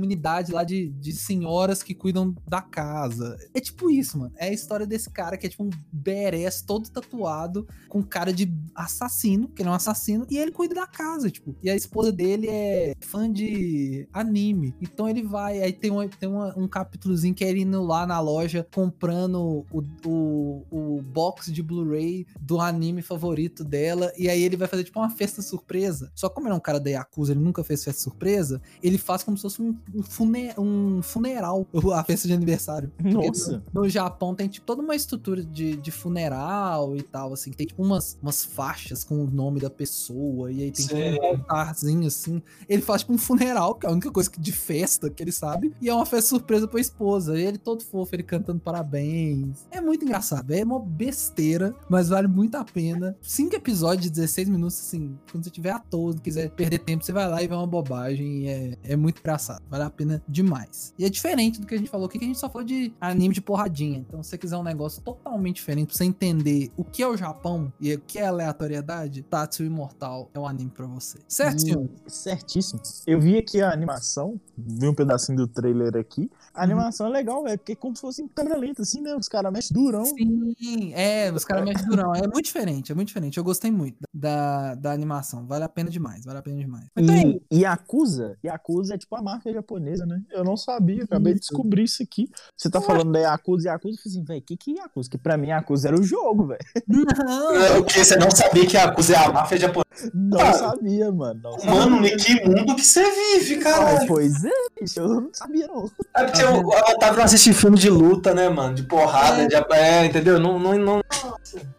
lá 0.52 0.64
de, 0.64 0.90
de 0.90 1.12
senhoras 1.12 1.82
que 1.82 1.94
cuidam 1.94 2.34
da 2.46 2.60
casa. 2.62 3.36
É 3.54 3.60
tipo 3.60 3.90
isso, 3.90 4.18
mano. 4.18 4.32
É 4.36 4.48
a 4.48 4.52
história 4.52 4.86
desse 4.86 5.10
cara 5.10 5.36
que 5.36 5.46
é 5.46 5.48
tipo 5.50 5.64
um 5.64 5.70
badass 5.92 6.62
todo 6.62 6.88
tatuado, 6.88 7.66
com 7.88 8.02
cara 8.02 8.32
de 8.32 8.52
assassino, 8.74 9.48
que 9.48 9.62
ele 9.62 9.68
é 9.68 9.72
um 9.72 9.74
assassino, 9.74 10.26
e 10.30 10.38
ele 10.38 10.52
cuida 10.52 10.74
da 10.74 10.86
casa, 10.86 11.30
tipo. 11.30 11.56
E 11.62 11.70
a 11.70 11.76
esposa 11.76 12.12
dele 12.12 12.48
é 12.48 12.94
fã 13.00 13.30
de 13.30 14.08
anime. 14.12 14.74
Então 14.80 15.08
ele 15.08 15.22
vai, 15.22 15.62
aí 15.62 15.72
tem, 15.72 15.90
um, 15.90 16.08
tem 16.08 16.28
uma- 16.28 16.56
um 16.56 16.68
capítulozinho 16.68 17.34
que 17.34 17.44
é 17.44 17.50
ele 17.50 17.62
indo 17.62 17.82
lá 17.82 18.06
na 18.06 18.20
loja 18.20 18.66
comprando 18.74 19.64
o, 19.70 19.82
o, 20.04 20.64
o 20.70 21.02
box 21.02 21.52
de 21.52 21.62
Blu-ray 21.62 22.26
do 22.40 22.60
anime 22.60 23.02
favorito 23.02 23.64
dela, 23.64 24.12
e 24.16 24.28
aí 24.28 24.42
ele 24.42 24.56
vai 24.56 24.68
fazer 24.68 24.84
tipo 24.84 24.98
uma 24.98 25.10
festa 25.10 25.42
surpresa. 25.42 26.10
Só 26.14 26.28
como 26.28 26.46
ele 26.46 26.54
é 26.54 26.56
um 26.56 26.60
cara 26.60 26.80
da 26.80 26.90
Yakuza, 26.90 27.32
ele 27.32 27.40
nunca 27.40 27.64
fez 27.64 27.84
festa 27.84 28.02
surpresa, 28.02 28.60
ele 28.82 28.98
faz 28.98 29.22
como 29.22 29.36
se 29.36 29.42
fosse 29.42 29.62
um, 29.62 29.76
um, 29.94 30.02
fune- 30.02 30.54
um 30.58 31.02
funeral, 31.02 31.66
a 31.94 32.04
festa 32.04 32.28
de 32.28 32.34
aniversário. 32.34 32.90
Nossa. 33.02 33.62
No 33.72 33.88
Japão 33.88 34.34
tem 34.34 34.48
tipo 34.48 34.66
toda 34.66 34.82
uma 34.82 34.94
estrutura 34.94 35.42
de, 35.44 35.76
de 35.76 35.90
funeral 35.90 36.96
e 36.96 37.02
tal, 37.02 37.32
assim. 37.32 37.50
Tem 37.52 37.66
tipo 37.66 37.82
umas, 37.82 38.18
umas 38.22 38.44
faixas 38.44 39.04
com 39.04 39.24
o 39.24 39.30
nome 39.30 39.60
da 39.60 39.70
pessoa. 39.70 40.50
E 40.52 40.62
aí 40.62 40.70
tem 40.70 40.86
tipo, 40.86 40.96
Sim. 40.98 41.18
um 41.20 41.24
altarzinho 41.26 42.06
assim. 42.06 42.42
Ele 42.68 42.82
faz 42.82 43.02
tipo 43.02 43.12
um 43.12 43.18
funeral, 43.18 43.74
que 43.74 43.86
é 43.86 43.88
a 43.88 43.92
única 43.92 44.10
coisa 44.10 44.30
que- 44.30 44.40
de 44.40 44.52
festa 44.52 45.08
que 45.10 45.22
ele 45.22 45.32
sabe. 45.32 45.72
E 45.80 45.88
é 45.88 45.94
uma 45.94 46.06
festa 46.06 46.30
surpresa 46.30 46.66
pra 46.68 46.80
esposa. 46.80 47.38
E 47.38 47.44
ele 47.44 47.58
todo 47.58 47.82
fofo, 47.84 48.14
ele 48.14 48.22
cantando 48.22 48.60
parabéns. 48.60 49.66
É 49.70 49.80
muito 49.80 50.04
engraçado. 50.04 50.50
É 50.52 50.62
uma 50.64 50.80
besteira, 50.80 51.74
mas 51.88 52.08
vale 52.08 52.28
muito 52.28 52.54
a 52.56 52.64
pena. 52.64 53.16
Cinco 53.22 53.54
episódios 53.56 54.02
de 54.04 54.10
16 54.10 54.48
minutos, 54.48 54.78
assim. 54.78 55.16
Quando 55.30 55.44
você 55.44 55.50
tiver 55.50 55.70
à 55.70 55.78
toa, 55.78 56.12
não 56.12 56.18
quiser 56.18 56.50
perder 56.50 56.78
tempo, 56.78 57.04
você 57.04 57.12
vai 57.12 57.28
lá 57.28 57.42
e 57.42 57.46
vê 57.48 57.54
uma 57.54 57.66
bobagem. 57.66 58.48
É, 58.48 58.76
é 58.82 58.96
muito 58.96 59.18
engraçado. 59.20 59.62
Vale 59.70 59.77
a 59.86 59.90
pena 59.90 60.22
demais. 60.28 60.92
E 60.98 61.04
é 61.04 61.08
diferente 61.08 61.60
do 61.60 61.66
que 61.66 61.74
a 61.74 61.78
gente 61.78 61.90
falou 61.90 62.06
aqui, 62.06 62.18
que 62.18 62.24
a 62.24 62.28
gente 62.28 62.38
só 62.38 62.48
falou 62.48 62.66
de 62.66 62.92
anime 63.00 63.34
de 63.34 63.40
porradinha. 63.40 63.98
Então, 63.98 64.22
se 64.22 64.30
você 64.30 64.38
quiser 64.38 64.56
um 64.56 64.62
negócio 64.62 65.02
totalmente 65.02 65.56
diferente, 65.56 65.88
pra 65.88 65.96
você 65.96 66.04
entender 66.04 66.70
o 66.76 66.84
que 66.84 67.02
é 67.02 67.08
o 67.08 67.16
Japão 67.16 67.72
e 67.80 67.94
o 67.94 68.00
que 68.00 68.18
é 68.18 68.26
aleatoriedade, 68.26 69.22
Tatsu 69.22 69.64
Imortal 69.64 70.30
é 70.34 70.38
um 70.38 70.46
anime 70.46 70.70
pra 70.70 70.86
você. 70.86 71.18
Certo, 71.28 71.60
senhor? 71.60 71.82
Hum, 71.82 71.88
Certíssimo. 72.06 72.80
Eu 73.06 73.20
vi 73.20 73.38
aqui 73.38 73.60
a 73.60 73.72
animação, 73.72 74.40
vi 74.56 74.88
um 74.88 74.94
pedacinho 74.94 75.38
do 75.38 75.46
trailer 75.46 75.96
aqui. 75.96 76.30
A 76.58 76.62
animação 76.64 77.06
é 77.06 77.10
legal, 77.10 77.42
velho, 77.42 77.58
porque 77.58 77.72
é 77.72 77.76
como 77.76 77.94
se 77.94 78.00
fosse 78.02 78.22
em 78.22 78.28
câmera 78.28 78.56
lenta, 78.56 78.82
assim, 78.82 79.00
né? 79.00 79.14
Os 79.14 79.28
caras 79.28 79.52
mexem 79.52 79.74
durão. 79.74 80.04
Sim, 80.04 80.92
é, 80.94 81.30
os 81.32 81.44
caras 81.44 81.64
mexem 81.64 81.86
durão. 81.86 82.14
É 82.14 82.22
muito 82.22 82.42
diferente, 82.42 82.92
é 82.92 82.94
muito 82.94 83.08
diferente. 83.08 83.38
Eu 83.38 83.44
gostei 83.44 83.70
muito 83.70 83.98
da, 84.12 84.74
da 84.74 84.92
animação. 84.92 85.46
Vale 85.46 85.64
a 85.64 85.68
pena 85.68 85.88
demais, 85.90 86.24
vale 86.24 86.38
a 86.38 86.42
pena 86.42 86.58
demais. 86.58 86.86
Mas 86.94 87.06
tá 87.06 87.12
aí. 87.12 87.40
E 87.50 87.60
Yakuza, 87.60 88.36
Yakuza 88.44 88.94
é 88.94 88.98
tipo 88.98 89.14
a 89.16 89.22
marca 89.22 89.52
japonesa, 89.52 90.04
né? 90.06 90.20
Eu 90.30 90.44
não 90.44 90.56
sabia, 90.56 91.04
acabei 91.04 91.34
de 91.34 91.40
Isso. 91.40 91.50
descobrir 91.50 91.84
isso 91.84 92.02
aqui. 92.02 92.28
Você 92.56 92.68
tá 92.70 92.80
falando 92.80 93.12
da 93.12 93.18
Yakuza, 93.20 93.68
Yakuza, 93.68 93.94
eu 93.96 94.02
falei 94.02 94.16
assim, 94.18 94.24
velho, 94.24 94.40
o 94.40 94.42
que 94.44 94.56
que 94.56 94.70
é 94.72 94.82
Yakuza? 94.82 95.08
Que 95.10 95.18
pra 95.18 95.36
mim 95.36 95.48
Yakuza 95.48 95.88
era 95.88 95.98
o 95.98 96.02
jogo, 96.02 96.46
velho. 96.48 96.60
Não, 96.86 97.54
É, 97.54 97.78
O 97.78 97.84
que? 97.84 98.04
Você 98.04 98.16
não 98.16 98.30
sabia 98.30 98.66
que 98.66 98.76
Yakuza 98.76 99.14
é 99.14 99.16
a 99.16 99.32
máfia 99.32 99.58
japonesa? 99.58 99.88
Não 100.14 100.40
Ah. 100.40 100.52
sabia, 100.52 101.10
mano. 101.12 101.40
Não 101.42 101.58
sabia. 101.58 101.74
Mano, 101.74 102.06
em 102.06 102.16
que 102.16 102.44
mundo 102.44 102.76
que 102.76 102.84
você 102.84 103.02
vive, 103.38 103.54
Ai, 103.56 103.60
caralho? 103.62 104.06
pois 104.08 104.44
é, 104.44 104.50
bicho, 104.80 105.00
eu 105.00 105.08
não 105.08 105.30
sabia, 105.32 105.66
não. 105.66 105.90
É 106.16 106.24
porque 106.24 106.42
o 106.50 106.60
o 106.66 106.68
Otávio 106.68 107.16
não 107.18 107.24
assiste 107.24 107.52
filme 107.52 107.78
de 107.78 107.90
luta, 107.90 108.34
né, 108.34 108.48
mano? 108.48 108.74
De 108.74 108.82
porrada, 108.82 109.42
É. 109.42 109.46
de... 109.46 109.54
é, 109.74 110.06
entendeu? 110.06 110.38
Não, 110.38 110.58
não, 110.58 110.78
não... 110.78 111.00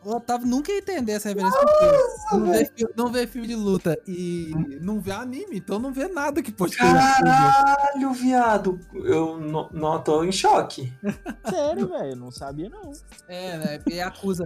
O 0.04 0.16
Otávio 0.16 0.48
nunca 0.48 0.72
ia 0.72 0.80
entender 0.80 1.14
essa 1.14 1.30
referência. 1.30 1.60
porque 1.60 2.36
não, 2.36 2.46
vê, 2.52 2.72
não 2.96 3.12
vê 3.12 3.28
filme 3.28 3.48
de 3.48 3.56
luta 3.56 3.98
e 4.08 4.52
não 4.82 5.00
vê 5.00 5.12
anime, 5.12 5.58
então 5.58 5.78
não 5.80 5.92
vê 5.94 6.08
nada 6.08 6.42
que 6.42 6.52
pode 6.52 6.72
ter. 6.76 6.80
Caralho, 6.80 8.14
viado. 8.14 8.80
Eu 8.94 9.40
não, 9.40 9.70
não 9.72 10.00
tô 10.02 10.24
em 10.24 10.32
choque. 10.32 10.92
Sério, 11.50 11.88
velho, 11.88 12.12
eu 12.12 12.16
não 12.16 12.32
sabia, 12.32 12.70
não. 12.70 12.92
É, 13.28 13.58
né? 13.58 13.80
Yakuza. 13.90 14.46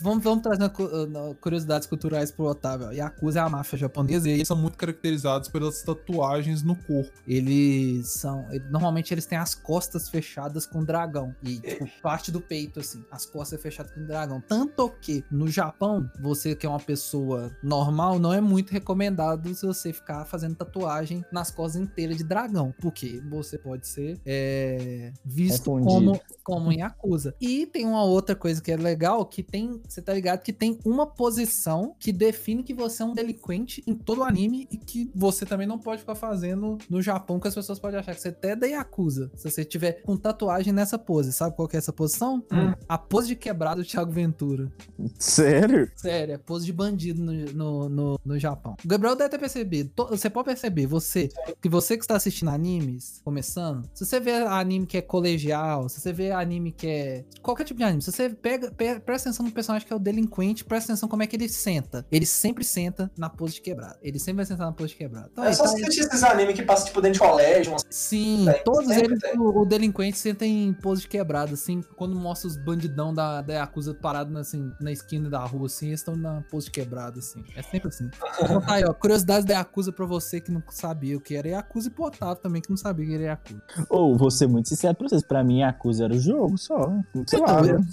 Vamos, 0.00 0.22
vamos 0.22 0.42
trazer 0.42 0.68
cu- 0.70 0.84
uh, 0.84 1.34
curiosidades 1.40 1.86
culturais 1.86 2.30
pro 2.30 2.44
Otávio. 2.46 2.88
ó. 2.88 2.90
Yakuza 2.92 3.40
é 3.40 3.42
a 3.42 3.48
máfia 3.48 3.78
japonesa 3.78 4.28
e 4.28 4.32
Eles 4.32 4.48
são 4.48 4.56
muito 4.56 4.76
caracterizados 4.76 5.48
pelas 5.48 5.82
tatuagens 5.82 6.62
no 6.62 6.76
corpo. 6.76 7.10
eles 7.26 8.08
são. 8.12 8.46
normalmente 8.70 9.12
eles 9.12 9.26
têm 9.26 9.38
as 9.38 9.54
costas 9.62 10.08
fechadas 10.08 10.66
com 10.66 10.84
dragão. 10.84 11.34
E 11.42 11.58
tipo, 11.58 11.86
parte 12.02 12.30
do 12.30 12.40
peito, 12.40 12.80
assim. 12.80 13.04
As 13.10 13.26
costas 13.26 13.60
fechadas 13.60 13.92
com 13.92 14.04
dragão. 14.04 14.42
Tanto 14.46 14.90
que 15.00 15.24
no 15.30 15.48
Japão, 15.48 16.10
você 16.20 16.54
que 16.54 16.66
é 16.66 16.68
uma 16.68 16.80
pessoa 16.80 17.54
normal, 17.62 18.18
não 18.18 18.32
é 18.32 18.40
muito 18.40 18.70
recomendado 18.70 19.54
se 19.54 19.66
você 19.66 19.92
ficar 19.92 20.24
fazendo 20.24 20.54
tatuagem 20.54 21.24
nas 21.32 21.50
costas 21.50 21.80
inteiras 21.80 22.16
de 22.16 22.24
dragão. 22.24 22.74
Porque 22.80 23.22
você 23.28 23.58
pode 23.58 23.86
ser 23.86 24.20
é, 24.26 25.12
visto 25.24 25.64
como 25.64 26.20
como 26.50 26.72
em 26.72 26.80
Yakuza. 26.80 27.34
E 27.40 27.64
tem 27.66 27.86
uma 27.86 28.02
outra 28.02 28.34
coisa 28.34 28.60
que 28.60 28.72
é 28.72 28.76
legal, 28.76 29.24
que 29.24 29.42
tem, 29.42 29.80
você 29.88 30.02
tá 30.02 30.12
ligado 30.12 30.42
que 30.42 30.52
tem 30.52 30.78
uma 30.84 31.06
posição 31.06 31.94
que 31.98 32.12
define 32.12 32.64
que 32.64 32.74
você 32.74 33.02
é 33.02 33.06
um 33.06 33.14
delinquente 33.14 33.84
em 33.86 33.94
todo 33.94 34.18
o 34.18 34.24
anime 34.24 34.66
e 34.70 34.76
que 34.76 35.10
você 35.14 35.46
também 35.46 35.66
não 35.66 35.78
pode 35.78 36.00
ficar 36.00 36.16
fazendo 36.16 36.76
no 36.88 37.00
Japão, 37.00 37.38
que 37.38 37.46
as 37.46 37.54
pessoas 37.54 37.78
podem 37.78 38.00
achar 38.00 38.14
que 38.14 38.20
você 38.20 38.28
até 38.28 38.50
é 38.50 38.56
da 38.56 38.66
Yakuza. 38.66 39.30
Se 39.40 39.50
você 39.50 39.64
tiver 39.64 40.02
com 40.02 40.16
tatuagem 40.16 40.72
nessa 40.72 40.98
pose, 40.98 41.32
sabe 41.32 41.56
qual 41.56 41.66
que 41.66 41.76
é 41.76 41.78
essa 41.78 41.92
posição? 41.92 42.44
Hum. 42.52 42.74
A 42.88 42.98
pose 42.98 43.28
de 43.28 43.36
quebrado 43.36 43.82
do 43.82 43.86
Thiago 43.88 44.10
Ventura. 44.12 44.70
Sério? 45.18 45.90
Sério, 45.96 46.34
é 46.34 46.38
pose 46.38 46.66
de 46.66 46.72
bandido 46.72 47.22
no, 47.22 47.32
no, 47.32 47.88
no, 47.88 48.20
no 48.24 48.38
Japão. 48.38 48.76
O 48.84 48.88
Gabriel 48.88 49.16
deve 49.16 49.30
ter 49.30 49.38
percebido. 49.38 49.90
To- 49.96 50.08
Você 50.08 50.28
pode 50.28 50.46
perceber, 50.46 50.86
você, 50.86 51.28
que 51.60 51.68
você 51.68 51.96
que 51.96 52.04
está 52.04 52.16
assistindo 52.16 52.48
animes, 52.50 53.20
começando, 53.24 53.88
se 53.94 54.04
você 54.04 54.20
vê 54.20 54.32
anime 54.32 54.86
que 54.86 54.98
é 54.98 55.02
colegial, 55.02 55.88
se 55.88 56.00
você 56.00 56.12
vê 56.12 56.30
anime 56.32 56.72
que 56.72 56.86
é. 56.86 57.24
Qualquer 57.42 57.64
tipo 57.64 57.78
de 57.78 57.84
anime, 57.84 58.02
se 58.02 58.12
você 58.12 58.28
pega, 58.28 58.70
pe- 58.70 59.00
presta 59.00 59.28
atenção 59.30 59.46
no 59.46 59.52
personagem 59.52 59.86
que 59.86 59.92
é 59.92 59.96
o 59.96 60.00
delinquente, 60.00 60.64
presta 60.64 60.92
atenção 60.92 61.08
como 61.08 61.22
é 61.22 61.26
que 61.26 61.36
ele 61.36 61.48
senta. 61.48 62.04
Ele 62.10 62.26
sempre 62.26 62.64
senta 62.64 63.10
na 63.16 63.28
pose 63.30 63.54
de 63.54 63.60
quebrado. 63.62 63.96
Ele 64.02 64.18
sempre 64.18 64.36
vai 64.36 64.46
sentar 64.46 64.66
na 64.66 64.72
pose 64.72 64.90
de 64.90 64.96
quebrado. 64.96 65.28
Então, 65.32 65.44
É 65.44 65.48
aí, 65.48 65.54
só 65.54 65.64
tá- 65.64 65.70
assistir 65.70 66.00
esses 66.00 66.22
animes 66.22 66.54
que 66.54 66.62
passam, 66.62 66.86
tipo, 66.86 67.00
dentro 67.00 67.20
de 67.22 67.26
colégio. 67.28 67.76
Sim, 67.90 68.46
todos 68.64 68.90
eles, 68.90 69.18
tem. 69.20 69.29
O, 69.36 69.62
o 69.62 69.66
delinquente 69.66 70.18
senta 70.18 70.44
em 70.44 70.72
pose 70.72 71.02
de 71.02 71.08
quebrado, 71.08 71.54
assim, 71.54 71.82
quando 71.96 72.14
mostra 72.16 72.48
os 72.48 72.56
bandidão 72.56 73.12
da, 73.12 73.40
da 73.42 73.54
Yakuza 73.54 73.94
parados 73.94 74.34
assim, 74.36 74.72
na 74.80 74.92
esquina 74.92 75.28
da 75.28 75.40
rua, 75.40 75.66
assim, 75.66 75.88
eles 75.88 76.00
estão 76.00 76.16
na 76.16 76.42
pose 76.50 76.66
de 76.66 76.72
quebrado, 76.72 77.18
assim. 77.18 77.44
É 77.56 77.62
sempre 77.62 77.88
assim. 77.88 78.10
Então 78.42 78.60
tá 78.60 78.74
aí, 78.74 78.84
ó, 78.84 78.92
curiosidades 78.92 79.44
da 79.44 79.54
Yakuza 79.54 79.92
pra 79.92 80.06
você 80.06 80.40
que 80.40 80.50
não 80.50 80.62
sabia 80.70 81.16
o 81.16 81.20
que 81.20 81.34
era 81.34 81.48
Yakuza 81.48 81.88
e 81.88 81.90
pro 81.90 82.04
Otávio 82.04 82.36
também 82.36 82.62
que 82.62 82.70
não 82.70 82.76
sabia 82.76 83.04
o 83.04 83.08
que 83.08 83.14
era 83.14 83.24
Yakuza. 83.24 83.62
Ou, 83.88 84.16
vou 84.16 84.30
ser 84.30 84.46
muito 84.46 84.68
sincero 84.68 84.94
pra 84.94 85.08
vocês, 85.08 85.22
pra 85.22 85.44
mim, 85.44 85.60
Yakuza 85.60 86.04
era 86.04 86.14
o 86.14 86.18
jogo 86.18 86.56
só. 86.58 86.92
Sei 87.26 87.40
lá, 87.40 87.60
Então, 87.60 87.78
né? 87.78 87.86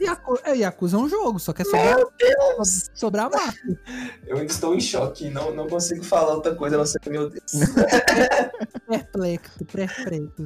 Yaku, 0.00 0.38
é, 0.44 0.56
Yakuza 0.56 0.96
é 0.96 1.00
um 1.00 1.08
jogo, 1.08 1.38
só 1.38 1.52
que 1.52 1.62
é 1.62 1.64
sobre, 1.64 1.80
a, 1.88 2.64
sobre 2.94 3.20
a 3.20 3.28
máfia. 3.28 3.80
Eu 4.26 4.42
estou 4.42 4.74
em 4.74 4.80
choque. 4.80 5.30
Não, 5.30 5.54
não 5.54 5.66
consigo 5.68 6.04
falar 6.04 6.34
outra 6.34 6.54
coisa 6.54 6.76
não 6.76 6.86
ser 6.86 7.00
que, 7.00 7.10
meu 7.10 7.28
Deus. 7.30 7.42
Perplexo, 8.88 9.64
perplexo. 9.64 10.42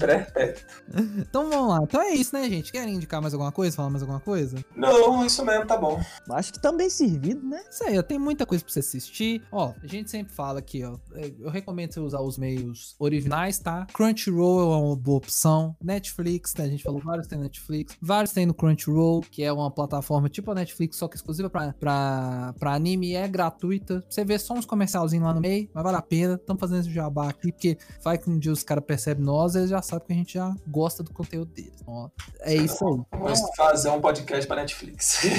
Então 1.19 1.49
vamos 1.49 1.69
lá. 1.69 1.81
Então 1.83 2.01
é 2.01 2.11
isso, 2.15 2.35
né, 2.35 2.49
gente? 2.49 2.73
Querem 2.73 2.95
indicar 2.95 3.21
mais 3.21 3.33
alguma 3.35 3.53
coisa? 3.53 3.77
Falar 3.77 3.91
mais 3.91 4.03
alguma 4.03 4.21
coisa? 4.21 4.57
Não, 4.75 5.25
isso 5.25 5.45
mesmo, 5.45 5.67
tá 5.67 5.77
bom. 5.77 6.01
Acho 6.31 6.53
que 6.53 6.61
também 6.61 6.89
servido, 6.91 7.47
né? 7.47 7.63
Isso 7.71 7.85
aí, 7.85 7.99
ó, 7.99 8.03
tem 8.03 8.19
muita 8.19 8.45
coisa 8.47 8.65
pra 8.65 8.73
você 8.73 8.81
assistir. 8.81 9.43
Ó, 9.53 9.73
a 9.83 9.87
gente 9.87 10.11
sempre 10.11 10.33
fala 10.33 10.59
aqui, 10.59 10.85
ó. 10.85 10.97
é, 11.15 11.33
Eu 11.39 11.51
recomendo 11.51 11.93
você 11.93 12.01
usar 12.01 12.21
os 12.21 12.39
meios 12.39 12.95
originais, 12.99 13.59
tá? 13.59 13.87
Crunchyroll 13.93 14.61
é 14.73 14.77
uma 14.87 14.97
boa 14.97 15.19
opção. 15.19 15.77
Netflix, 15.83 16.55
né? 16.55 16.65
A 16.65 16.69
gente 16.69 16.83
falou 16.83 17.01
vários 17.01 17.27
tem 17.27 17.39
Netflix. 17.39 17.97
Vários 18.01 18.33
tem 18.33 18.47
no 18.47 18.55
Crunchyroll, 18.55 19.21
que 19.23 19.43
é 19.43 19.53
uma 19.53 19.71
plataforma 19.71 20.29
tipo 20.29 20.51
a 20.51 20.55
Netflix, 20.55 20.97
só 20.97 21.09
que 21.09 21.17
exclusiva 21.17 21.49
pra, 21.49 21.73
pra, 21.73 22.55
pra 22.59 22.75
anime. 22.75 23.15
É 23.15 23.27
gratuita. 23.29 24.05
Você 24.09 24.25
vê 24.25 24.39
só 24.39 24.55
uns 24.55 24.67
comercialzinhos 24.67 25.25
lá 25.27 25.35
no 25.35 25.41
meio, 25.41 25.69
mas 25.73 25.83
vale 25.85 25.97
a 25.97 26.03
pena. 26.03 26.35
Estamos 26.35 26.61
fazendo 26.61 26.81
esse 26.81 26.91
jabá 26.91 27.29
aqui, 27.31 27.53
porque 27.53 27.79
vai 28.03 28.19
que 28.19 28.29
um 28.31 28.39
dia 28.39 28.53
os 28.53 28.63
caras 28.63 28.85
percebem 28.85 29.25
nós, 29.25 29.55
eles 29.55 29.71
já 29.71 29.81
sabem 29.83 30.07
que 30.07 30.13
a 30.13 30.17
gente 30.17 30.20
já 30.29 30.55
gosta 30.67 31.03
do 31.03 31.13
conteúdo 31.13 31.53
deles. 31.53 31.73
Então, 31.81 31.95
ó, 31.95 32.11
é 32.41 32.55
isso 32.55 32.87
aí. 32.87 33.01
Vamos 33.19 33.41
fazer 33.57 33.91
um 33.91 34.01
podcast 34.01 34.47
pra 34.47 34.57
Netflix. 34.57 35.25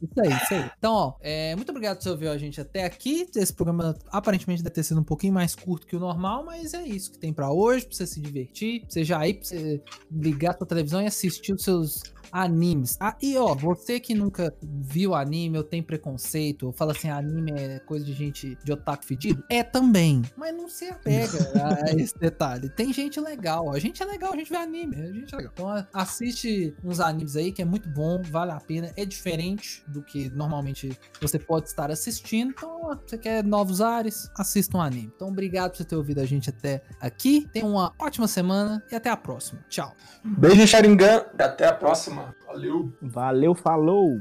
Isso 0.00 0.20
aí, 0.20 0.28
isso 0.28 0.54
aí. 0.54 0.70
Então, 0.78 0.94
ó, 0.94 1.14
é, 1.20 1.54
muito 1.56 1.70
obrigado 1.70 1.96
por 1.96 2.02
você 2.04 2.10
ouvir 2.10 2.28
a 2.28 2.38
gente 2.38 2.60
até 2.60 2.84
aqui. 2.84 3.28
Esse 3.34 3.52
programa 3.52 3.96
aparentemente 4.10 4.62
deve 4.62 4.74
ter 4.74 4.82
sido 4.82 5.00
um 5.00 5.04
pouquinho 5.04 5.32
mais 5.32 5.54
curto 5.54 5.86
que 5.86 5.96
o 5.96 6.00
normal, 6.00 6.44
mas 6.44 6.72
é 6.74 6.82
isso 6.82 7.10
que 7.10 7.18
tem 7.18 7.32
pra 7.32 7.50
hoje, 7.50 7.86
pra 7.86 7.96
você 7.96 8.06
se 8.06 8.20
divertir, 8.20 8.80
pra 8.80 8.90
você 8.90 9.04
já 9.04 9.26
ir, 9.26 9.34
pra 9.34 9.44
você 9.44 9.82
ligar 10.10 10.56
sua 10.56 10.66
televisão 10.66 11.02
e 11.02 11.06
assistir 11.06 11.52
os 11.52 11.62
seus 11.62 12.02
animes. 12.32 12.96
Ah, 13.00 13.16
e 13.20 13.36
ó, 13.36 13.54
você 13.54 13.98
que 14.00 14.14
nunca 14.14 14.54
viu 14.62 15.14
anime 15.14 15.58
ou 15.58 15.64
tem 15.64 15.82
preconceito, 15.82 16.66
ou 16.66 16.72
fala 16.72 16.92
assim, 16.92 17.08
anime 17.08 17.52
é 17.52 17.78
coisa 17.80 18.04
de 18.04 18.12
gente 18.12 18.56
de 18.64 18.72
otaku 18.72 19.04
fedido, 19.04 19.42
é 19.48 19.62
também. 19.62 20.22
Mas 20.36 20.54
não 20.54 20.68
se 20.68 20.86
apega 20.86 21.38
a 21.54 21.92
esse 21.94 22.18
detalhe. 22.18 22.68
Tem 22.70 22.92
gente 22.92 23.20
legal, 23.20 23.70
a 23.78 23.80
gente 23.80 24.02
é 24.02 24.06
legal, 24.06 24.32
a 24.32 24.36
gente 24.36 24.50
vê 24.50 24.56
anime, 24.56 24.96
a 24.96 25.12
gente 25.12 25.34
é 25.34 25.36
legal. 25.36 25.52
Então 25.54 25.86
assiste 25.92 26.74
uns 26.84 27.00
animes 27.00 27.36
aí 27.36 27.52
que 27.52 27.62
é 27.62 27.64
muito 27.64 27.88
bom, 27.88 28.20
vale 28.22 28.52
a 28.52 28.60
pena, 28.60 28.92
é 28.96 29.04
diferente 29.04 29.82
do 29.86 30.02
que 30.02 30.28
normalmente 30.30 30.98
você 31.20 31.38
pode 31.38 31.68
estar 31.68 31.90
assistindo. 31.90 32.50
Então, 32.50 32.80
ó, 32.82 32.96
você 32.96 33.16
quer 33.16 33.44
novos 33.44 33.80
ares, 33.80 34.30
assista 34.36 34.76
um 34.76 34.80
anime. 34.80 35.12
Então, 35.14 35.28
obrigado 35.28 35.70
por 35.70 35.78
você 35.78 35.84
ter 35.84 35.96
ouvido 35.96 36.20
a 36.20 36.26
gente 36.26 36.50
até 36.50 36.82
aqui. 37.00 37.48
Tenha 37.52 37.66
uma 37.66 37.94
ótima 37.98 38.26
semana 38.26 38.82
e 38.90 38.94
até 38.94 39.10
a 39.10 39.16
próxima. 39.16 39.64
Tchau. 39.68 39.94
Beijo, 40.24 40.66
Sharingan. 40.66 41.26
Até 41.38 41.66
a 41.66 41.72
próxima. 41.72 42.34
Valeu. 42.46 42.92
Valeu, 43.00 43.54
falou! 43.54 44.20